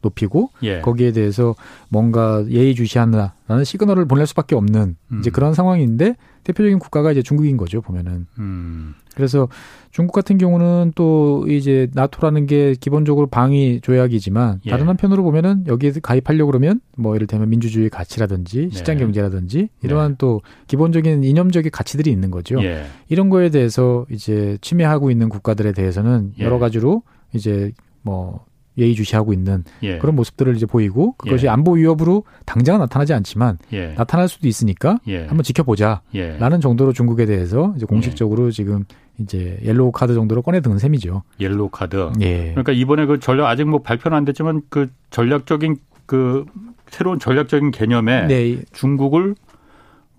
높이고 0.05 0.51
예. 0.63 0.81
거기에 0.81 1.11
대해서 1.11 1.55
뭔가 1.89 2.45
예의주시한다라는 2.47 3.63
시그널을 3.63 4.05
보낼 4.05 4.27
수밖에 4.27 4.55
없는 4.55 4.95
음. 5.11 5.19
이제 5.19 5.31
그런 5.31 5.53
상황인데 5.53 6.15
대표적인 6.43 6.77
국가가 6.77 7.11
이제 7.11 7.23
중국인 7.23 7.57
거죠 7.57 7.81
보면은 7.81 8.27
음. 8.37 8.93
그래서 9.15 9.47
중국 9.91 10.11
같은 10.11 10.37
경우는 10.37 10.91
또 10.93 11.45
이제 11.47 11.87
나토라는 11.93 12.45
게 12.45 12.75
기본적으로 12.79 13.27
방위 13.27 13.79
조약이지만 13.81 14.59
예. 14.65 14.69
다른 14.69 14.87
한편으로 14.87 15.23
보면은 15.23 15.65
여기에 15.67 15.93
가입하려고 16.03 16.51
그러면 16.51 16.81
뭐 16.97 17.15
이를테면 17.15 17.49
민주주의 17.49 17.89
가치라든지 17.89 18.69
네. 18.69 18.69
시장 18.69 18.97
경제라든지 18.97 19.69
이러한 19.81 20.17
또 20.17 20.41
기본적인 20.67 21.23
이념적인 21.23 21.71
가치들이 21.71 22.11
있는 22.11 22.29
거죠. 22.29 22.61
예. 22.63 22.85
이런 23.07 23.29
거에 23.29 23.49
대해서 23.49 24.05
이제 24.11 24.57
침해하고 24.61 25.09
있는 25.09 25.29
국가들에 25.29 25.71
대해서는 25.71 26.33
예. 26.39 26.43
여러 26.43 26.59
가지로 26.59 27.01
이제 27.33 27.71
뭐 28.01 28.45
예의주시하고 28.77 29.33
있는 29.33 29.63
예. 29.83 29.97
그런 29.97 30.15
모습들을 30.15 30.55
이제 30.55 30.65
보이고 30.65 31.13
그것이 31.17 31.45
예. 31.45 31.49
안보 31.49 31.73
위협으로 31.73 32.23
당장은 32.45 32.79
나타나지 32.79 33.13
않지만 33.13 33.57
예. 33.73 33.93
나타날 33.93 34.27
수도 34.27 34.47
있으니까 34.47 34.99
예. 35.07 35.25
한번 35.25 35.43
지켜보자. 35.43 36.01
예. 36.13 36.37
라는 36.37 36.61
정도로 36.61 36.93
중국에 36.93 37.25
대해서 37.25 37.73
이제 37.77 37.85
공식적으로 37.85 38.51
지금 38.51 38.85
이제 39.19 39.57
옐로우 39.63 39.91
카드 39.91 40.13
정도로 40.13 40.41
꺼내드는 40.41 40.77
셈이죠. 40.77 41.23
옐로우 41.39 41.69
카드. 41.69 42.11
예. 42.21 42.49
그러니까 42.49 42.71
이번에 42.73 43.05
그 43.05 43.19
전략 43.19 43.47
아직 43.47 43.65
뭐 43.65 43.81
발표는 43.81 44.17
안 44.17 44.25
됐지만 44.25 44.61
그 44.69 44.89
전략적인 45.09 45.77
그 46.05 46.45
새로운 46.89 47.19
전략적인 47.19 47.71
개념에 47.71 48.27
네. 48.27 48.61
중국을 48.73 49.35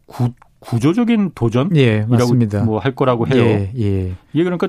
구, 0.07 0.31
구조적인 0.61 1.33
도전 1.35 1.75
예, 1.77 1.97
이라고 1.99 2.11
맞습니다. 2.11 2.65
뭐할 2.65 2.95
거라고 2.95 3.27
해요. 3.29 3.43
예, 3.43 3.73
예. 3.79 4.13
이게 4.33 4.45
그러니까 4.45 4.69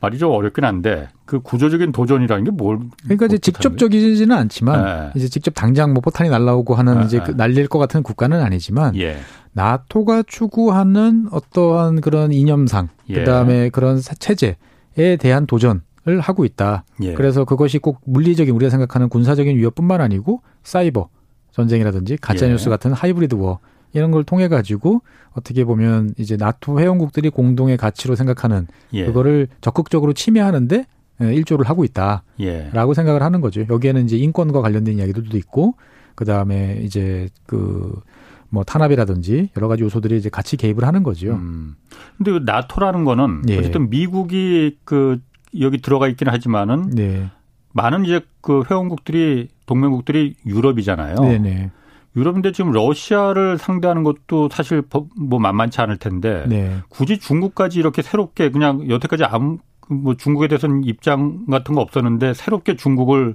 말이 0.00 0.18
좀 0.18 0.32
어렵긴 0.32 0.64
한데 0.64 1.08
그 1.24 1.40
구조적인 1.40 1.92
도전이라는 1.92 2.44
게 2.44 2.50
뭘? 2.50 2.78
그러니까 3.04 3.26
이제 3.26 3.38
직접적이지는 3.38 4.34
않지만 4.36 4.84
네. 4.84 5.10
이제 5.16 5.28
직접 5.28 5.52
당장 5.52 5.92
뭐 5.92 6.00
포탄이 6.00 6.30
날라오고 6.30 6.74
하는 6.74 7.00
네. 7.00 7.04
이제 7.04 7.20
그 7.20 7.32
날릴 7.32 7.68
것 7.68 7.78
같은 7.78 8.02
국가는 8.02 8.40
아니지만 8.40 8.96
예. 8.96 9.18
나토가 9.52 10.22
추구하는 10.26 11.28
어떠한 11.30 12.00
그런 12.00 12.32
이념상 12.32 12.88
예. 13.08 13.14
그다음에 13.14 13.70
그런 13.70 14.00
체제에 14.00 15.16
대한 15.18 15.46
도전 15.46 15.82
을 16.06 16.20
하고 16.20 16.46
있다. 16.46 16.84
예. 17.02 17.12
그래서 17.12 17.44
그것이 17.44 17.78
꼭 17.78 18.00
물리적인 18.06 18.54
우리가 18.54 18.70
생각하는 18.70 19.10
군사적인 19.10 19.58
위협뿐만 19.58 20.00
아니고 20.00 20.40
사이버 20.62 21.10
전쟁이라든지 21.50 22.16
가짜 22.16 22.46
뉴스 22.48 22.68
예. 22.68 22.70
같은 22.70 22.92
하이브리드 22.92 23.34
워 23.34 23.58
이런 23.92 24.10
걸 24.10 24.24
통해 24.24 24.48
가지고 24.48 25.02
어떻게 25.32 25.64
보면 25.64 26.14
이제 26.18 26.36
나토 26.36 26.80
회원국들이 26.80 27.30
공동의 27.30 27.76
가치로 27.76 28.14
생각하는 28.14 28.66
예. 28.92 29.06
그거를 29.06 29.48
적극적으로 29.60 30.12
침해하는데 30.12 30.84
예, 31.20 31.34
일조를 31.34 31.68
하고 31.68 31.84
있다라고 31.84 32.22
예. 32.40 32.70
생각을 32.94 33.22
하는 33.22 33.40
거죠. 33.40 33.64
여기에는 33.68 34.04
이제 34.04 34.16
인권과 34.16 34.60
관련된 34.60 34.98
이야기들도 34.98 35.36
있고 35.36 35.74
그 36.14 36.24
다음에 36.24 36.80
이제 36.82 37.28
그 37.46 38.02
뭐 38.50 38.64
탄압이라든지 38.64 39.50
여러 39.56 39.68
가지 39.68 39.82
요소들이 39.82 40.16
이제 40.16 40.30
같이 40.30 40.56
개입을 40.56 40.84
하는 40.84 41.02
거죠. 41.02 41.32
음. 41.32 41.76
근데 42.16 42.32
그 42.32 42.40
나토라는 42.44 43.04
거는 43.04 43.42
예. 43.48 43.58
어쨌든 43.58 43.90
미국이 43.90 44.78
그 44.84 45.20
여기 45.60 45.80
들어가 45.80 46.08
있기는 46.08 46.32
하지만은 46.32 46.90
네. 46.90 47.30
많은 47.72 48.04
이제 48.04 48.20
그 48.40 48.64
회원국들이 48.68 49.48
동맹국들이 49.66 50.34
유럽이잖아요. 50.46 51.16
네네. 51.16 51.70
유럽인데 52.18 52.52
지금 52.52 52.72
러시아를 52.72 53.58
상대하는 53.58 54.02
것도 54.02 54.48
사실 54.50 54.82
뭐 55.16 55.38
만만치 55.38 55.80
않을 55.80 55.96
텐데 55.98 56.44
네. 56.48 56.78
굳이 56.88 57.18
중국까지 57.18 57.78
이렇게 57.78 58.02
새롭게 58.02 58.50
그냥 58.50 58.88
여태까지 58.88 59.24
아무 59.24 59.58
뭐 59.88 60.14
중국에 60.14 60.48
대해서는 60.48 60.84
입장 60.84 61.46
같은 61.46 61.74
거 61.74 61.80
없었는데 61.80 62.34
새롭게 62.34 62.76
중국을 62.76 63.34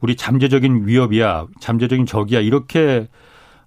우리 0.00 0.14
잠재적인 0.14 0.86
위협이야, 0.86 1.46
잠재적인 1.60 2.06
적이야 2.06 2.40
이렇게 2.40 3.08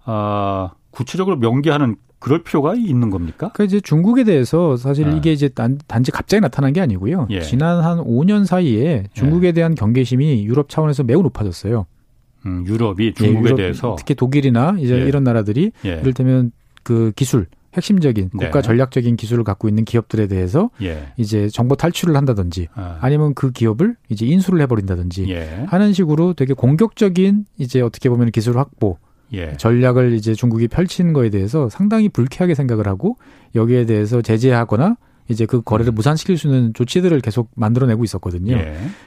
아 0.05 0.71
구체적으로 0.91 1.37
명기하는 1.37 1.95
그럴 2.19 2.43
필요가 2.43 2.75
있는 2.75 3.09
겁니까? 3.09 3.49
그 3.53 3.63
이제 3.63 3.79
중국에 3.79 4.23
대해서 4.23 4.77
사실 4.77 5.09
네. 5.09 5.17
이게 5.17 5.33
이제 5.33 5.49
단, 5.49 5.79
지 6.03 6.11
갑자기 6.11 6.39
나타난 6.39 6.71
게 6.71 6.79
아니고요. 6.79 7.27
예. 7.31 7.41
지난 7.41 7.83
한 7.83 7.97
5년 7.97 8.45
사이에 8.45 9.07
중국에 9.13 9.47
예. 9.47 9.51
대한 9.53 9.73
경계심이 9.73 10.45
유럽 10.45 10.69
차원에서 10.69 11.03
매우 11.03 11.23
높아졌어요. 11.23 11.87
음, 12.45 12.65
유럽이 12.67 13.13
중국에 13.13 13.39
예, 13.39 13.43
유럽, 13.45 13.55
대해서 13.57 13.95
특히 13.97 14.15
독일이나 14.15 14.75
이제 14.79 14.99
예. 14.99 15.05
이런 15.05 15.23
나라들이 15.23 15.71
예. 15.85 15.99
이를테면 16.01 16.51
그 16.83 17.11
기술 17.15 17.45
핵심적인 17.73 18.31
네. 18.33 18.45
국가 18.45 18.61
전략적인 18.61 19.15
기술을 19.15 19.43
갖고 19.43 19.69
있는 19.69 19.85
기업들에 19.85 20.27
대해서 20.27 20.69
예. 20.81 21.13
이제 21.17 21.47
정보 21.47 21.75
탈취를 21.75 22.15
한다든지 22.15 22.67
아. 22.73 22.99
니면그 23.07 23.51
기업을 23.51 23.95
이제 24.09 24.25
인수를 24.25 24.59
해버린다든지 24.61 25.29
예. 25.29 25.65
하는 25.67 25.93
식으로 25.93 26.33
되게 26.33 26.53
공격적인 26.53 27.45
이제 27.57 27.81
어떻게 27.81 28.09
보면 28.09 28.31
기술 28.31 28.57
확보 28.57 28.97
예. 29.33 29.53
전략을 29.55 30.13
이제 30.13 30.33
중국이 30.33 30.67
펼치는 30.67 31.13
거에 31.13 31.29
대해서 31.29 31.69
상당히 31.69 32.09
불쾌하게 32.09 32.55
생각을 32.55 32.87
하고 32.87 33.17
여기에 33.55 33.85
대해서 33.85 34.21
제재하거나 34.21 34.97
이제 35.27 35.45
그 35.45 35.61
거래를 35.61 35.91
음. 35.91 35.95
무산시킬 35.95 36.37
수 36.37 36.47
있는 36.47 36.73
조치들을 36.73 37.19
계속 37.21 37.49
만들어내고 37.55 38.03
있었거든요. 38.03 38.53
예. 38.53 38.63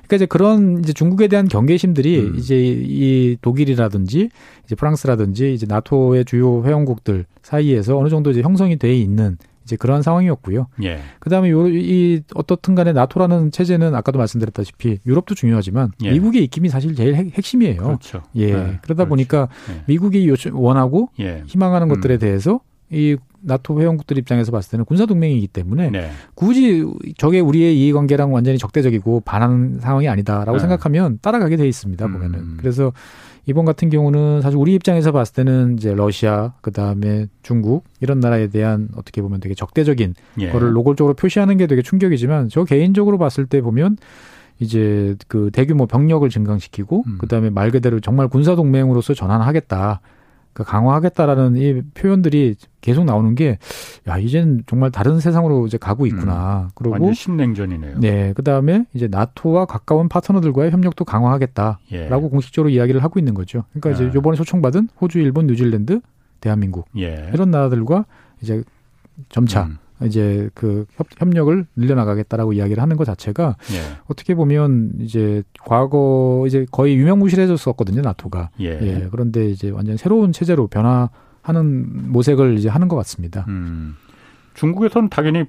그러니까 0.07 0.16
이제 0.16 0.27
그런 0.27 0.81
이제 0.81 0.92
중국에 0.92 1.29
대한 1.29 1.48
경계심들이 1.48 2.20
음. 2.20 2.37
이제 2.37 2.57
이 2.57 3.37
독일이라든지 3.42 4.31
이제 4.64 4.74
프랑스라든지 4.74 5.55
이제 5.55 5.66
나토의 5.68 6.24
주요 6.24 6.64
회원국들 6.64 7.27
사이에서 7.42 7.98
어느 7.98 8.09
정도 8.09 8.31
이제 8.31 8.42
형성이 8.42 8.77
돼 8.77 8.96
있는 8.96 9.37
이제 9.64 9.77
그러한 9.77 10.03
상황이었고요. 10.03 10.66
예. 10.83 11.00
그다음에 11.20 11.50
요, 11.50 11.66
이 11.68 12.22
어떻든 12.35 12.74
간에 12.74 12.92
나토라는 12.92 13.50
체제는 13.50 13.94
아까도 13.94 14.18
말씀드렸다시피 14.18 14.98
유럽도 15.07 15.35
중요하지만 15.35 15.90
예. 16.03 16.11
미국의 16.12 16.44
입김이 16.44 16.68
사실 16.68 16.94
제일 16.94 17.14
핵, 17.14 17.33
심이에요 17.42 17.83
그렇죠. 17.83 18.22
예. 18.37 18.46
네. 18.46 18.79
그러다 18.83 19.05
그렇죠. 19.05 19.09
보니까 19.09 19.48
예. 19.70 19.83
미국이 19.87 20.29
요청 20.29 20.62
원하고 20.62 21.09
예. 21.18 21.42
희망하는 21.46 21.88
음. 21.88 21.94
것들에 21.94 22.18
대해서 22.18 22.61
이 22.90 23.16
나토 23.44 23.80
회원국들 23.80 24.18
입장에서 24.18 24.52
봤을 24.52 24.72
때는 24.72 24.85
군사 24.85 25.07
동맹이기 25.07 25.48
때문에 25.48 25.90
네. 25.90 26.11
굳이 26.35 26.85
저게 27.18 27.40
우리의 27.40 27.78
이해관계랑 27.80 28.33
완전히 28.33 28.59
적대적이고 28.59 29.20
반하는 29.20 29.78
상황이 29.80 30.09
아니다라고 30.09 30.52
네. 30.52 30.59
생각하면 30.61 31.18
따라가게 31.22 31.57
돼 31.57 31.68
있습니다 31.68 32.07
보면은 32.07 32.38
음. 32.38 32.57
그래서 32.59 32.92
이번 33.46 33.64
같은 33.64 33.90
경우는 33.90 34.40
사실 34.40 34.59
우리 34.59 34.74
입장에서 34.74 35.12
봤을 35.12 35.35
때는 35.35 35.76
이제 35.78 35.94
러시아 35.94 36.54
그다음에 36.62 37.26
중국 37.42 37.85
이런 38.00 38.20
나라에 38.20 38.48
대한 38.48 38.88
어떻게 38.96 39.20
보면 39.20 39.40
되게 39.40 39.54
적대적인 39.54 40.14
예. 40.40 40.50
거를 40.50 40.72
노골적으로 40.72 41.14
표시하는 41.14 41.59
게 41.59 41.66
되게 41.66 41.83
충격이지만 41.83 42.48
저 42.48 42.64
개인적으로 42.64 43.18
봤을 43.18 43.46
때 43.46 43.61
보면 43.61 43.98
이제 44.61 45.16
그 45.28 45.50
대규모 45.52 45.87
병력을 45.87 46.26
증강시키고 46.28 47.04
음. 47.07 47.18
그다음에 47.18 47.50
말 47.50 47.70
그대로 47.70 48.00
정말 48.00 48.28
군사 48.28 48.54
동맹으로서 48.54 49.12
전환하겠다. 49.12 50.00
그 50.55 50.62
강화하겠다라는 50.62 51.57
이 51.57 51.83
표현들이 51.95 52.55
계속 52.81 53.05
나오는 53.05 53.35
게, 53.35 53.59
야, 54.09 54.19
이젠 54.19 54.62
정말 54.67 54.90
다른 54.90 55.19
세상으로 55.19 55.67
이제 55.67 55.77
가고 55.77 56.07
있구나. 56.07 56.69
음, 56.69 56.71
그리고. 56.75 57.12
신냉전이네요. 57.12 57.99
네. 57.99 58.33
그 58.35 58.43
다음에 58.43 58.87
이제 58.95 59.09
나토와 59.09 59.67
가까운 59.67 60.09
파트너들과의 60.09 60.71
협력도 60.71 61.05
강화하겠다라고 61.05 61.81
예. 61.93 62.09
공식적으로 62.09 62.71
이야기를 62.71 63.03
하고 63.03 63.19
있는 63.19 63.35
거죠. 63.35 63.64
그러니까 63.73 63.90
이제 63.90 64.11
아. 64.11 64.14
요번에 64.14 64.37
초청받은 64.37 64.88
호주, 65.01 65.19
일본, 65.19 65.49
뉴질랜드, 65.49 66.01
대한민국. 66.40 66.87
예. 66.97 67.31
이런 67.35 67.51
나라들과 67.51 68.07
이제 68.40 68.62
점차 69.29 69.64
음. 69.64 69.79
이제 70.02 70.50
그 70.54 70.87
협, 70.96 71.07
협력을 71.16 71.66
늘려나가겠다라고 71.76 72.52
이야기를 72.52 72.83
하는 72.83 72.96
것 72.96 73.04
자체가 73.04 73.57
예. 73.72 73.96
어떻게 74.07 74.35
보면 74.35 74.92
이제 75.00 75.42
과거 75.64 76.44
이제 76.46 76.66
거의 76.70 76.96
유명무실해졌었거든요 76.96 78.02
나토가 78.02 78.50
예. 78.61 78.78
예. 78.80 79.09
그런데 79.11 79.48
이제 79.48 79.70
완전 79.70 79.96
새로운 79.96 80.33
체제로 80.33 80.66
변화하는 80.66 82.11
모색을 82.12 82.59
이제 82.59 82.68
하는 82.68 82.88
것 82.88 82.96
같습니다. 82.96 83.44
음. 83.48 83.96
중국에서는 84.54 85.09
당연히 85.09 85.44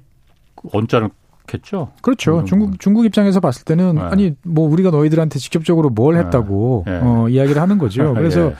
언짢을 0.72 1.10
겠죠. 1.46 1.92
그렇죠. 2.02 2.44
중국 2.44 2.78
중국 2.80 3.04
입장에서 3.04 3.40
봤을 3.40 3.64
때는 3.64 3.94
네. 3.94 4.00
아니 4.00 4.34
뭐 4.42 4.68
우리가 4.68 4.90
너희들한테 4.90 5.38
직접적으로 5.38 5.90
뭘 5.90 6.16
했다고 6.16 6.84
네. 6.86 7.00
어, 7.02 7.28
이야기를 7.28 7.60
하는 7.60 7.78
거죠. 7.78 8.14
그래서 8.14 8.50
예. 8.50 8.54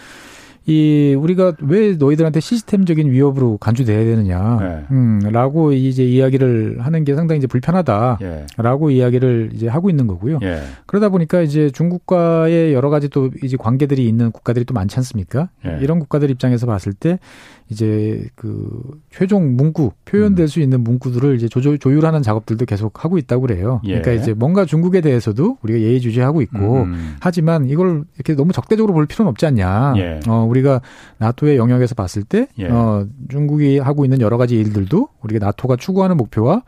이 0.68 1.14
우리가 1.16 1.54
왜 1.62 1.92
너희들한테 1.92 2.40
시스템적인 2.40 3.10
위협으로 3.10 3.56
간주돼야 3.58 4.04
되느냐, 4.04 4.58
네. 4.60 4.84
음라고 4.90 5.72
이제 5.72 6.04
이야기를 6.04 6.78
하는 6.80 7.04
게 7.04 7.14
상당히 7.14 7.38
이제 7.38 7.46
불편하다라고 7.46 8.92
예. 8.92 8.96
이야기를 8.96 9.50
이제 9.54 9.68
하고 9.68 9.90
있는 9.90 10.08
거고요. 10.08 10.40
예. 10.42 10.62
그러다 10.86 11.08
보니까 11.10 11.40
이제 11.42 11.70
중국과의 11.70 12.74
여러 12.74 12.90
가지 12.90 13.08
또 13.08 13.30
이제 13.44 13.56
관계들이 13.56 14.08
있는 14.08 14.32
국가들이 14.32 14.64
또 14.64 14.74
많지 14.74 14.96
않습니까? 14.96 15.50
예. 15.64 15.78
이런 15.80 16.00
국가들 16.00 16.30
입장에서 16.30 16.66
봤을 16.66 16.92
때 16.92 17.20
이제 17.68 18.24
그 18.36 18.80
최종 19.10 19.56
문구 19.56 19.90
표현될 20.04 20.44
음. 20.44 20.46
수 20.46 20.60
있는 20.60 20.82
문구들을 20.84 21.34
이제 21.34 21.48
조조, 21.48 21.76
조율하는 21.78 22.22
작업들도 22.22 22.64
계속 22.64 23.04
하고 23.04 23.18
있다고 23.18 23.42
그래요. 23.42 23.80
예. 23.84 24.00
그러니까 24.00 24.12
이제 24.12 24.34
뭔가 24.34 24.64
중국에 24.64 25.00
대해서도 25.00 25.58
우리가 25.62 25.80
예의주시하고 25.80 26.42
있고 26.42 26.82
음. 26.84 27.16
하지만 27.20 27.68
이걸 27.68 28.04
이렇게 28.14 28.34
너무 28.36 28.52
적대적으로 28.52 28.94
볼 28.94 29.06
필요는 29.06 29.30
없지 29.30 29.46
않냐. 29.46 29.94
예. 29.96 30.20
어 30.28 30.46
우리가 30.48 30.80
나토의 31.18 31.56
영역에서 31.56 31.96
봤을 31.96 32.22
때 32.22 32.46
예. 32.58 32.68
어, 32.68 33.04
중국이 33.28 33.78
하고 33.78 34.04
있는 34.04 34.20
여러 34.20 34.36
가지 34.38 34.54
일들도 34.56 35.08
우리가 35.22 35.44
나토가 35.46 35.74
추구하는 35.76 36.16
목표와 36.16 36.62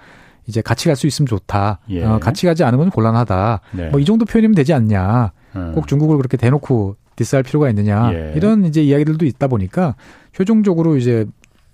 이제 0.46 0.62
같이 0.62 0.86
갈 0.88 0.96
수 0.96 1.06
있으면 1.06 1.26
좋다. 1.28 1.78
예. 1.90 2.04
어, 2.04 2.18
같이 2.18 2.46
가지 2.46 2.64
않으면 2.64 2.90
곤란하다. 2.90 3.60
네. 3.72 3.90
뭐이 3.90 4.04
정도 4.04 4.24
표현이면 4.24 4.56
되지 4.56 4.72
않냐. 4.72 5.30
음. 5.54 5.72
꼭 5.74 5.86
중국을 5.86 6.16
그렇게 6.16 6.36
대놓고 6.36 6.96
디스할 7.18 7.42
필요가 7.42 7.68
있느냐 7.70 8.12
예. 8.12 8.32
이런 8.36 8.64
이제 8.64 8.80
이야기들도 8.82 9.26
있다 9.26 9.48
보니까 9.48 9.96
최종적으로 10.32 10.96
이제 10.96 11.26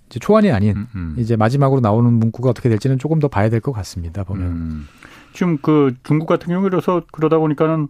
이제 0.09 0.19
초안이 0.19 0.51
아닌 0.51 0.75
음, 0.75 0.87
음. 0.95 1.15
이제 1.19 1.35
마지막으로 1.35 1.81
나오는 1.81 2.11
문구가 2.11 2.49
어떻게 2.49 2.67
될지는 2.69 2.97
조금 2.97 3.19
더 3.19 3.27
봐야 3.27 3.49
될 3.49 3.61
것 3.61 3.71
같습니다 3.71 4.23
보면 4.23 4.45
음. 4.47 4.87
지금 5.33 5.57
그 5.61 5.93
중국 6.03 6.25
같은 6.25 6.47
경우에서 6.47 7.03
그러다 7.11 7.37
보니까는 7.37 7.87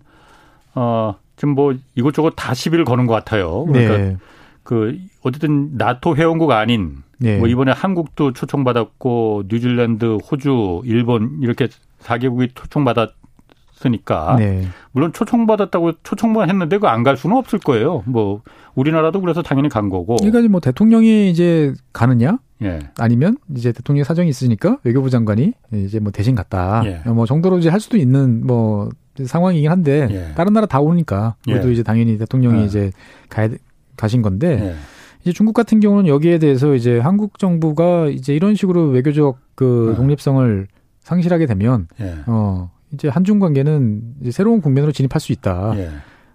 어 0.73 1.15
지금 1.37 1.55
뭐 1.55 1.73
이것저것 1.95 2.31
다 2.31 2.53
시비를 2.53 2.85
거는 2.85 3.05
것 3.07 3.13
같아요. 3.13 3.65
그러니까 3.65 3.97
네. 3.97 4.17
그 4.63 4.97
어쨌든 5.21 5.77
나토 5.77 6.15
회원국 6.15 6.51
아닌 6.51 7.03
네. 7.17 7.37
뭐 7.37 7.47
이번에 7.47 7.71
한국도 7.71 8.33
초청받았고 8.33 9.43
뉴질랜드, 9.47 10.17
호주, 10.29 10.81
일본 10.85 11.37
이렇게 11.41 11.67
4개국이 12.01 12.49
초청받았 12.55 13.11
있으니까 13.75 14.35
네. 14.37 14.65
물론 14.91 15.11
초청받았다고 15.13 15.93
초청만 16.03 16.49
했는데 16.49 16.77
그 16.77 16.87
안 16.87 17.03
갈 17.03 17.17
수는 17.17 17.35
없을 17.37 17.59
거예요. 17.59 18.03
뭐 18.05 18.41
우리나라도 18.73 19.21
그래서 19.21 19.41
당연히 19.43 19.69
간 19.69 19.89
거고. 19.89 20.15
그러니까 20.17 20.47
뭐 20.49 20.59
대통령이 20.59 21.29
이제 21.29 21.73
가느냐? 21.93 22.39
예. 22.63 22.79
아니면 22.97 23.37
이제 23.55 23.71
대통령 23.71 24.03
사정이 24.05 24.29
있으니까 24.29 24.79
외교부 24.83 25.09
장관이 25.09 25.53
이제 25.73 25.99
뭐 25.99 26.11
대신 26.11 26.35
갔다. 26.35 26.81
예. 26.85 27.01
뭐 27.09 27.25
정도로 27.25 27.57
이제 27.59 27.69
할 27.69 27.79
수도 27.79 27.97
있는 27.97 28.45
뭐 28.47 28.89
상황이긴 29.23 29.69
한데 29.69 30.07
예. 30.09 30.33
다른 30.35 30.53
나라 30.53 30.65
다 30.65 30.79
오니까 30.79 31.35
그래도 31.43 31.67
예. 31.69 31.73
이제 31.73 31.83
당연히 31.83 32.17
대통령이 32.17 32.61
예. 32.61 32.65
이제 32.65 32.91
가야 33.29 33.49
가신 33.97 34.21
건데 34.21 34.59
예. 34.61 34.75
이제 35.21 35.31
중국 35.33 35.53
같은 35.53 35.79
경우는 35.79 36.07
여기에 36.07 36.39
대해서 36.39 36.75
이제 36.75 36.99
한국 36.99 37.37
정부가 37.39 38.07
이제 38.07 38.33
이런 38.33 38.55
식으로 38.55 38.87
외교적 38.87 39.37
그 39.55 39.93
독립성을 39.97 40.67
상실하게 41.01 41.45
되면 41.45 41.87
예. 41.99 42.15
어 42.25 42.71
이제 42.95 43.07
한중 43.07 43.39
관계는 43.39 44.01
이제 44.21 44.31
새로운 44.31 44.61
국면으로 44.61 44.91
진입할 44.91 45.19
수 45.21 45.31
있다. 45.31 45.73
예. 45.77 45.89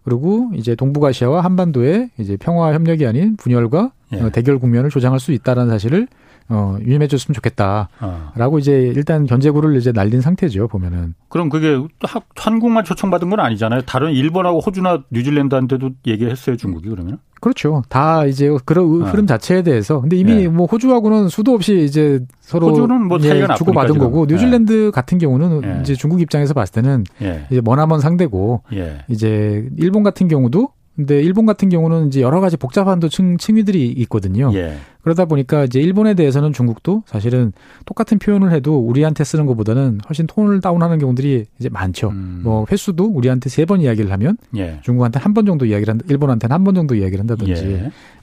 그리고 0.05 0.51
이제 0.55 0.75
동북아시아와 0.75 1.43
한반도의 1.45 2.11
이제 2.19 2.37
평화 2.39 2.73
협력이 2.73 3.07
아닌 3.07 3.37
분열과 3.37 3.93
예. 4.15 4.21
어, 4.21 4.31
대결 4.31 4.59
국면을 4.59 4.89
조장할 4.91 5.21
수 5.21 5.33
있다라는 5.33 5.71
사실을 5.71 6.07
어 6.53 6.77
유념해 6.81 7.07
줬으면 7.07 7.35
좋겠다라고 7.35 8.57
어. 8.57 8.59
이제 8.59 8.73
일단 8.95 9.25
견제구를 9.25 9.77
이제 9.77 9.93
날린 9.93 10.21
상태죠 10.21 10.67
보면은 10.67 11.15
그럼 11.29 11.49
그게 11.49 11.81
하- 12.03 12.21
한국만 12.35 12.85
초청받은 12.85 13.31
건 13.31 13.39
아니잖아요. 13.39 13.83
다른 13.83 14.11
일본하고 14.13 14.59
호주나 14.59 15.05
뉴질랜드한테도 15.13 15.91
얘기했어요, 16.09 16.57
중국이 16.57 16.89
그러면? 16.89 17.19
그렇죠 17.41 17.83
다 17.89 18.27
이제 18.27 18.55
그런 18.65 19.03
아. 19.03 19.11
흐름 19.11 19.27
자체에 19.27 19.63
대해서 19.63 20.01
근데 20.01 20.17
이미 20.17 20.43
예. 20.43 20.49
뭐 20.49 20.67
호주하고는 20.67 21.29
수도 21.29 21.53
없이 21.55 21.85
이제 21.85 22.21
서로 22.41 22.69
호주는 22.69 23.07
뭐 23.09 23.19
사이가 23.19 23.55
주고 23.55 23.73
받은 23.73 23.99
거고 23.99 24.27
지금. 24.27 24.37
뉴질랜드 24.37 24.91
같은 24.93 25.19
경우는 25.19 25.63
예. 25.65 25.81
이제 25.81 25.95
중국 25.95 26.21
입장에서 26.21 26.55
봤을 26.55 26.75
때는 26.75 27.05
예. 27.23 27.47
이제 27.51 27.61
머나먼 27.63 28.01
상대고 28.01 28.63
예. 28.75 28.99
이제 29.09 29.69
일본 29.77 30.03
같은 30.03 30.29
경우도 30.29 30.69
근데 31.01 31.23
일본 31.23 31.47
같은 31.47 31.71
경우는 31.71 32.09
이제 32.09 32.21
여러 32.21 32.41
가지 32.41 32.59
복잡한 32.59 33.01
또 33.01 33.09
층, 33.09 33.39
층위들이 33.39 33.87
있거든요. 34.03 34.51
예. 34.53 34.77
그러다 35.03 35.25
보니까 35.25 35.65
이제 35.65 35.81
일본에 35.81 36.13
대해서는 36.13 36.53
중국도 36.53 37.05
사실은 37.07 37.53
똑같은 37.87 38.19
표현을 38.19 38.53
해도 38.53 38.79
우리한테 38.79 39.25
쓰는 39.25 39.47
것보다는 39.47 40.01
훨씬 40.07 40.27
톤을 40.27 40.61
다운하는 40.61 40.99
경우들이 40.99 41.47
이제 41.59 41.69
많죠. 41.71 42.11
음. 42.11 42.43
뭐 42.45 42.67
횟수도 42.71 43.07
우리한테 43.07 43.49
세 43.49 43.65
번 43.65 43.81
이야기를 43.81 44.13
하면 44.13 44.37
예. 44.57 44.81
중국한테 44.83 45.19
한 45.21 45.33
번 45.33 45.47
정도 45.47 45.65
이야기를 45.65 45.91
한다, 45.93 46.05
일본한테는 46.09 46.53
한 46.53 46.65
번 46.65 46.75
정도 46.75 46.95
이야기를 46.95 47.21
한다든지. 47.21 47.65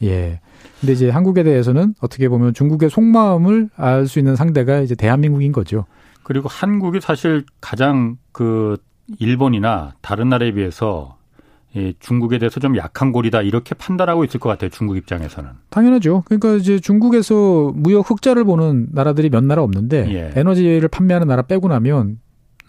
예. 0.03 0.07
예. 0.07 0.39
근데 0.79 0.93
이제 0.93 1.09
한국에 1.09 1.41
대해서는 1.41 1.95
어떻게 1.99 2.29
보면 2.29 2.53
중국의 2.53 2.91
속마음을 2.91 3.69
알 3.75 4.05
수 4.07 4.19
있는 4.19 4.35
상대가 4.35 4.81
이제 4.81 4.93
대한민국인 4.93 5.51
거죠. 5.51 5.85
그리고 6.21 6.47
한국이 6.47 7.01
사실 7.01 7.43
가장 7.59 8.17
그 8.31 8.77
일본이나 9.19 9.93
다른 10.01 10.29
나라에 10.29 10.51
비해서 10.51 11.16
이 11.77 11.93
중국에 11.99 12.39
대해서 12.39 12.59
좀 12.59 12.75
약한 12.75 13.11
골이다 13.11 13.43
이렇게 13.43 13.75
판단하고 13.75 14.23
있을 14.25 14.39
것 14.39 14.49
같아요. 14.49 14.71
중국 14.71 14.97
입장에서는. 14.97 15.49
당연하죠. 15.69 16.23
그러니까 16.25 16.55
이제 16.55 16.79
중국에서 16.79 17.71
무역 17.75 18.09
흑자를 18.09 18.43
보는 18.45 18.87
나라들이 18.91 19.29
몇 19.29 19.43
나라 19.43 19.61
없는데 19.61 20.11
예. 20.11 20.31
에너지를 20.39 20.87
판매하는 20.87 21.27
나라 21.27 21.43
빼고 21.43 21.67
나면 21.67 22.19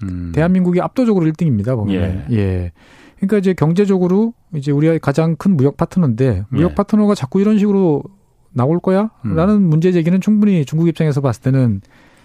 음. 0.02 0.32
대한민국이 0.34 0.82
압도적으로 0.82 1.24
1등입니다. 1.26 1.74
보면. 1.74 2.26
예. 2.32 2.72
그러니까 3.16 3.38
이제 3.38 3.54
경제적으로 3.54 4.34
이제 4.54 4.70
우리가 4.70 4.98
가장 4.98 5.36
큰 5.36 5.56
무역 5.56 5.78
파트너인데 5.78 6.44
무역 6.50 6.72
예. 6.72 6.74
파트너가 6.74 7.14
자꾸 7.14 7.40
이런 7.40 7.58
식으로 7.58 8.02
나올 8.52 8.78
거야? 8.78 9.10
음. 9.24 9.34
라는 9.34 9.62
문제 9.62 9.90
제기는 9.90 10.20
충분히 10.20 10.66
중국 10.66 10.86
입장에서 10.88 11.20
봤을 11.20 11.42
때는 11.42 11.80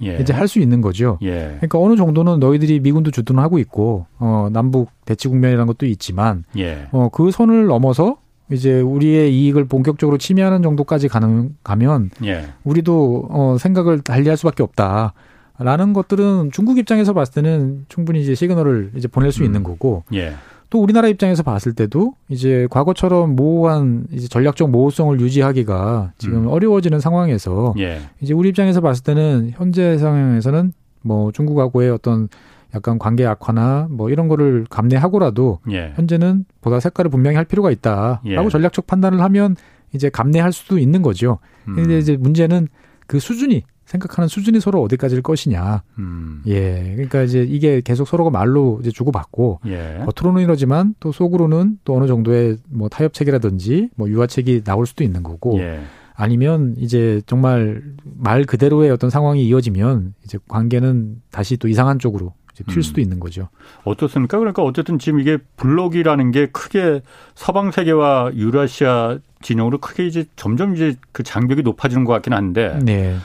예. 0.05 0.17
이제 0.19 0.33
할 0.33 0.47
수 0.47 0.59
있는 0.59 0.81
거죠. 0.81 1.17
예. 1.21 1.55
그러니까 1.57 1.79
어느 1.79 1.95
정도는 1.95 2.39
너희들이 2.39 2.79
미군도 2.81 3.11
주둔하고 3.11 3.59
있고 3.59 4.05
어 4.19 4.49
남북 4.51 4.89
대치 5.05 5.27
국면이라는 5.27 5.65
것도 5.67 5.85
있지만 5.85 6.43
예. 6.57 6.87
어그 6.91 7.31
선을 7.31 7.65
넘어서 7.67 8.17
이제 8.51 8.81
우리의 8.81 9.33
이익을 9.35 9.65
본격적으로 9.65 10.17
침해하는 10.17 10.61
정도까지 10.61 11.07
가는 11.07 11.55
가면 11.63 12.11
예. 12.25 12.45
우리도 12.63 13.27
어 13.29 13.57
생각을 13.59 14.01
달리할 14.01 14.37
수밖에 14.37 14.63
없다. 14.63 15.13
라는 15.59 15.93
것들은 15.93 16.49
중국 16.51 16.77
입장에서 16.79 17.13
봤을 17.13 17.35
때는 17.35 17.85
충분히 17.87 18.21
이제 18.21 18.33
시그널을 18.33 18.91
이제 18.95 19.07
보낼 19.07 19.31
수 19.31 19.43
음. 19.43 19.45
있는 19.45 19.63
거고 19.63 20.03
예. 20.13 20.33
또 20.73 20.81
우리나라 20.81 21.07
입장에서 21.07 21.43
봤을 21.43 21.73
때도 21.73 22.15
이제 22.29 22.67
과거처럼 22.71 23.35
모호한 23.35 24.07
이제 24.11 24.27
전략적 24.27 24.71
모호성을 24.71 25.19
유지하기가 25.19 26.13
지금 26.17 26.45
음. 26.45 26.47
어려워지는 26.47 26.99
상황에서 26.99 27.75
예. 27.77 27.99
이제 28.21 28.33
우리 28.33 28.49
입장에서 28.49 28.81
봤을 28.81 29.03
때는 29.03 29.51
현재 29.53 29.99
상황에서는 29.99 30.73
뭐 31.03 31.31
중국하고의 31.31 31.91
어떤 31.91 32.27
약간 32.73 32.97
관계 32.97 33.23
악화나 33.23 33.85
뭐 33.91 34.09
이런 34.09 34.27
거를 34.27 34.65
감내하고라도 34.67 35.59
예. 35.69 35.93
현재는 35.95 36.45
보다 36.59 36.79
색깔을 36.79 37.11
분명히 37.11 37.35
할 37.35 37.45
필요가 37.45 37.69
있다라고 37.69 38.25
예. 38.25 38.49
전략적 38.49 38.87
판단을 38.87 39.21
하면 39.21 39.55
이제 39.93 40.09
감내할 40.09 40.51
수도 40.51 40.79
있는 40.79 41.03
거죠. 41.03 41.37
음. 41.67 41.75
근데 41.75 41.99
이제 41.99 42.17
문제는 42.17 42.67
그 43.05 43.19
수준이 43.19 43.61
생각하는 43.93 44.27
수준이 44.27 44.59
서로 44.59 44.81
어디까지일 44.81 45.21
것이냐. 45.21 45.83
음. 45.99 46.41
예. 46.47 46.93
그러니까 46.95 47.21
이제 47.21 47.45
이게 47.47 47.81
계속 47.81 48.07
서로가 48.07 48.31
말로 48.31 48.79
이제 48.81 48.91
주고받고 48.91 49.61
예. 49.67 50.03
겉으로는 50.05 50.41
이러지만 50.41 50.95
또 50.99 51.11
속으로는 51.11 51.79
또 51.83 51.95
어느 51.95 52.07
정도의 52.07 52.57
뭐 52.69 52.89
타협책이라든지 52.89 53.89
뭐 53.95 54.09
유화책이 54.09 54.63
나올 54.63 54.85
수도 54.85 55.03
있는 55.03 55.21
거고 55.21 55.59
예. 55.59 55.81
아니면 56.15 56.75
이제 56.77 57.21
정말 57.25 57.83
말 58.03 58.43
그대로의 58.45 58.91
어떤 58.91 59.09
상황이 59.09 59.45
이어지면 59.47 60.13
이제 60.23 60.37
관계는 60.47 61.21
다시 61.31 61.57
또 61.57 61.67
이상한 61.67 61.99
쪽으로 61.99 62.33
이제 62.53 62.63
튈 62.67 62.79
음. 62.79 62.81
수도 62.81 63.01
있는 63.01 63.19
거죠. 63.19 63.49
어떻습니까? 63.83 64.37
그러니까 64.37 64.63
어쨌든 64.63 64.99
지금 64.99 65.19
이게 65.19 65.37
블록이라는 65.57 66.31
게 66.31 66.47
크게 66.47 67.01
서방 67.35 67.71
세계와 67.71 68.31
유라시아 68.35 69.19
진영으로 69.41 69.79
크게 69.79 70.05
이제 70.05 70.25
점점 70.35 70.75
이제 70.75 70.95
그 71.11 71.23
장벽이 71.23 71.63
높아지는 71.63 72.05
것 72.05 72.13
같긴 72.13 72.33
한데 72.33 72.79
네. 72.83 73.17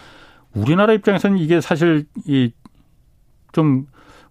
우리나라 0.55 0.93
입장에서는 0.93 1.39
이게 1.39 1.61
사실 1.61 2.07
이 2.27 2.53
좀 3.53 3.87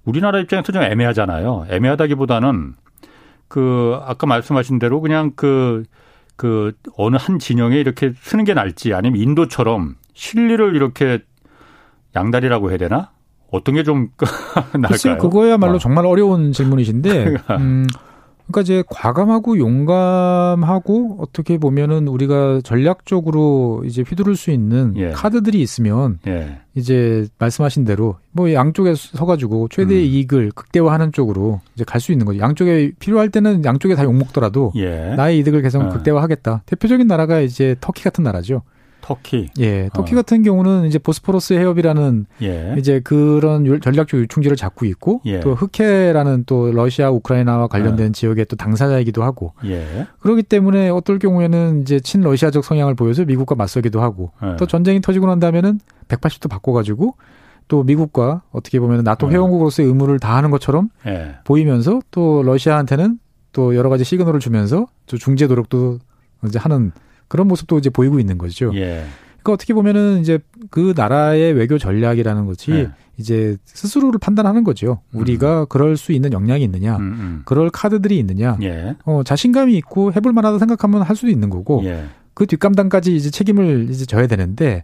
우리나라 0.06 0.40
입장에서 0.40 0.72
좀 0.72 0.84
애매하잖아요. 0.84 1.66
애매하다기보다는 1.70 2.76
그 3.48 3.98
아까 4.04 4.28
말씀하신 4.28 4.78
대로 4.78 5.02
그냥 5.02 5.32
그그 5.36 6.74
어느 6.98 7.18
한 7.20 7.40
진영에 7.40 7.78
이렇게 7.80 8.14
쓰는 8.22 8.44
게 8.44 8.54
나을지 8.54 8.94
아니면 8.94 9.20
인도처럼 9.20 9.96
실리를 10.14 10.76
이렇게 10.76 11.20
양다리라고 12.16 12.70
해야 12.70 12.78
되나? 12.78 13.10
어떤 13.52 13.74
게 13.76 13.84
좀 13.84 14.10
나을까요? 14.74 14.88
글쎄요, 14.88 15.18
그거야말로 15.18 15.76
어. 15.76 15.80
정말 15.80 16.06
어려운 16.06 16.52
질문이신데, 16.52 17.36
음, 17.58 17.88
그러니까 18.48 18.62
이제 18.62 18.84
과감하고 18.90 19.58
용감하고 19.58 21.18
어떻게 21.20 21.58
보면은 21.58 22.08
우리가 22.08 22.62
전략적으로 22.64 23.84
이제 23.86 24.04
휘두를 24.08 24.36
수 24.36 24.52
있는 24.52 24.94
예. 24.98 25.10
카드들이 25.12 25.62
있으면 25.62 26.20
예. 26.28 26.60
이제 26.74 27.28
말씀하신 27.40 27.84
대로 27.86 28.16
뭐 28.32 28.54
양쪽에 28.54 28.94
서가지고 28.96 29.68
최대의 29.70 30.02
음. 30.02 30.06
이익을 30.14 30.52
극대화하는 30.56 31.12
쪽으로 31.12 31.60
이제 31.76 31.84
갈 31.84 32.00
수 32.00 32.12
있는 32.12 32.26
거죠. 32.26 32.40
양쪽에 32.40 32.92
필요할 33.00 33.30
때는 33.30 33.66
양쪽에 33.66 33.96
다 33.96 34.04
욕먹더라도 34.04 34.72
예. 34.76 35.14
나의 35.18 35.40
이득을 35.40 35.62
계속 35.62 35.82
어. 35.82 35.90
극대화하겠다. 35.90 36.62
대표적인 36.66 37.08
나라가 37.08 37.40
이제 37.42 37.76
터키 37.82 38.04
같은 38.04 38.24
나라죠. 38.24 38.62
터키. 39.08 39.48
예, 39.60 39.90
터키 39.94 40.14
어. 40.14 40.18
같은 40.18 40.44
경우는 40.44 40.84
이제 40.86 41.00
보스포러스 41.00 41.54
해협이라는 41.54 42.26
예. 42.42 42.76
이제 42.78 43.00
그런 43.00 43.66
유- 43.66 43.80
전략적 43.80 44.20
유충지를 44.20 44.58
잡고 44.58 44.86
있고 44.86 45.22
예. 45.26 45.40
또 45.40 45.56
흑해라는 45.56 46.44
또 46.46 46.72
러시아 46.74 47.10
우크라이나와 47.10 47.68
관련된 47.68 48.12
지역의 48.12 48.48
또 48.48 48.58
당사자이기도 48.58 49.24
하고 49.24 49.54
예. 49.64 50.08
그렇기 50.20 50.44
때문에 50.44 50.90
어떨 50.90 51.20
경우에는 51.20 51.84
이제 51.84 52.02
친러시아적 52.02 52.66
성향을 52.66 52.96
보여서 52.96 53.24
미국과 53.24 53.56
맞서기도 53.56 54.02
하고 54.02 54.32
예. 54.44 54.58
또 54.58 54.66
전쟁이 54.66 55.00
터지고 55.00 55.28
난 55.28 55.40
다음에는 55.40 55.80
180도 56.10 56.50
바꿔가지고 56.50 57.16
또 57.70 57.84
미국과 57.84 58.42
어떻게 58.52 58.80
보면 58.82 59.06
나토 59.06 59.28
어. 59.28 59.30
회원국으로서의 59.30 59.88
의무를 59.88 60.20
다하는 60.20 60.52
것처럼 60.52 60.90
예. 61.06 61.36
보이면서 61.46 62.02
또 62.12 62.44
러시아한테는 62.44 63.20
또 63.54 63.74
여러 63.78 63.88
가지 63.90 64.04
시그널을 64.04 64.42
주면서 64.42 64.88
또 65.06 65.18
중재 65.18 65.48
노력도 65.48 66.00
이제 66.46 66.60
하는 66.60 66.92
그런 67.28 67.48
모습도 67.48 67.78
이제 67.78 67.90
보이고 67.90 68.20
있는 68.20 68.38
거죠. 68.38 68.72
예. 68.76 69.06
그러니까 69.42 69.54
어떻게 69.54 69.74
보면은 69.74 70.20
이제 70.22 70.40
그 70.70 70.94
나라의 70.96 71.54
외교 71.54 71.78
전략이라는 71.78 72.46
것이 72.46 72.72
예. 72.72 72.90
이제 73.18 73.58
스스로를 73.66 74.20
판단하는 74.20 74.64
거죠. 74.64 75.00
우리가 75.14 75.66
그럴 75.66 75.98
수 75.98 76.12
있는 76.12 76.34
역량이 76.34 76.64
있느냐, 76.66 76.98
음, 76.98 77.02
음. 77.02 77.42
그럴 77.46 77.70
카드들이 77.70 78.18
있느냐, 78.20 78.58
예. 78.62 78.96
어, 79.06 79.24
자신감이 79.24 79.76
있고 79.78 80.14
해볼 80.14 80.34
만하다 80.34 80.60
생각하면 80.60 81.02
할 81.02 81.16
수도 81.16 81.30
있는 81.32 81.50
거고, 81.50 81.82
예. 81.86 82.06
그 82.34 82.46
뒷감당까지 82.46 83.16
이제 83.16 83.32
책임을 83.32 83.88
이제 83.90 84.06
져야 84.06 84.28
되는데, 84.28 84.84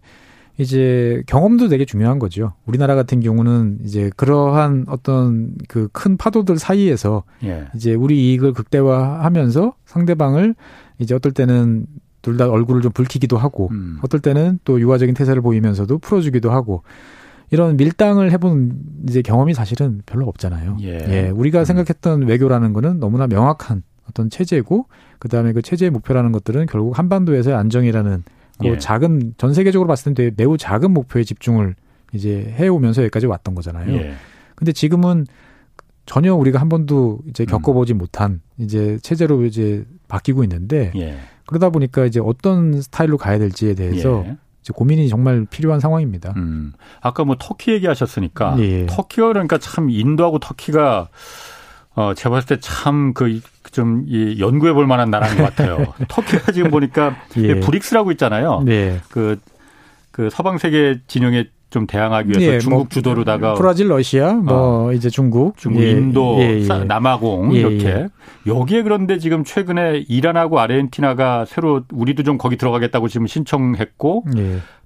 이제 0.60 1.23
경험도 1.25 1.67
되게 1.67 1.84
중요한 1.84 2.19
거죠. 2.19 2.53
우리나라 2.65 2.93
같은 2.95 3.19
경우는 3.19 3.79
이제 3.84 4.12
그러한 4.15 4.86
어떤 4.88 5.56
그 5.67 5.89
큰 5.91 6.15
파도들 6.15 6.58
사이에서 6.60 7.23
예. 7.44 7.65
이제 7.75 7.94
우리 7.96 8.29
이익을 8.31 8.54
극대화하면서 8.54 9.73
상대방을 9.85 10.56
이제 11.00 11.15
어떨 11.15 11.31
때는 11.31 11.85
둘 12.24 12.38
다 12.38 12.50
얼굴을 12.50 12.82
좀 12.82 12.92
붉히기도 12.92 13.38
하고, 13.38 13.67
음. 13.71 14.00
어떨 14.02 14.19
때는 14.19 14.58
또 14.63 14.82
유화적인 14.82 15.13
태세를 15.13 15.44
보이면서도 15.44 16.00
풀어주기도 16.00 16.50
하고 16.52 16.82
이런 17.52 17.78
밀당을 17.78 18.32
해본 18.32 19.04
이제 19.08 19.21
경험이 19.21 19.54
사실은 19.54 20.02
별로 20.08 20.26
없잖아요. 20.28 20.78
예. 20.82 21.30
우리가 21.30 21.60
음. 21.60 21.65
생각했던 21.65 22.24
외교라는 22.24 22.74
거는 22.74 23.00
너무나 23.00 23.28
명확한 23.28 23.84
어떤 24.10 24.30
체제고 24.32 24.88
그 25.19 25.30
다음에 25.30 25.54
그 25.54 25.62
체제의 25.62 25.92
목표라는 25.92 26.32
것들은 26.32 26.65
결국 26.65 26.98
한반도에서의 26.98 27.56
안정이라는 27.56 28.24
그 28.60 28.67
예. 28.67 28.78
작은 28.78 29.36
전 29.38 29.54
세계적으로 29.54 29.88
봤을 29.88 30.13
때 30.13 30.32
매우 30.36 30.58
작은 30.58 30.92
목표에 30.92 31.24
집중을 31.24 31.76
이제 32.13 32.54
해오면서 32.58 33.04
여기까지 33.04 33.28
왔던 33.28 33.54
거잖아요. 33.54 33.94
예. 33.94 34.13
근데 34.56 34.71
지금은 34.71 35.28
전혀 36.06 36.34
우리가 36.34 36.60
한 36.60 36.69
번도 36.69 37.19
이제 37.30 37.44
음. 37.44 37.46
겪어보지 37.48 37.94
못한 37.94 38.42
이제 38.58 38.98
체제로 39.02 39.46
이제 39.46 39.86
바뀌고 40.08 40.44
있는데 40.44 40.92
예. 40.96 41.17
그러다 41.46 41.69
보니까 41.69 42.06
이제 42.06 42.19
어떤 42.23 42.81
스타일로 42.81 43.17
가야 43.17 43.37
될지에 43.39 43.75
대해서 43.75 44.23
예. 44.27 44.37
고민이 44.73 45.10
정말 45.10 45.46
필요한 45.50 45.79
상황입니다. 45.79 46.33
음. 46.37 46.73
아까 47.02 47.23
뭐 47.25 47.35
터키 47.39 47.71
얘기하셨으니까 47.71 48.56
예. 48.60 48.85
터키가 48.85 49.27
그러니까 49.27 49.58
참 49.58 49.89
인도하고 49.89 50.39
터키가 50.39 51.10
어 51.96 52.13
제가 52.15 52.29
봤을 52.31 52.56
때 52.56 52.60
참 52.62 53.13
그 53.13 53.41
좀 53.71 54.06
이 54.08 54.39
연구해 54.39 54.71
볼 54.73 54.85
만한 54.87 55.10
나라인 55.10 55.35
것 55.35 55.44
같아요. 55.44 55.94
터키가 56.08 56.52
지금 56.52 56.69
보니까 56.71 57.15
예. 57.37 57.60
브릭스라고 57.60 58.12
있잖아요. 58.12 58.62
네. 58.65 59.00
그, 59.10 59.39
그 60.12 60.29
서방 60.29 60.60
세계 60.60 61.00
진영에 61.08 61.50
좀 61.74 61.88
대항하기 61.88 62.30
위해서 62.30 62.54
예, 62.54 62.60
중국 62.60 62.78
뭐, 62.78 62.88
주도로다가 62.88 63.56
브라질, 63.56 63.90
러시아, 63.90 64.34
뭐 64.34 64.90
어, 64.90 64.94
이제 64.94 65.10
중국, 65.10 65.58
중국, 65.58 65.82
예, 65.82 65.90
인도, 65.90 66.38
예, 66.40 66.62
예. 66.62 66.84
남아공 66.84 67.56
예, 67.56 67.60
이렇게 67.60 67.88
예. 67.88 68.08
여기에 68.46 68.84
그런데 68.84 69.17
지금 69.17 69.44
최근에 69.44 70.06
이란하고 70.08 70.60
아르헨티나가 70.60 71.46
새로 71.46 71.82
우리도 71.92 72.21
좀 72.21 72.38
거기 72.38 72.58
들어가겠다고 72.58 73.08
지금 73.08 73.26
신청했고 73.26 74.26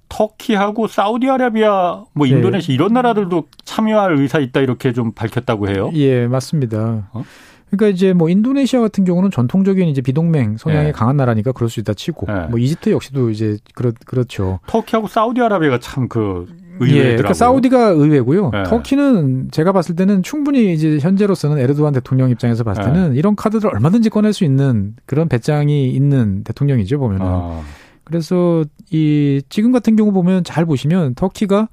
터키하고 0.08 0.86
사우디아라비아, 0.86 2.04
뭐 2.14 2.26
인도네시아 2.26 2.74
이런 2.74 2.94
나라들도 2.94 3.44
참여할 3.66 4.16
의사 4.16 4.38
있다 4.38 4.60
이렇게 4.60 4.94
좀 4.94 5.12
밝혔다고 5.12 5.68
해요. 5.68 5.90
예, 5.92 6.26
맞습니다. 6.26 7.10
어? 7.12 7.22
그러니까 7.70 7.88
이제 7.88 8.14
뭐 8.14 8.30
인도네시아 8.30 8.80
같은 8.80 9.04
경우는 9.04 9.30
전통적인 9.30 9.88
이제 9.88 10.00
비동맹 10.00 10.56
성향이 10.56 10.86
네. 10.86 10.92
강한 10.92 11.18
나라니까 11.18 11.52
그럴 11.52 11.68
수 11.68 11.80
있다 11.80 11.92
치고 11.92 12.26
네. 12.26 12.46
뭐 12.48 12.58
이집트 12.58 12.90
역시도 12.90 13.28
이제 13.28 13.58
그렇 13.74 13.92
그렇죠. 14.06 14.60
터키하고 14.66 15.06
사우디아라비아가 15.06 15.78
참 15.80 16.08
그 16.08 16.46
의외더라고요. 16.80 17.12
예, 17.12 17.16
그러니까 17.16 17.34
사우디가 17.34 17.88
의외고요. 17.88 18.50
네. 18.50 18.62
터키는 18.64 19.48
제가 19.50 19.72
봤을 19.72 19.96
때는 19.96 20.22
충분히 20.22 20.72
이제 20.72 20.98
현재로서는 20.98 21.58
에르도안 21.58 21.92
대통령 21.92 22.30
입장에서 22.30 22.64
봤을 22.64 22.84
네. 22.84 22.92
때는 22.92 23.14
이런 23.16 23.36
카드를 23.36 23.70
얼마든지 23.74 24.10
꺼낼 24.10 24.32
수 24.32 24.44
있는 24.44 24.94
그런 25.06 25.28
배짱이 25.28 25.90
있는 25.90 26.44
대통령이죠 26.44 26.98
보면은. 26.98 27.26
아. 27.26 27.62
그래서 28.04 28.64
이 28.90 29.42
지금 29.50 29.70
같은 29.70 29.94
경우 29.94 30.12
보면 30.12 30.42
잘 30.44 30.64
보시면 30.64 31.14
터키가 31.14 31.68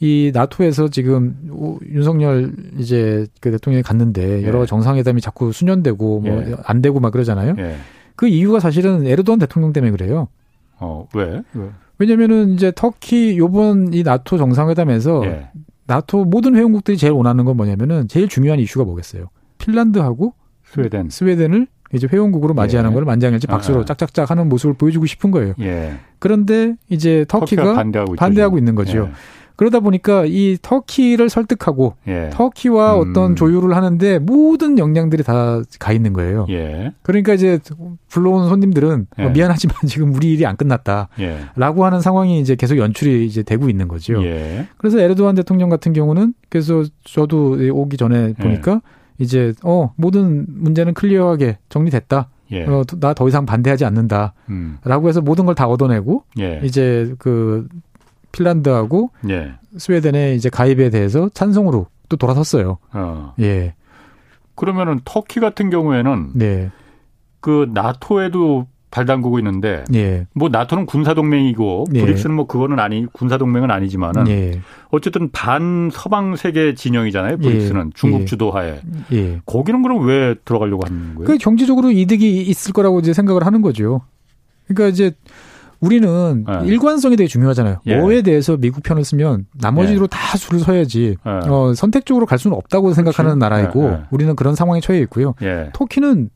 이 0.00 0.30
나토에서 0.34 0.88
지금 0.88 1.36
윤석열 1.90 2.52
이제 2.78 3.26
그 3.40 3.50
대통령이 3.50 3.82
갔는데 3.82 4.44
여러 4.44 4.62
예. 4.62 4.66
정상회담이 4.66 5.20
자꾸 5.20 5.52
수년되고 5.52 6.20
뭐안 6.20 6.76
예. 6.76 6.80
되고 6.80 7.00
막 7.00 7.12
그러잖아요. 7.12 7.54
예. 7.58 7.76
그 8.16 8.26
이유가 8.26 8.60
사실은 8.60 9.06
에르도안 9.06 9.38
대통령 9.38 9.72
때문에 9.72 9.90
그래요. 9.92 10.28
어, 10.78 11.06
왜? 11.14 11.42
왜? 11.54 11.70
왜냐면은 12.00 12.54
이제 12.54 12.72
터키 12.74 13.36
요번 13.36 13.92
이 13.92 14.02
나토 14.02 14.38
정상회담에서 14.38 15.22
예. 15.26 15.50
나토 15.86 16.24
모든 16.24 16.56
회원국들이 16.56 16.96
제일 16.96 17.12
원하는 17.12 17.44
건 17.44 17.58
뭐냐면은 17.58 18.08
제일 18.08 18.26
중요한 18.26 18.58
이슈가 18.58 18.86
뭐겠어요? 18.86 19.28
핀란드하고 19.58 20.32
스웨덴. 20.64 21.10
스웨덴을 21.10 21.66
이제 21.92 22.08
회원국으로 22.10 22.54
맞이하는 22.54 22.90
예. 22.90 22.94
걸 22.94 23.04
만장일치 23.04 23.46
박수로 23.46 23.78
아, 23.78 23.82
아. 23.82 23.84
짝짝짝 23.84 24.30
하는 24.30 24.48
모습을 24.48 24.74
보여주고 24.74 25.04
싶은 25.04 25.30
거예요. 25.30 25.52
예. 25.60 25.98
그런데 26.18 26.74
이제 26.88 27.26
터키가, 27.28 27.64
터키가 27.64 27.74
반대하고, 27.74 28.14
반대하고 28.14 28.56
있는 28.56 28.74
거죠. 28.74 29.10
예. 29.10 29.12
그러다 29.60 29.80
보니까 29.80 30.24
이 30.26 30.56
터키를 30.62 31.28
설득하고 31.28 31.92
예. 32.08 32.30
터키와 32.32 32.94
음. 33.02 33.10
어떤 33.10 33.36
조율을 33.36 33.76
하는데 33.76 34.18
모든 34.18 34.78
역량들이 34.78 35.22
다 35.22 35.60
가 35.78 35.92
있는 35.92 36.14
거예요. 36.14 36.46
예. 36.48 36.92
그러니까 37.02 37.34
이제 37.34 37.58
불러온 38.08 38.48
손님들은 38.48 39.06
예. 39.18 39.24
어, 39.24 39.28
미안하지만 39.28 39.76
지금 39.86 40.14
우리 40.14 40.32
일이 40.32 40.46
안 40.46 40.56
끝났다라고 40.56 41.10
예. 41.20 41.84
하는 41.84 42.00
상황이 42.00 42.40
이제 42.40 42.54
계속 42.54 42.78
연출이 42.78 43.26
이제 43.26 43.42
되고 43.42 43.68
있는 43.68 43.86
거죠. 43.86 44.24
예. 44.24 44.66
그래서 44.78 44.98
에르도안 44.98 45.34
대통령 45.34 45.68
같은 45.68 45.92
경우는 45.92 46.32
그래서 46.48 46.82
저도 47.04 47.58
오기 47.70 47.98
전에 47.98 48.28
예. 48.38 48.42
보니까 48.42 48.80
이제 49.18 49.52
어 49.62 49.92
모든 49.96 50.46
문제는 50.48 50.94
클리어하게 50.94 51.58
정리됐다. 51.68 52.30
예. 52.52 52.64
어, 52.64 52.82
나 52.98 53.12
더 53.12 53.28
이상 53.28 53.44
반대하지 53.44 53.84
않는다. 53.84 54.32
음. 54.48 54.78
라고 54.84 55.10
해서 55.10 55.20
모든 55.20 55.44
걸 55.44 55.54
다 55.54 55.68
얻어내고, 55.68 56.24
예. 56.40 56.60
이제 56.64 57.14
그 57.18 57.68
핀란드하고 58.32 59.10
예. 59.28 59.54
스웨덴의 59.76 60.36
이제 60.36 60.48
가입에 60.48 60.90
대해서 60.90 61.28
찬성으로 61.32 61.86
또 62.08 62.16
돌아섰어요. 62.16 62.78
어. 62.92 63.34
예. 63.40 63.74
그러면은 64.54 65.00
터키 65.04 65.40
같은 65.40 65.70
경우에는 65.70 66.32
네. 66.34 66.70
그 67.40 67.70
나토에도 67.72 68.66
발 68.90 69.06
담그고 69.06 69.38
있는데 69.38 69.84
예. 69.94 70.26
뭐 70.34 70.48
나토는 70.48 70.86
군사 70.86 71.14
동맹이고 71.14 71.86
예. 71.94 72.00
브릭스는 72.00 72.34
뭐 72.34 72.46
그거는 72.46 72.80
아니 72.80 73.06
군사 73.12 73.38
동맹은 73.38 73.70
아니지만은 73.70 74.26
예. 74.28 74.60
어쨌든 74.90 75.30
반 75.30 75.90
서방 75.92 76.34
세계 76.34 76.74
진영이잖아요. 76.74 77.38
브릭스는 77.38 77.86
예. 77.86 77.90
중국 77.94 78.22
예. 78.22 78.24
주도하에. 78.24 78.80
예. 79.12 79.40
거기는 79.46 79.82
그럼 79.82 80.04
왜 80.06 80.34
들어가려고 80.44 80.84
하는 80.84 81.14
거예요? 81.14 81.26
그 81.26 81.38
경제적으로 81.38 81.92
이득이 81.92 82.42
있을 82.42 82.72
거라고 82.72 82.98
이제 82.98 83.12
생각을 83.12 83.46
하는 83.46 83.62
거죠. 83.62 84.00
그러니까 84.66 84.88
이제 84.88 85.12
우리는 85.80 86.44
네. 86.46 86.66
일관성이 86.66 87.16
되게 87.16 87.26
중요하잖아요. 87.26 87.78
예. 87.86 87.96
뭐에 87.96 88.22
대해서 88.22 88.56
미국 88.56 88.82
편을 88.82 89.04
쓰면 89.04 89.46
나머지로 89.54 90.04
예. 90.04 90.06
다 90.08 90.36
줄을 90.36 90.60
서야지 90.60 91.16
예. 91.26 91.30
어, 91.48 91.72
선택적으로 91.74 92.26
갈 92.26 92.38
수는 92.38 92.56
없다고 92.56 92.92
생각하는 92.92 93.38
나라이고 93.38 93.84
예, 93.84 93.88
예. 93.88 94.00
우리는 94.10 94.36
그런 94.36 94.54
상황에 94.54 94.80
처해 94.80 95.00
있고요. 95.00 95.34
예. 95.42 95.70
터키는 95.72 96.30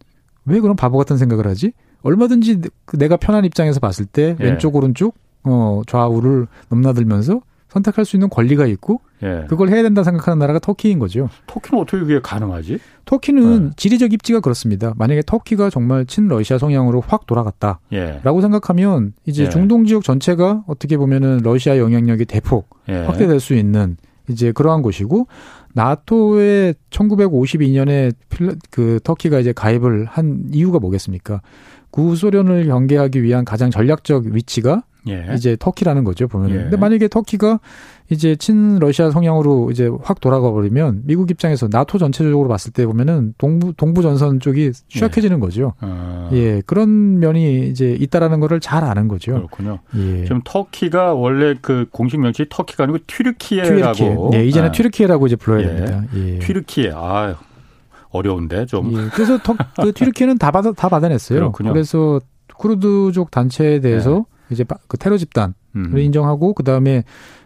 왜 0.46 0.60
그런 0.60 0.76
바보 0.76 0.96
같은 0.98 1.16
생각을 1.16 1.46
하지? 1.46 1.72
얼마든지 2.02 2.60
그 2.84 2.98
내가 2.98 3.16
편한 3.16 3.44
입장에서 3.44 3.80
봤을 3.80 4.04
때 4.04 4.36
왼쪽 4.38 4.76
오른쪽 4.76 5.14
어, 5.42 5.82
좌우를 5.86 6.46
넘나들면서 6.68 7.40
선택할 7.74 8.04
수 8.04 8.16
있는 8.16 8.28
권리가 8.30 8.66
있고 8.66 9.00
예. 9.22 9.46
그걸 9.48 9.68
해야 9.68 9.82
된다 9.82 10.04
생각하는 10.04 10.38
나라가 10.38 10.58
터키인 10.60 10.98
거죠. 10.98 11.28
터키는 11.46 11.82
어떻게 11.82 11.98
그게 11.98 12.20
가능하지? 12.20 12.78
터키는 13.04 13.64
네. 13.64 13.70
지리적 13.76 14.12
입지가 14.12 14.40
그렇습니다. 14.40 14.94
만약에 14.96 15.22
터키가 15.26 15.70
정말 15.70 16.06
친러시아 16.06 16.58
성향으로 16.58 17.02
확 17.06 17.26
돌아갔다라고 17.26 17.80
예. 17.92 18.20
생각하면 18.22 19.12
이제 19.26 19.44
예. 19.44 19.48
중동 19.48 19.84
지역 19.84 20.04
전체가 20.04 20.64
어떻게 20.66 20.96
보면은 20.96 21.40
러시아 21.42 21.78
영향력이 21.78 22.26
대폭 22.26 22.70
예. 22.88 22.94
확대될 22.98 23.40
수 23.40 23.54
있는 23.54 23.96
이제 24.28 24.52
그러한 24.52 24.80
곳이고 24.80 25.26
나토에 25.74 26.74
1952년에 26.90 28.12
그 28.70 29.00
터키가 29.02 29.40
이제 29.40 29.52
가입을 29.52 30.06
한 30.06 30.44
이유가 30.52 30.78
뭐겠습니까? 30.78 31.42
구소련을 31.90 32.66
경계하기 32.66 33.22
위한 33.22 33.44
가장 33.44 33.70
전략적 33.70 34.26
위치가 34.26 34.82
예. 35.08 35.26
이제 35.34 35.56
터키라는 35.58 36.04
거죠 36.04 36.28
보면. 36.28 36.50
예. 36.50 36.54
근데 36.54 36.76
만약에 36.76 37.08
터키가 37.08 37.60
이제 38.10 38.36
친 38.36 38.78
러시아 38.78 39.10
성향으로 39.10 39.70
이제 39.70 39.90
확 40.02 40.20
돌아가 40.20 40.50
버리면 40.50 41.02
미국 41.04 41.30
입장에서 41.30 41.68
나토 41.70 41.98
전체적으로 41.98 42.48
봤을 42.48 42.72
때 42.72 42.86
보면은 42.86 43.34
동부 43.38 43.74
동부 43.74 44.02
전선 44.02 44.40
쪽이 44.40 44.72
취약해지는 44.88 45.36
예. 45.36 45.40
거죠. 45.40 45.72
아. 45.80 46.28
예 46.32 46.62
그런 46.66 47.18
면이 47.18 47.68
이제 47.68 47.96
있다라는 47.98 48.40
거를 48.40 48.60
잘 48.60 48.84
아는 48.84 49.08
거죠. 49.08 49.32
그렇군요. 49.34 49.78
예. 49.96 50.24
지금 50.24 50.40
터키가 50.44 51.14
원래 51.14 51.54
그 51.60 51.86
공식 51.90 52.20
명칭이 52.20 52.48
터키가 52.50 52.84
아니고 52.84 52.98
튀르키예라고. 53.06 53.92
튀르키예. 53.94 54.16
예 54.34 54.46
이제는 54.46 54.68
아. 54.68 54.72
튀르키예라고 54.72 55.26
이제 55.26 55.36
불러야 55.36 55.62
예. 55.62 55.66
됩니다. 55.66 56.02
예. 56.14 56.38
튀르키예. 56.38 56.92
아 56.94 57.36
어려운데 58.10 58.66
좀. 58.66 58.92
예. 58.92 59.08
그래서 59.12 59.38
터, 59.38 59.54
그 59.80 59.92
튀르키예는 59.92 60.38
다 60.38 60.50
받아 60.50 60.72
다 60.72 60.88
받아냈어요. 60.88 61.38
그렇군요. 61.38 61.72
그래서 61.72 62.20
쿠르드족 62.56 63.30
단체에 63.30 63.80
대해서 63.80 64.10
네. 64.10 64.33
이제 64.50 64.64
그 64.88 64.96
테러 64.96 65.16
집단을 65.16 65.54
음. 65.76 65.96
인정하고 65.96 66.54
그 66.54 66.62
다음에 66.62 67.04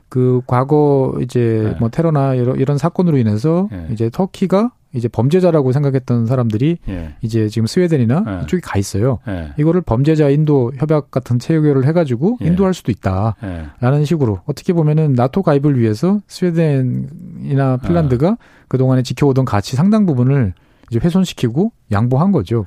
그 0.08 0.40
과거 0.46 1.18
이제 1.22 1.70
네. 1.72 1.76
뭐 1.78 1.90
테러나 1.90 2.34
이런, 2.34 2.58
이런 2.58 2.78
사건으로 2.78 3.18
인해서 3.18 3.68
네. 3.70 3.88
이제 3.92 4.10
터키가 4.10 4.72
이제 4.94 5.06
범죄자라고 5.06 5.72
생각했던 5.72 6.26
사람들이 6.26 6.78
예. 6.88 7.14
이제 7.20 7.48
지금 7.48 7.66
스웨덴이나 7.66 8.24
예. 8.26 8.44
이쪽에 8.44 8.60
가 8.62 8.78
있어요. 8.78 9.18
예. 9.28 9.52
이거를 9.58 9.82
범죄자 9.82 10.30
인도 10.30 10.72
협약 10.76 11.10
같은 11.10 11.38
체결을 11.38 11.84
해가지고 11.84 12.38
예. 12.40 12.46
인도할 12.46 12.72
수도 12.72 12.90
있다라는 12.90 14.06
식으로 14.06 14.40
어떻게 14.46 14.72
보면은 14.72 15.12
나토 15.12 15.42
가입을 15.42 15.78
위해서 15.78 16.20
스웨덴이나 16.26 17.78
핀란드가 17.78 18.28
아. 18.30 18.36
그 18.66 18.78
동안에 18.78 19.02
지켜오던 19.02 19.44
가치 19.44 19.76
상당 19.76 20.06
부분을 20.06 20.54
이제 20.90 20.98
훼손시키고 20.98 21.72
양보한 21.92 22.32
거죠. 22.32 22.64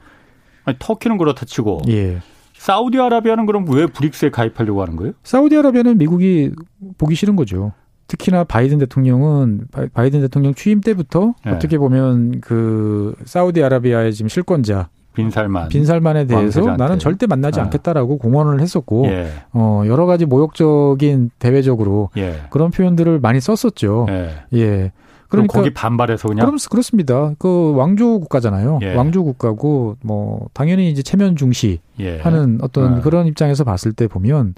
아니, 0.63 0.77
터키는 0.79 1.17
그렇다 1.17 1.45
치고 1.45 1.81
예. 1.89 2.19
사우디아라비아는 2.61 3.47
그럼 3.47 3.65
왜 3.69 3.87
브릭스에 3.87 4.29
가입하려고 4.29 4.83
하는 4.83 4.95
거예요? 4.95 5.13
사우디아라비아는 5.23 5.97
미국이 5.97 6.51
보기 6.99 7.15
싫은 7.15 7.35
거죠. 7.35 7.71
특히나 8.05 8.43
바이든 8.43 8.77
대통령은 8.77 9.67
바이든 9.93 10.21
대통령 10.21 10.53
취임 10.53 10.79
때부터 10.79 11.33
네. 11.43 11.53
어떻게 11.53 11.79
보면 11.79 12.39
그 12.41 13.15
사우디아라비아의 13.25 14.13
지금 14.13 14.29
실권자 14.29 14.89
빈살만 15.15 15.69
빈살만에 15.69 16.25
대해서 16.27 16.59
왕세자한테. 16.59 16.83
나는 16.83 16.99
절대 16.99 17.25
만나지 17.25 17.57
네. 17.57 17.63
않겠다라고 17.63 18.19
공언을 18.19 18.61
했었고 18.61 19.07
예. 19.07 19.27
어 19.53 19.83
여러 19.87 20.05
가지 20.05 20.25
모욕적인 20.25 21.31
대외적으로 21.39 22.11
예. 22.17 22.41
그런 22.51 22.69
표현들을 22.69 23.19
많이 23.19 23.39
썼었죠. 23.41 24.05
예. 24.09 24.29
예. 24.53 24.91
그러니까 25.31 25.53
거기 25.53 25.73
반발해서 25.73 26.27
그냥 26.27 26.45
그럼 26.45 26.57
그렇습니다. 26.69 27.33
그 27.39 27.73
왕조 27.75 28.19
국가잖아요. 28.19 28.79
예. 28.81 28.93
왕조 28.95 29.23
국가고 29.23 29.95
뭐 30.03 30.47
당연히 30.53 30.91
이제 30.91 31.01
체면 31.01 31.37
중시 31.37 31.79
예. 31.99 32.19
하는 32.19 32.59
어떤 32.61 32.97
예. 32.97 33.01
그런 33.01 33.27
입장에서 33.27 33.63
봤을 33.63 33.93
때 33.93 34.07
보면 34.07 34.55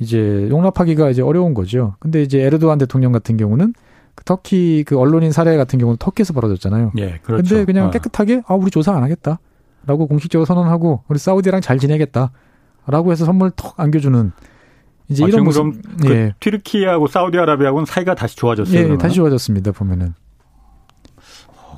이제 0.00 0.48
용납하기가 0.50 1.10
이제 1.10 1.22
어려운 1.22 1.54
거죠. 1.54 1.94
근데 2.00 2.22
이제 2.22 2.40
에르도안 2.40 2.78
대통령 2.78 3.12
같은 3.12 3.36
경우는 3.36 3.72
그 4.16 4.24
터키 4.24 4.82
그 4.84 4.98
언론인 4.98 5.30
사례 5.30 5.56
같은 5.56 5.78
경우는 5.78 5.98
터키에서 5.98 6.32
벌어졌잖아요. 6.32 6.92
예, 6.98 7.20
그렇죠. 7.22 7.54
근데 7.54 7.64
그냥 7.64 7.86
어. 7.86 7.90
깨끗하게 7.90 8.42
아 8.46 8.54
우리 8.54 8.72
조사 8.72 8.92
안 8.92 9.04
하겠다라고 9.04 10.08
공식적으로 10.08 10.44
선언하고 10.44 11.04
우리 11.08 11.20
사우디랑 11.20 11.60
잘 11.60 11.78
지내겠다라고 11.78 13.12
해서 13.12 13.24
선물 13.24 13.52
턱 13.54 13.78
안겨주는 13.78 14.32
이제 15.10 15.24
아, 15.24 15.28
이런 15.28 15.44
모습 15.44 15.66
모습 15.66 15.82
그 16.00 16.10
예. 16.10 16.34
튀르키예하고 16.40 17.08
사우디아라비아하고는 17.08 17.86
사이가 17.86 18.14
다시 18.14 18.36
좋아졌어요. 18.36 18.76
예, 18.76 18.82
그러면? 18.82 18.98
다시 18.98 19.16
좋아졌습니다. 19.16 19.72
보면은. 19.72 20.14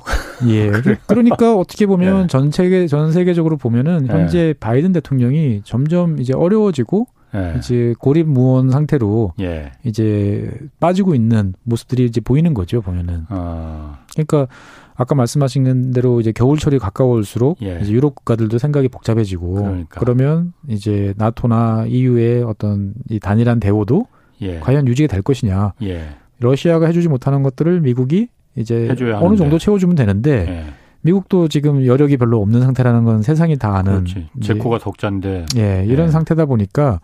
예. 0.47 0.71
그러니까 1.07 1.55
어떻게 1.55 1.85
보면 1.85 2.23
예. 2.23 2.27
전 2.27 2.51
세계 2.51 2.87
전 2.87 3.11
세계적으로 3.11 3.57
보면은 3.57 4.07
예. 4.09 4.13
현재 4.13 4.53
바이든 4.59 4.91
대통령이 4.93 5.61
점점 5.63 6.19
이제 6.19 6.33
어려워지고 6.33 7.07
예. 7.35 7.55
이제 7.57 7.95
고립무원 7.99 8.69
상태로 8.69 9.33
예. 9.39 9.71
이제 9.83 10.51
빠지고 10.79 11.15
있는 11.15 11.53
모습들이 11.63 12.05
이제 12.05 12.21
보이는 12.21 12.53
거죠, 12.53 12.81
보면은. 12.81 13.25
어, 13.29 13.97
그러니까 14.15 14.47
아까 14.95 15.15
말씀하신 15.15 15.91
대로 15.91 16.19
이제 16.19 16.31
겨울철이 16.31 16.79
가까울수록 16.79 17.57
예. 17.63 17.79
이제 17.81 17.91
유럽 17.91 18.15
국가들도 18.15 18.57
생각이 18.57 18.89
복잡해지고 18.89 19.53
그러니까. 19.53 19.99
그러면 19.99 20.53
이제 20.67 21.13
나토나 21.17 21.85
EU의 21.87 22.43
어떤 22.43 22.93
이 23.09 23.19
단일한 23.19 23.59
대우도 23.59 24.05
예. 24.41 24.59
과연 24.59 24.87
유지가 24.87 25.11
될 25.11 25.21
것이냐. 25.21 25.73
예. 25.83 26.09
러시아가 26.39 26.85
해주지 26.87 27.07
못하는 27.07 27.41
것들을 27.43 27.81
미국이 27.81 28.27
이제 28.55 28.87
어느 28.89 29.11
하는데. 29.13 29.37
정도 29.37 29.57
채워주면 29.57 29.95
되는데 29.95 30.45
예. 30.47 30.65
미국도 31.01 31.47
지금 31.47 31.85
여력이 31.85 32.17
별로 32.17 32.39
없는 32.41 32.61
상태라는 32.61 33.03
건 33.03 33.21
세상이 33.23 33.57
다 33.57 33.75
아는 33.75 34.03
그렇지. 34.03 34.29
제코가 34.41 34.79
적자인데. 34.79 35.45
예 35.57 35.85
이런 35.87 36.07
예. 36.07 36.11
상태다 36.11 36.45
보니까 36.45 37.01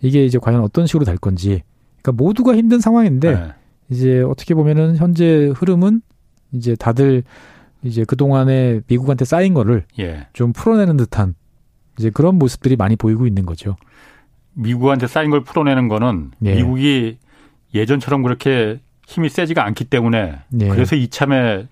이게 0.00 0.24
이제 0.24 0.38
과연 0.38 0.60
어떤 0.60 0.86
식으로 0.86 1.04
될 1.04 1.16
건지 1.18 1.62
그러니까 2.00 2.22
모두가 2.22 2.54
힘든 2.54 2.78
상황인데 2.78 3.28
예. 3.28 3.54
이제 3.90 4.22
어떻게 4.22 4.54
보면은 4.54 4.96
현재 4.96 5.52
흐름은 5.56 6.00
이제 6.54 6.74
다들 6.76 7.22
이제 7.82 8.04
그 8.06 8.16
동안에 8.16 8.80
미국한테 8.86 9.24
쌓인 9.24 9.54
거를 9.54 9.84
예. 9.98 10.26
좀 10.32 10.52
풀어내는 10.52 10.96
듯한 10.96 11.34
이제 11.98 12.10
그런 12.10 12.36
모습들이 12.36 12.76
많이 12.76 12.96
보이고 12.96 13.26
있는 13.26 13.44
거죠. 13.44 13.76
미국한테 14.54 15.06
쌓인 15.06 15.30
걸 15.30 15.44
풀어내는 15.44 15.88
거는 15.88 16.30
예. 16.44 16.54
미국이 16.54 17.18
예전처럼 17.74 18.22
그렇게 18.22 18.80
힘이 19.06 19.28
세지가 19.28 19.64
않기 19.64 19.84
때문에 19.84 20.38
예. 20.60 20.68
그래서 20.68 20.96
이참에 20.96 21.66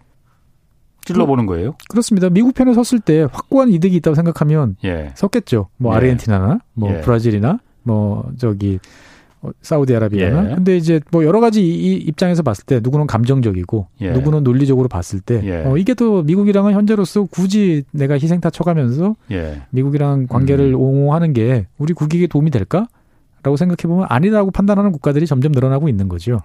찔러보는 1.05 1.47
거예요. 1.47 1.75
그렇습니다. 1.89 2.29
미국 2.29 2.55
편에 2.55 2.75
섰을 2.75 3.01
때 3.01 3.27
확고한 3.33 3.71
이득이 3.71 3.97
있다고 3.97 4.15
생각하면 4.15 4.77
예. 4.85 5.13
섰겠죠. 5.15 5.69
뭐 5.77 5.93
예. 5.93 5.97
아르헨티나나 5.97 6.61
뭐 6.75 6.95
예. 6.95 7.01
브라질이나 7.01 7.59
뭐 7.83 8.31
저기 8.39 8.79
어, 8.79 9.12
사우디아라비아나. 9.61 10.51
예. 10.51 10.55
근데 10.55 10.77
이제 10.77 11.01
뭐 11.11 11.25
여러 11.25 11.41
가지 11.41 11.63
이이 11.63 11.97
입장에서 11.97 12.43
봤을 12.43 12.65
때 12.65 12.81
누구는 12.83 13.07
감정적이고 13.07 13.89
예. 14.03 14.13
누구는 14.13 14.45
논리적으로 14.45 14.89
봤을 14.89 15.21
때 15.21 15.41
예. 15.45 15.65
어, 15.65 15.77
이게 15.77 15.95
또 15.95 16.23
미국이랑은 16.23 16.73
현재로서 16.75 17.25
굳이 17.25 17.85
내가 17.91 18.15
희생타 18.15 18.51
쳐가면서 18.51 19.17
예. 19.31 19.63
미국이랑 19.71 20.27
관계를 20.29 20.75
음. 20.75 20.81
옹호하는 20.81 21.33
게 21.33 21.67
우리 21.79 21.93
국익에 21.93 22.27
도움이 22.27 22.51
될까? 22.51 22.87
라고 23.43 23.57
생각해 23.57 23.93
보면 23.93 24.07
아니라고 24.09 24.53
판단하는 24.53 24.93
국가들이 24.93 25.27
점점 25.27 25.51
늘어나고 25.51 25.89
있는 25.89 26.09
거죠. 26.09 26.41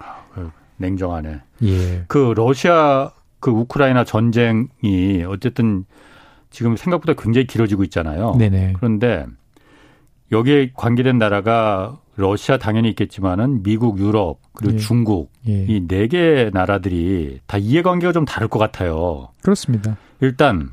냉정하네. 0.77 1.41
예. 1.63 2.03
그 2.07 2.33
러시아 2.35 3.11
그 3.39 3.51
우크라이나 3.51 4.03
전쟁이 4.03 5.23
어쨌든 5.27 5.85
지금 6.49 6.75
생각보다 6.75 7.13
굉장히 7.13 7.45
길어지고 7.45 7.83
있잖아요. 7.83 8.35
네네. 8.37 8.73
그런데 8.77 9.25
여기에 10.31 10.71
관계된 10.75 11.17
나라가 11.17 11.99
러시아 12.17 12.57
당연히 12.57 12.89
있겠지만은 12.89 13.61
미국, 13.61 13.99
유럽 13.99 14.39
그리고 14.53 14.73
예. 14.73 14.77
중국 14.79 15.31
예. 15.47 15.65
이네 15.67 16.07
개 16.07 16.49
나라들이 16.51 17.39
다 17.45 17.57
이해관계가 17.59 18.11
좀 18.11 18.25
다를 18.25 18.47
것 18.47 18.57
같아요. 18.57 19.29
그렇습니다. 19.43 19.97
일단 20.19 20.71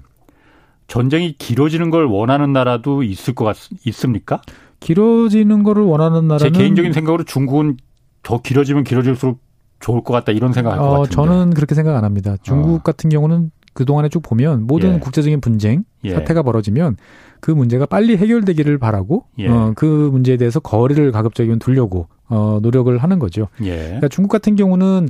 전쟁이 0.87 1.35
길어지는 1.37 1.91
걸 1.91 2.07
원하는 2.07 2.53
나라도 2.53 3.03
있을 3.03 3.35
것 3.35 3.45
같, 3.45 3.57
있습니까? 3.85 4.41
길어지는 4.81 5.63
거를 5.63 5.83
원하는 5.83 6.23
제 6.23 6.27
나라는 6.27 6.53
개인적인 6.53 6.93
생각으로 6.95 7.25
중국은 7.25 7.77
더 8.23 8.41
길어지면 8.41 8.85
길어질수록 8.85 9.39
좋을 9.81 10.03
것 10.03 10.15
같다 10.15 10.33
이런 10.33 10.55
생각할 10.55 10.79
것 10.79 10.87
어, 10.87 10.91
같은데. 11.03 11.15
저는 11.15 11.51
그렇게 11.51 11.75
생각 11.75 11.95
안 11.95 12.05
합니다. 12.05 12.37
중국 12.43 12.75
어. 12.77 12.83
같은 12.83 13.11
경우는 13.11 13.51
그동안에 13.75 14.09
쭉 14.09 14.21
보면 14.23 14.67
모든 14.67 14.95
예. 14.95 14.99
국제적인 14.99 15.41
분쟁, 15.41 15.85
예. 16.05 16.15
사태가 16.15 16.43
벌어지면 16.43 16.97
그 17.41 17.51
문제가 17.51 17.87
빨리 17.87 18.17
해결되기를 18.17 18.79
바라고 18.79 19.25
예. 19.39 19.49
어, 19.49 19.73
그 19.77 19.85
문제에 19.85 20.37
대해서 20.37 20.61
거리를 20.61 21.13
가급적이면 21.13 21.59
두려고 21.59 22.09
어, 22.29 22.59
노력을 22.63 22.97
하는 22.97 23.19
거죠. 23.19 23.49
예. 23.63 23.77
그러니까 23.77 24.09
중국 24.09 24.31
같은 24.31 24.57
경우는 24.57 25.09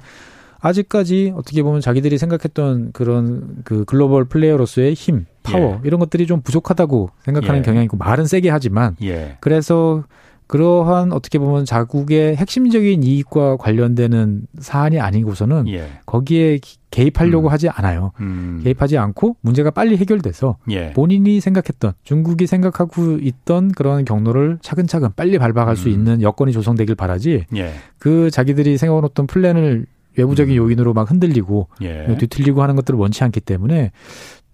아직까지 0.61 1.35
어떻게 1.37 1.63
보면 1.63 1.83
자기들이 1.83 2.17
생각했던 2.17 2.93
그런 2.93 3.59
그 3.65 3.85
글로벌 3.85 4.25
플레이어로서의 4.25 4.95
힘, 4.95 5.27
파워 5.43 5.81
이런 5.85 6.01
것들이 6.01 6.27
좀 6.27 6.41
부족하다고 6.41 7.11
생각하는 7.21 7.59
예. 7.59 7.63
경향이 7.63 7.85
있고 7.85 7.99
말은 7.99 8.25
세게 8.25 8.49
하지만 8.49 8.97
예. 9.03 9.37
그래서 9.41 10.05
그러한 10.47 11.13
어떻게 11.13 11.39
보면 11.39 11.65
자국의 11.65 12.37
핵심적인 12.37 13.03
이익과 13.03 13.57
관련되는 13.57 14.43
사안이 14.59 15.01
아니고서는 15.01 15.69
예. 15.69 15.89
거기에 16.07 16.59
기- 16.59 16.77
개입하려고 16.91 17.49
음. 17.49 17.53
하지 17.53 17.69
않아요. 17.69 18.13
음. 18.21 18.61
개입하지 18.63 18.99
않고 18.99 19.37
문제가 19.41 19.71
빨리 19.71 19.97
해결돼서 19.97 20.59
예. 20.71 20.93
본인이 20.93 21.41
생각했던 21.41 21.93
중국이 22.05 22.47
생각하고 22.47 23.19
있던 23.21 23.73
그런 23.73 24.05
경로를 24.05 24.59
차근차근 24.63 25.11
빨리 25.17 25.39
밟아갈 25.39 25.77
수 25.77 25.89
음. 25.89 25.93
있는 25.95 26.23
여건이 26.23 26.53
조성되길 26.53 26.95
바라지 26.95 27.47
예. 27.57 27.73
그 27.99 28.31
자기들이 28.31 28.77
세워놓던 28.79 29.27
플랜을 29.27 29.87
외부적인 30.17 30.55
음. 30.55 30.57
요인으로 30.57 30.93
막 30.95 31.11
흔들리고 31.11 31.69
예. 31.83 32.17
뒤틀리고 32.19 32.63
하는 32.63 32.77
것들을 32.77 32.97
원치 32.99 33.25
않기 33.25 33.41
때문에 33.41 33.91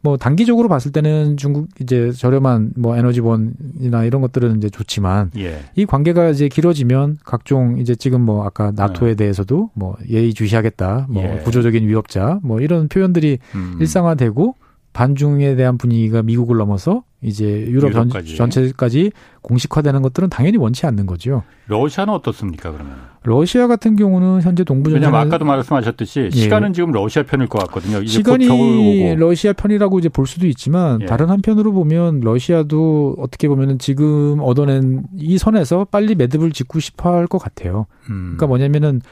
뭐 0.03 0.17
단기적으로 0.17 0.69
봤을 0.69 0.93
때는 0.93 1.37
중국 1.37 1.69
이제 1.81 2.11
저렴한 2.13 2.73
뭐 2.77 2.97
에너지원이나 2.97 4.05
이런 4.05 4.23
것들은 4.23 4.57
이제 4.57 4.71
좋지만 4.71 5.31
예. 5.37 5.61
이 5.77 5.85
관계가 5.85 6.31
이제 6.31 6.49
길어지면 6.49 7.19
각종 7.25 7.79
이제 7.79 7.95
지금 7.95 8.23
뭐 8.23 8.45
아까 8.45 8.73
나토에 8.75 9.15
대해서도 9.15 9.71
뭐 9.75 9.97
예의 10.09 10.33
주시하겠다, 10.33 11.07
뭐 11.11 11.23
네. 11.23 11.37
예. 11.39 11.43
구조적인 11.43 11.87
위협자, 11.87 12.41
뭐 12.43 12.61
이런 12.61 12.89
표현들이 12.89 13.39
음. 13.55 13.77
일상화되고 13.81 14.55
반중에 14.93 15.55
대한 15.55 15.79
분위기가 15.79 16.23
미국을 16.23 16.57
넘어서 16.57 17.03
이제 17.23 17.67
유럽 17.69 17.93
전, 17.93 18.05
유럽까지. 18.09 18.37
전체까지 18.37 19.13
공식화되는 19.43 20.01
것들은 20.03 20.31
당연히 20.31 20.57
원치 20.57 20.87
않는 20.87 21.05
거죠. 21.07 21.43
러시아는 21.67 22.15
어떻습니까 22.15 22.73
그러면? 22.73 22.97
러시아 23.23 23.67
같은 23.67 23.97
경우는 23.97 24.41
현재 24.41 24.65
동부 24.65 24.89
왜냐면 24.91 25.13
전선에 25.13 25.27
아까도 25.29 25.45
말씀하셨듯이 25.45 26.21
예. 26.25 26.31
시간은 26.31 26.73
지금 26.73 26.93
러시아 26.93 27.23
편일 27.23 27.49
것 27.49 27.59
같거든요. 27.67 28.03
시간이. 28.07 29.15
러시아 29.17 29.53
편이라고 29.53 29.99
이제 29.99 30.09
볼 30.09 30.27
수도 30.27 30.47
있지만 30.47 31.03
예. 31.03 31.07
다른 31.07 31.29
한편으로 31.29 31.73
보면 31.73 32.21
러시아도 32.21 33.17
어떻게 33.19 33.49
보면은 33.49 33.79
지금 33.79 34.39
얻어낸 34.41 35.03
이 35.19 35.37
선에서 35.37 35.85
빨리 35.91 36.15
매듭을 36.15 36.53
짓고 36.53 36.81
싶어 36.81 37.15
할 37.15 37.27
것 37.27 37.37
같아요. 37.39 37.87
음. 38.09 38.35
그러니까 38.37 38.47
뭐냐면은 38.47 39.03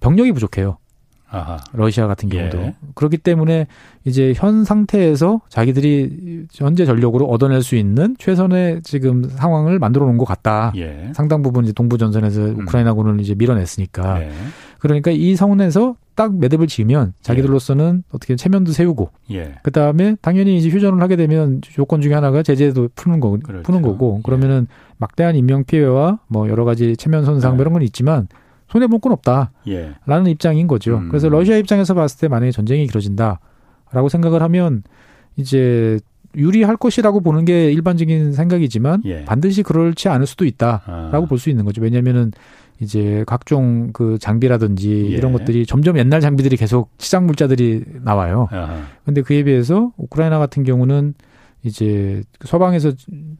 병력이 0.00 0.32
부족해요. 0.32 0.78
아하. 1.30 1.58
러시아 1.72 2.06
같은 2.06 2.28
경우도. 2.28 2.58
예. 2.58 2.74
그렇기 2.94 3.18
때문에 3.18 3.66
이제 4.04 4.32
현 4.34 4.64
상태에서 4.64 5.42
자기들이 5.48 6.46
현재 6.52 6.86
전력으로 6.86 7.26
얻어낼 7.26 7.62
수 7.62 7.76
있는 7.76 8.16
최선의 8.18 8.80
지금 8.82 9.28
상황을 9.28 9.78
만들어 9.78 10.06
놓은 10.06 10.16
것 10.16 10.24
같다. 10.24 10.72
예. 10.76 11.12
상당 11.14 11.42
부분 11.42 11.64
이제 11.64 11.72
동부 11.72 11.98
전선에서 11.98 12.42
우크라이나군을 12.62 13.20
이제 13.20 13.34
밀어냈으니까. 13.34 14.22
예. 14.22 14.30
그러니까 14.78 15.10
이 15.10 15.36
선에서 15.36 15.96
딱 16.14 16.36
매듭을 16.36 16.66
지으면 16.66 17.12
자기들로서는 17.20 18.04
어떻게 18.10 18.34
체면도 18.34 18.72
세우고 18.72 19.10
예. 19.32 19.54
그 19.62 19.70
다음에 19.70 20.16
당연히 20.20 20.56
이제 20.56 20.68
휴전을 20.68 21.00
하게 21.02 21.16
되면 21.16 21.60
조건 21.62 22.00
중에 22.00 22.14
하나가 22.14 22.42
제재도 22.42 22.88
푸는 22.94 23.20
거 23.20 23.38
그렇죠. 23.42 23.62
푸는 23.64 23.82
거고 23.82 24.16
예. 24.18 24.22
그러면은 24.22 24.66
막대한 24.96 25.36
인명 25.36 25.64
피해와 25.64 26.20
뭐 26.26 26.48
여러 26.48 26.64
가지 26.64 26.96
체면 26.96 27.24
손상 27.24 27.52
네. 27.52 27.56
뭐 27.56 27.62
이런 27.62 27.72
건 27.72 27.82
있지만 27.82 28.28
손해 28.68 28.86
볼 28.86 29.00
건 29.00 29.12
없다. 29.12 29.50
예. 29.68 29.92
라는 30.06 30.30
입장인 30.30 30.66
거죠. 30.66 30.98
음. 30.98 31.08
그래서 31.08 31.28
러시아 31.28 31.56
입장에서 31.56 31.94
봤을 31.94 32.20
때 32.20 32.28
만약에 32.28 32.50
전쟁이 32.52 32.86
길어진다라고 32.86 34.08
생각을 34.10 34.42
하면 34.42 34.82
이제 35.36 35.98
유리할 36.36 36.76
것이라고 36.76 37.20
보는 37.20 37.44
게 37.44 37.72
일반적인 37.72 38.32
생각이지만 38.32 39.02
예. 39.06 39.24
반드시 39.24 39.62
그렇지 39.62 40.08
않을 40.08 40.26
수도 40.26 40.44
있다라고 40.44 40.86
아. 40.86 41.26
볼수 41.28 41.48
있는 41.50 41.64
거죠. 41.64 41.80
왜냐면은 41.80 42.32
이제 42.80 43.24
각종 43.26 43.90
그 43.92 44.18
장비라든지 44.20 44.90
예. 45.12 45.16
이런 45.16 45.32
것들이 45.32 45.64
점점 45.66 45.98
옛날 45.98 46.20
장비들이 46.20 46.56
계속 46.56 46.90
시장 46.98 47.26
물자들이 47.26 47.82
나와요. 48.02 48.48
아하. 48.52 48.82
근데 49.04 49.22
그에 49.22 49.42
비해서 49.42 49.92
우크라이나 49.96 50.38
같은 50.38 50.62
경우는 50.62 51.14
이제 51.62 52.22
서방에서 52.44 52.92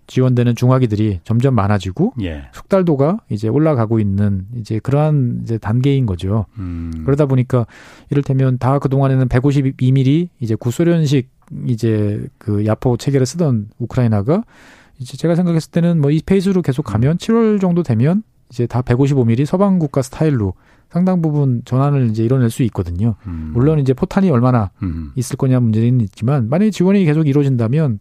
지원되는 0.07 0.57
중화기들이 0.57 1.21
점점 1.25 1.55
많아지고 1.55 2.15
예. 2.23 2.49
숙달도가 2.53 3.19
이제 3.31 3.49
올라가고 3.49 4.01
있는 4.01 4.47
이제 4.57 4.79
그러한 4.81 5.41
이제 5.43 5.57
단계인 5.59 6.05
거죠. 6.07 6.47
음. 6.59 7.03
그러다 7.05 7.27
보니까 7.27 7.67
이를테면 8.11 8.59
다 8.59 8.79
그동안에는 8.79 9.29
152mm 9.29 10.29
이제 10.41 10.55
구소련식 10.57 11.31
이제 11.67 12.27
그 12.39 12.67
야포 12.67 12.97
체계를 12.97 13.25
쓰던 13.25 13.69
우크라이나가 13.79 14.43
이제 14.99 15.17
제가 15.17 15.35
생각했을 15.37 15.71
때는 15.71 16.01
뭐 16.01 16.11
이 16.11 16.21
페이스로 16.25 16.61
계속 16.63 16.83
가면 16.83 17.19
7월 17.19 17.61
정도 17.61 17.83
되면 17.83 18.23
이제 18.51 18.67
다 18.67 18.83
155mm 18.83 19.45
서방 19.47 19.79
국가 19.79 20.03
스타일로 20.03 20.55
상당 20.91 21.21
부분 21.21 21.63
전환을 21.65 22.09
이제 22.11 22.25
이뤄낼 22.25 22.51
수 22.51 22.63
있거든요. 22.65 23.15
음. 23.27 23.51
물론 23.53 23.79
이제 23.79 23.93
포탄이 23.93 24.31
얼마나 24.31 24.71
음. 24.83 25.13
있을 25.17 25.37
거냐 25.37 25.61
문제는 25.61 26.01
있지만 26.01 26.49
만약에 26.49 26.71
지원이 26.71 27.05
계속 27.05 27.29
이루어진다면 27.29 27.99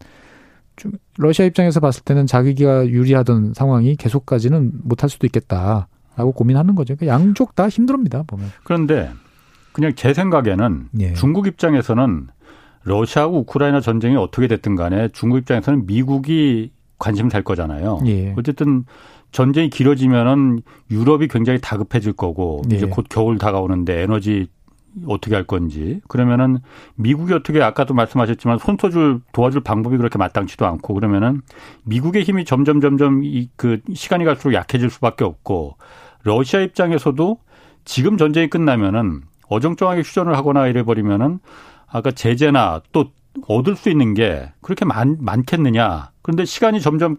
러시아 1.18 1.44
입장에서 1.44 1.80
봤을 1.80 2.02
때는 2.04 2.26
자기가 2.26 2.86
유리하던 2.88 3.52
상황이 3.54 3.96
계속까지는 3.96 4.72
못할 4.84 5.10
수도 5.10 5.26
있겠다라고 5.26 6.32
고민하는 6.34 6.74
거죠. 6.74 6.94
그러니까 6.96 7.14
양쪽 7.14 7.54
다 7.54 7.68
힘듭니다 7.68 8.22
보면. 8.26 8.48
그런데 8.64 9.10
그냥 9.72 9.92
제 9.94 10.14
생각에는 10.14 10.88
예. 11.00 11.12
중국 11.14 11.46
입장에서는 11.46 12.28
러시아하고 12.84 13.40
우크라이나 13.40 13.80
전쟁이 13.80 14.16
어떻게 14.16 14.46
됐든 14.48 14.76
간에 14.76 15.08
중국 15.12 15.38
입장에서는 15.38 15.86
미국이 15.86 16.72
관심 16.98 17.28
살 17.28 17.42
거잖아요. 17.42 18.00
예. 18.06 18.34
어쨌든 18.36 18.84
전쟁이 19.32 19.70
길어지면은 19.70 20.60
유럽이 20.90 21.28
굉장히 21.28 21.60
다급해질 21.60 22.12
거고 22.14 22.62
예. 22.72 22.76
이제 22.76 22.86
곧 22.86 23.06
겨울 23.08 23.38
다가오는데 23.38 24.02
에너지 24.02 24.48
어떻게 25.06 25.34
할 25.34 25.44
건지 25.44 26.00
그러면은 26.08 26.58
미국이 26.96 27.32
어떻게 27.32 27.62
아까도 27.62 27.94
말씀하셨지만 27.94 28.58
손서줄 28.58 29.20
도와줄 29.32 29.60
방법이 29.60 29.96
그렇게 29.96 30.18
마땅치도 30.18 30.66
않고 30.66 30.94
그러면은 30.94 31.42
미국의 31.84 32.24
힘이 32.24 32.44
점점 32.44 32.80
점점 32.80 33.22
이 33.22 33.48
그 33.56 33.80
시간이 33.94 34.24
갈수록 34.24 34.54
약해질 34.54 34.90
수밖에 34.90 35.24
없고 35.24 35.76
러시아 36.22 36.60
입장에서도 36.60 37.38
지금 37.84 38.16
전쟁이 38.16 38.48
끝나면은 38.48 39.22
어정쩡하게 39.48 40.02
휴전을 40.02 40.36
하거나 40.36 40.66
이래 40.66 40.82
버리면은 40.82 41.38
아까 41.86 42.10
제재나 42.10 42.82
또 42.92 43.12
얻을 43.46 43.76
수 43.76 43.88
있는 43.88 44.14
게 44.14 44.52
그렇게 44.60 44.84
많, 44.84 45.16
많겠느냐. 45.20 46.10
그런데 46.22 46.44
시간이 46.44 46.80
점점 46.80 47.16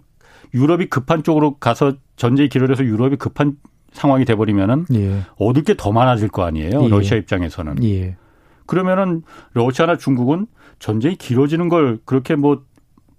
유럽이 0.54 0.88
급한 0.88 1.24
쪽으로 1.24 1.58
가서 1.58 1.93
전쟁이 2.16 2.50
길어져서 2.50 2.84
유럽이 2.84 3.16
급한 3.18 3.58
상황이 3.91 4.26
돼버리면은 4.26 4.86
예. 4.93 5.22
얻을 5.38 5.64
게 5.64 5.74
더 5.74 5.91
많아질 5.91 6.30
거 6.30 6.43
아니에요. 6.43 6.84
예. 6.84 6.88
러시아 6.89 7.18
입장에서는. 7.18 7.84
예. 7.84 8.16
그러면은 8.66 9.24
러시아나 9.54 9.97
중국은 9.97 10.45
전쟁이 10.78 11.16
길어지는 11.16 11.70
걸 11.70 12.00
그렇게 12.06 12.36
뭐 12.36 12.64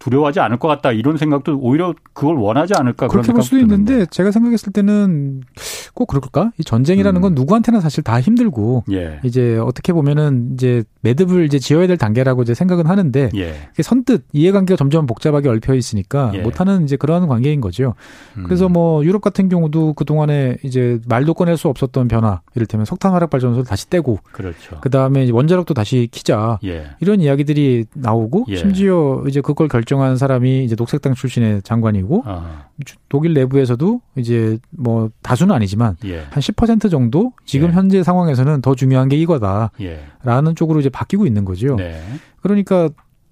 두려워하지 0.01 0.41
않을 0.41 0.59
것 0.59 0.67
같다 0.67 0.93
이런 0.93 1.17
생각도 1.17 1.59
오히려 1.61 1.95
그걸 2.15 2.37
원하지 2.37 2.73
않을까 2.75 3.07
그렇게 3.07 3.33
볼 3.33 3.43
수도 3.43 3.59
드는데. 3.59 3.93
있는데 3.93 4.07
제가 4.07 4.33
생각했을 4.33 4.73
때는 4.73 5.43
꼭 5.95 6.07
그럴까? 6.07 6.53
이 6.59 6.65
전쟁이라는 6.65 7.21
음. 7.21 7.23
건 7.23 7.35
누구한테나 7.35 7.81
사실 7.81 8.03
다 8.03 8.21
힘들고 8.21 8.85
예. 8.91 9.21
이제 9.25 9.59
어떻게 9.59 9.93
보면은 9.93 10.53
이제 10.55 10.83
매듭을 11.03 11.45
이제 11.45 11.59
지어야 11.59 11.87
될 11.87 11.99
단계라고 11.99 12.43
이제 12.43 12.55
생각은 12.55 12.87
하는데 12.87 13.31
예. 13.37 13.55
선뜻 13.83 14.25
이해관계가 14.33 14.77
점점 14.77 15.07
복잡하게 15.07 15.51
얽혀 15.51 15.75
있으니까 15.75 16.33
예. 16.35 16.41
못하는 16.41 16.85
이제 16.85 16.97
그러한 16.97 17.29
관계인 17.29 17.61
거죠. 17.61 17.95
음. 18.39 18.45
그래서 18.45 18.71
뭐 18.71 19.05
유럽 19.05 19.21
같은 19.21 19.51
경우도 19.51 19.93
그 19.93 20.07
동안에 20.07 20.57
이제 20.65 20.99
말도 21.07 21.35
꺼낼 21.35 21.59
수 21.59 21.69
없었던 21.69 22.09
변화, 22.09 22.41
이를테면 22.55 22.87
석탄 22.87 23.13
화력 23.13 23.29
발전소를 23.29 23.67
다시 23.67 23.91
떼고, 23.91 24.19
그렇죠. 24.33 24.79
그 24.81 24.89
다음에 24.89 25.31
원자력도 25.31 25.75
다시 25.75 26.09
키자 26.11 26.59
예. 26.65 26.87
이런 27.01 27.21
이야기들이 27.21 27.85
나오고 27.95 28.47
예. 28.49 28.57
심지어 28.57 29.23
이제 29.29 29.43
그걸 29.43 29.69
결정 29.69 29.90
한 29.99 30.17
사람이 30.17 30.65
이제 30.65 30.75
녹색당 30.77 31.15
출신의 31.15 31.63
장관이고 31.63 32.23
아. 32.27 32.67
독일 33.09 33.35
내부에서도 33.35 34.01
이제 34.17 34.59
뭐 34.71 35.11
다수는 35.23 35.55
아니지만 35.55 35.97
예. 36.05 36.25
한10% 36.31 36.91
정도 36.91 37.33
지금 37.45 37.69
예. 37.69 37.73
현재 37.73 38.03
상황에서는 38.03 38.61
더 38.61 38.75
중요한 38.75 39.09
게 39.09 39.17
이거다라는 39.17 39.71
예. 39.81 40.55
쪽으로 40.55 40.81
이제 40.81 40.89
바뀌고 40.89 41.27
있는 41.27 41.45
거죠. 41.45 41.77
네. 41.77 42.01
그러니까 42.43 42.89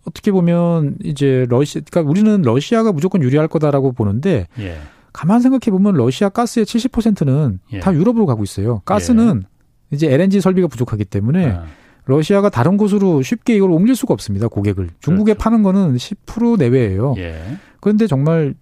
어떻게 0.07 0.33
보면 0.33 0.97
이제 1.05 1.47
러시아 1.49 1.83
그러니까 1.89 2.11
우리는 2.11 2.43
러시아가 2.43 2.93
무조건 2.93 3.23
유리할 3.23 3.49
거다라고 3.49 3.93
보는데 3.93 4.49
예. 4.59 4.79
가만 5.13 5.41
생각해 5.41 5.71
보면 5.71 5.95
러시아 5.95 6.29
가스의 6.29 6.65
70%는 6.65 7.61
예. 7.73 7.81
다 7.81 7.93
유럽으로 7.93 8.27
가고 8.27 8.43
있어요. 8.43 8.81
가스는 8.85 9.43
예. 9.45 9.49
이제 9.91 10.13
LNG 10.13 10.41
설비가 10.41 10.69
부족하기 10.69 11.05
때문에 11.05 11.51
아. 11.51 11.65
러시아가 12.09 12.49
다른 12.49 12.79
곳으로 12.79 13.21
쉽게 13.21 13.55
이걸 13.55 13.71
옮길 13.71 13.95
수가 13.95 14.15
없습니다. 14.15 14.49
고객을. 14.49 14.89
중국에 15.01 15.35
그렇죠. 15.35 15.45
파는 15.45 15.63
거는 15.63 15.97
10% 15.97 16.59
내외예요. 16.59 17.15
예. 17.19 17.59
그런데 17.81 18.07
정말 18.07 18.55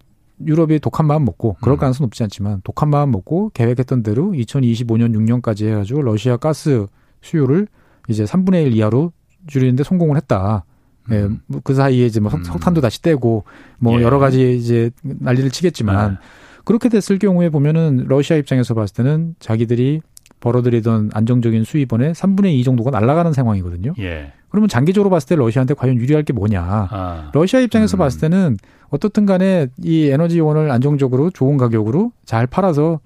유럽이 0.44 0.80
독한 0.80 1.06
마음 1.06 1.24
먹고 1.24 1.56
그럴 1.60 1.76
음. 1.76 1.78
가능성은 1.78 2.06
높지 2.06 2.24
않지만 2.24 2.60
독한 2.64 2.90
마음 2.90 3.12
먹고 3.12 3.52
계획했던 3.54 4.02
대로 4.02 4.32
2025년 4.32 5.14
6년까지 5.14 5.68
해가지고 5.68 6.02
러시아 6.02 6.36
가스 6.36 6.86
수요를 7.22 7.68
이제 8.08 8.24
3분의 8.24 8.66
1 8.66 8.74
이하로 8.74 9.12
줄이는데 9.46 9.84
성공을 9.84 10.16
했다. 10.16 10.64
예, 11.12 11.22
음. 11.22 11.40
예, 11.54 11.58
그 11.62 11.72
사이에 11.72 12.04
이제 12.04 12.18
뭐 12.18 12.32
음. 12.34 12.42
석탄도 12.42 12.80
다시 12.80 13.00
떼고 13.00 13.44
뭐 13.78 14.00
예. 14.00 14.02
여러 14.02 14.18
가지 14.18 14.56
이제 14.56 14.90
난리를 15.02 15.50
치겠지만 15.52 15.96
아. 15.96 16.18
그렇게 16.64 16.88
됐을 16.88 17.20
경우에 17.20 17.48
보면은 17.48 18.06
러시아 18.08 18.36
입장에서 18.36 18.74
봤을 18.74 18.92
때는 18.96 19.36
자기들이 19.38 20.00
벌어들이던 20.40 21.10
안정적인 21.12 21.64
수입원의 21.64 22.14
3분의 22.14 22.52
2 22.54 22.64
정도가 22.64 22.90
날아가는 22.90 23.32
상황이거든요. 23.32 23.94
예. 23.98 24.32
그러면 24.48 24.68
장기적으로 24.68 25.10
봤을 25.10 25.28
때 25.28 25.36
러시아한테 25.36 25.74
과연 25.74 25.96
유리할 25.96 26.22
게 26.22 26.32
뭐냐. 26.32 26.62
아. 26.62 27.30
러시아 27.34 27.60
입장에서 27.60 27.96
음. 27.96 27.98
봤을 27.98 28.20
때는 28.20 28.58
어떻든 28.88 29.26
간에 29.26 29.68
이 29.82 30.08
에너지원을 30.08 30.70
안정적으로 30.70 31.30
좋은 31.30 31.56
가격으로 31.56 32.12
잘 32.24 32.46
팔아서 32.46 33.00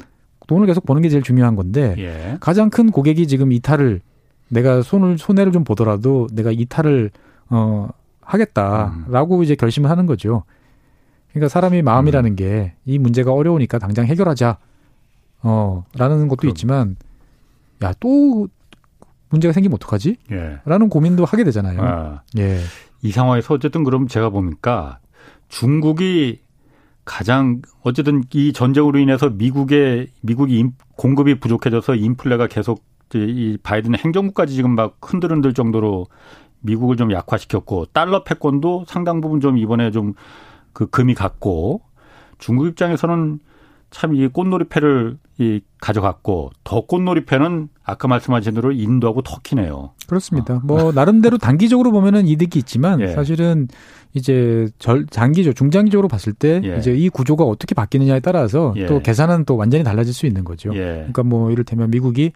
돈을 0.47 0.67
계속 0.67 0.85
버는 0.85 1.03
게 1.03 1.09
제일 1.09 1.23
중요한 1.23 1.55
건데 1.55 1.95
예. 1.99 2.37
가장 2.41 2.71
큰 2.71 2.91
고객이 2.91 3.27
지금 3.27 3.53
이탈을 3.53 4.01
내가 4.49 4.83
손을 4.83 5.17
손해를 5.17 5.53
좀 5.53 5.63
보더라도 5.65 6.27
내가 6.33 6.51
이탈을 6.51 7.11
어 7.51 7.89
하겠다라고 8.21 9.39
음. 9.39 9.45
이제 9.45 9.55
결심을 9.55 9.89
하는 9.89 10.07
거죠. 10.07 10.43
그러니까 11.31 11.49
사람이 11.49 11.83
마음이라는 11.83 12.33
음. 12.33 12.37
게이 12.37 12.99
문제가 12.99 13.33
어려우니까 13.33 13.79
당장 13.79 14.07
해결하자. 14.07 14.59
어, 15.43 15.85
라는 15.97 16.29
것도 16.29 16.41
그럼. 16.41 16.51
있지만 16.51 16.97
야, 17.83 17.93
또 18.01 18.49
문제가 19.31 19.53
생기면 19.53 19.75
어떡하지? 19.77 20.17
예. 20.33 20.59
라는 20.65 20.89
고민도 20.89 21.25
하게 21.25 21.45
되잖아요. 21.45 21.81
아, 21.83 22.23
예. 22.39 22.59
이 23.03 23.13
상황에서 23.13 23.55
어쨌든 23.55 23.85
그럼 23.85 24.09
제가 24.09 24.31
보니까 24.31 24.99
중국이 25.49 26.41
가장 27.05 27.63
어쨌든 27.83 28.23
이 28.35 28.53
전쟁으로 28.53 28.99
인해서 28.99 29.31
미국의 29.31 30.09
미국이 30.21 30.67
공급이 30.97 31.41
부족해져서 31.41 31.95
인플레가 31.95 32.47
계속 32.47 32.85
이 33.15 33.59
바이든 33.63 33.97
행정부까지 33.97 34.55
지금 34.55 34.75
막 34.77 34.99
흔들흔들 35.03 35.55
정도로 35.55 36.07
미국을 36.61 36.97
좀 36.97 37.11
약화시켰고 37.11 37.87
달러 37.87 38.23
패권도 38.23 38.85
상당 38.87 39.21
부분 39.21 39.41
좀 39.41 39.59
이번에 39.59 39.91
좀 39.91 40.15
그 40.73 40.87
금이 40.87 41.15
갔고 41.15 41.83
중국 42.39 42.67
입장에서는 42.69 43.41
참 43.91 44.15
이 44.15 44.29
꽃놀이 44.29 44.67
패를 44.69 45.19
이 45.41 45.63
가져갔고 45.81 46.51
더 46.65 46.83
꽃놀이패는 46.83 47.71
아까 47.83 48.09
말씀하신 48.09 48.53
대로 48.53 48.73
인도하고 48.73 49.23
터키네요. 49.23 49.93
그렇습니다. 50.07 50.57
어. 50.57 50.61
뭐 50.63 50.93
나름대로 50.93 51.39
단기적으로 51.39 51.93
보면은 51.93 52.29
이득이 52.29 52.59
있지만 52.59 53.01
예. 53.01 53.09
사실은 53.09 53.67
이제 54.13 54.69
절 54.79 55.07
장기적 55.07 55.57
중장기적으로 55.57 56.09
봤을 56.09 56.35
때 56.35 56.61
예. 56.63 56.77
이제 56.77 56.93
이 56.93 57.09
구조가 57.09 57.45
어떻게 57.45 57.75
바뀌느냐에 57.75 58.21
따라서 58.21 58.75
예. 58.77 58.85
또 58.85 59.01
계산은 59.01 59.47
또 59.47 59.57
완전히 59.57 59.83
달라질 59.83 60.13
수 60.13 60.27
있는 60.27 60.45
거죠. 60.45 60.75
예. 60.75 60.79
그러니까 60.79 61.23
뭐 61.23 61.51
이를테면 61.51 61.91
미국이 61.91 62.33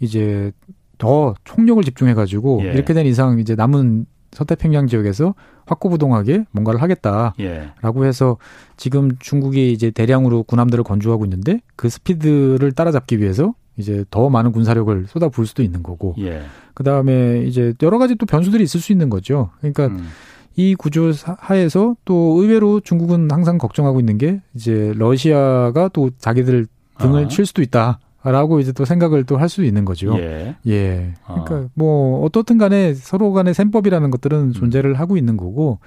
이제 0.00 0.52
더 0.98 1.34
총력을 1.44 1.82
집중해 1.82 2.12
가지고 2.12 2.60
예. 2.64 2.72
이렇게 2.72 2.92
된 2.92 3.06
이상 3.06 3.38
이제 3.38 3.54
남은 3.54 4.04
서태평양 4.32 4.86
지역에서 4.86 5.34
확고부동하게 5.66 6.46
뭔가를 6.50 6.82
하겠다라고 6.82 7.34
예. 7.40 8.08
해서 8.08 8.38
지금 8.76 9.10
중국이 9.18 9.72
이제 9.72 9.90
대량으로 9.90 10.42
군함들을 10.42 10.82
건조하고 10.84 11.24
있는데 11.26 11.60
그 11.76 11.88
스피드를 11.88 12.72
따라잡기 12.72 13.20
위해서 13.20 13.54
이제 13.76 14.04
더 14.10 14.28
많은 14.28 14.52
군사력을 14.52 15.06
쏟아부을 15.08 15.46
수도 15.46 15.62
있는 15.62 15.82
거고 15.82 16.14
예. 16.18 16.42
그 16.74 16.82
다음에 16.82 17.42
이제 17.44 17.74
여러 17.82 17.98
가지 17.98 18.14
또 18.16 18.26
변수들이 18.26 18.62
있을 18.64 18.80
수 18.80 18.92
있는 18.92 19.10
거죠. 19.10 19.50
그러니까 19.60 19.86
음. 19.86 20.08
이 20.56 20.74
구조 20.74 21.12
하에서 21.38 21.96
또 22.04 22.38
의외로 22.40 22.80
중국은 22.80 23.30
항상 23.30 23.56
걱정하고 23.58 24.00
있는 24.00 24.18
게 24.18 24.40
이제 24.54 24.92
러시아가 24.96 25.88
또 25.88 26.10
자기들 26.18 26.66
등을 26.98 27.24
아. 27.24 27.28
칠 27.28 27.46
수도 27.46 27.62
있다. 27.62 27.98
라고 28.24 28.60
이제 28.60 28.72
또 28.72 28.84
생각을 28.84 29.24
또 29.24 29.36
할 29.36 29.48
수 29.48 29.64
있는 29.64 29.84
거죠. 29.84 30.16
예. 30.18 30.54
예. 30.68 31.12
그러니까 31.26 31.54
어. 31.56 31.68
뭐 31.74 32.24
어떻든 32.24 32.56
간에 32.58 32.94
서로 32.94 33.32
간의 33.32 33.54
셈법이라는 33.54 34.10
것들은 34.10 34.38
음. 34.38 34.52
존재를 34.52 34.92
음. 34.92 34.96
하고 34.96 35.16
있는 35.16 35.36
거고 35.36 35.80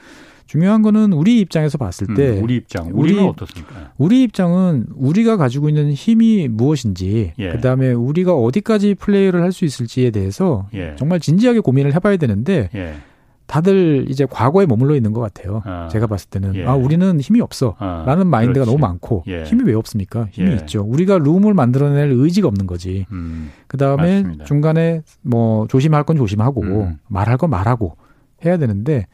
중요한 0.46 0.82
거는 0.84 1.14
우리 1.14 1.40
입장에서 1.40 1.78
봤을 1.80 2.06
때 2.16 2.38
음, 2.38 2.44
우리 2.44 2.58
입장 2.58 2.90
우리는 2.94 3.24
우리, 3.24 3.30
어떻습니까? 3.30 3.92
우리 3.98 4.22
입장은 4.24 4.86
우리가 4.96 5.38
가지고 5.38 5.70
있는 5.70 5.92
힘이 5.94 6.48
무엇인지 6.50 7.34
예. 7.40 7.50
그다음에 7.52 7.94
우리가 7.94 8.34
어디까지 8.36 8.96
플레이를 8.96 9.42
할 9.42 9.52
수 9.52 9.66
있을지에 9.66 10.12
대해서 10.12 10.68
예. 10.76 10.96
정말 10.98 11.20
진지하게 11.20 11.62
고민을 11.62 11.96
해봐야 11.96 12.18
되는데 12.18 12.70
예. 12.76 12.96
다들 13.48 14.06
이제 14.10 14.26
과거에 14.30 14.66
머물러 14.66 14.96
있는 14.96 15.14
것 15.14 15.22
같아요. 15.22 15.62
아. 15.66 15.88
제가 15.90 16.08
봤을 16.08 16.30
때는 16.30 16.56
예. 16.56 16.66
아 16.66 16.74
우리는 16.74 17.20
힘이 17.20 17.42
없어라는 17.42 18.22
아. 18.22 18.24
마인드가 18.26 18.66
그렇지. 18.66 18.72
너무 18.72 18.80
많고 18.80 19.24
예. 19.28 19.44
힘이 19.44 19.64
왜 19.66 19.74
없습니까? 19.76 20.28
힘이 20.32 20.52
예. 20.52 20.56
있죠. 20.56 20.84
우리가 20.84 21.18
룸을 21.20 21.54
만들어낼 21.54 22.12
의지가 22.12 22.48
없는 22.48 22.66
거지. 22.68 23.06
음. 23.12 23.52
그 23.68 23.78
다음에 23.78 24.24
중간에 24.46 25.02
뭐 25.22 25.68
조심할 25.68 26.04
건 26.04 26.18
조심하고 26.18 26.62
음. 26.62 26.98
말할 27.08 27.38
건 27.38 27.50
말하고 27.50 27.98
해야 28.44 28.58
되는데 28.58 29.06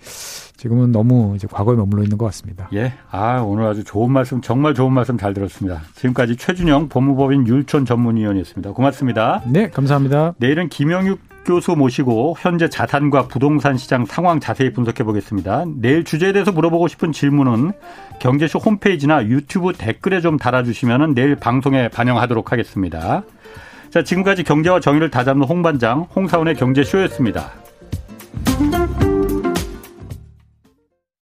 지금은 0.58 0.92
너무 0.92 1.34
이제 1.36 1.48
과거에 1.50 1.76
머물러 1.76 2.04
있는 2.04 2.18
것 2.18 2.26
같습니다. 2.26 2.70
예. 2.74 2.94
아 3.10 3.40
오늘 3.42 3.66
아주 3.66 3.84
좋은 3.84 4.12
말씀 4.12 4.42
정말 4.42 4.74
좋은 4.74 4.94
말씀 4.94 5.18
잘 5.18 5.34
들었습니다. 5.34 5.82
지금까지 5.96 6.38
최준영 6.38 6.90
법무법인 6.90 7.48
율촌 7.48 7.86
전문위원이었습니다. 7.86 8.72
고맙습니다. 8.72 9.42
네, 9.48 9.70
감사합니다. 9.70 10.36
내일은 10.38 10.70
김영육 10.70 11.20
교수 11.46 11.76
모시고 11.76 12.36
현재 12.40 12.70
자산과 12.70 13.28
부동산 13.28 13.78
시장 13.78 14.06
상황 14.06 14.40
자세히 14.40 14.72
분석해 14.72 15.04
보겠습니다. 15.04 15.66
내일 15.76 16.04
주제에 16.04 16.34
대해서 16.34 16.52
물어보고 16.52 16.88
싶은 16.88 17.12
질문은 17.12 17.72
경제쇼 18.20 18.60
홈페이지나 18.60 19.26
유튜브 19.26 19.74
댓글에 19.74 20.22
좀 20.22 20.38
달아주시면 20.38 21.14
내일 21.14 21.36
방송에 21.36 21.88
반영하도록 21.88 22.52
하겠습니다. 22.52 23.24
자, 23.90 24.04
지금까지 24.04 24.44
경제와 24.44 24.80
정의를 24.80 25.10
다잡는 25.10 25.46
홍반장 25.46 26.08
홍사원의 26.16 26.56
경제쇼였습니다. 26.56 27.52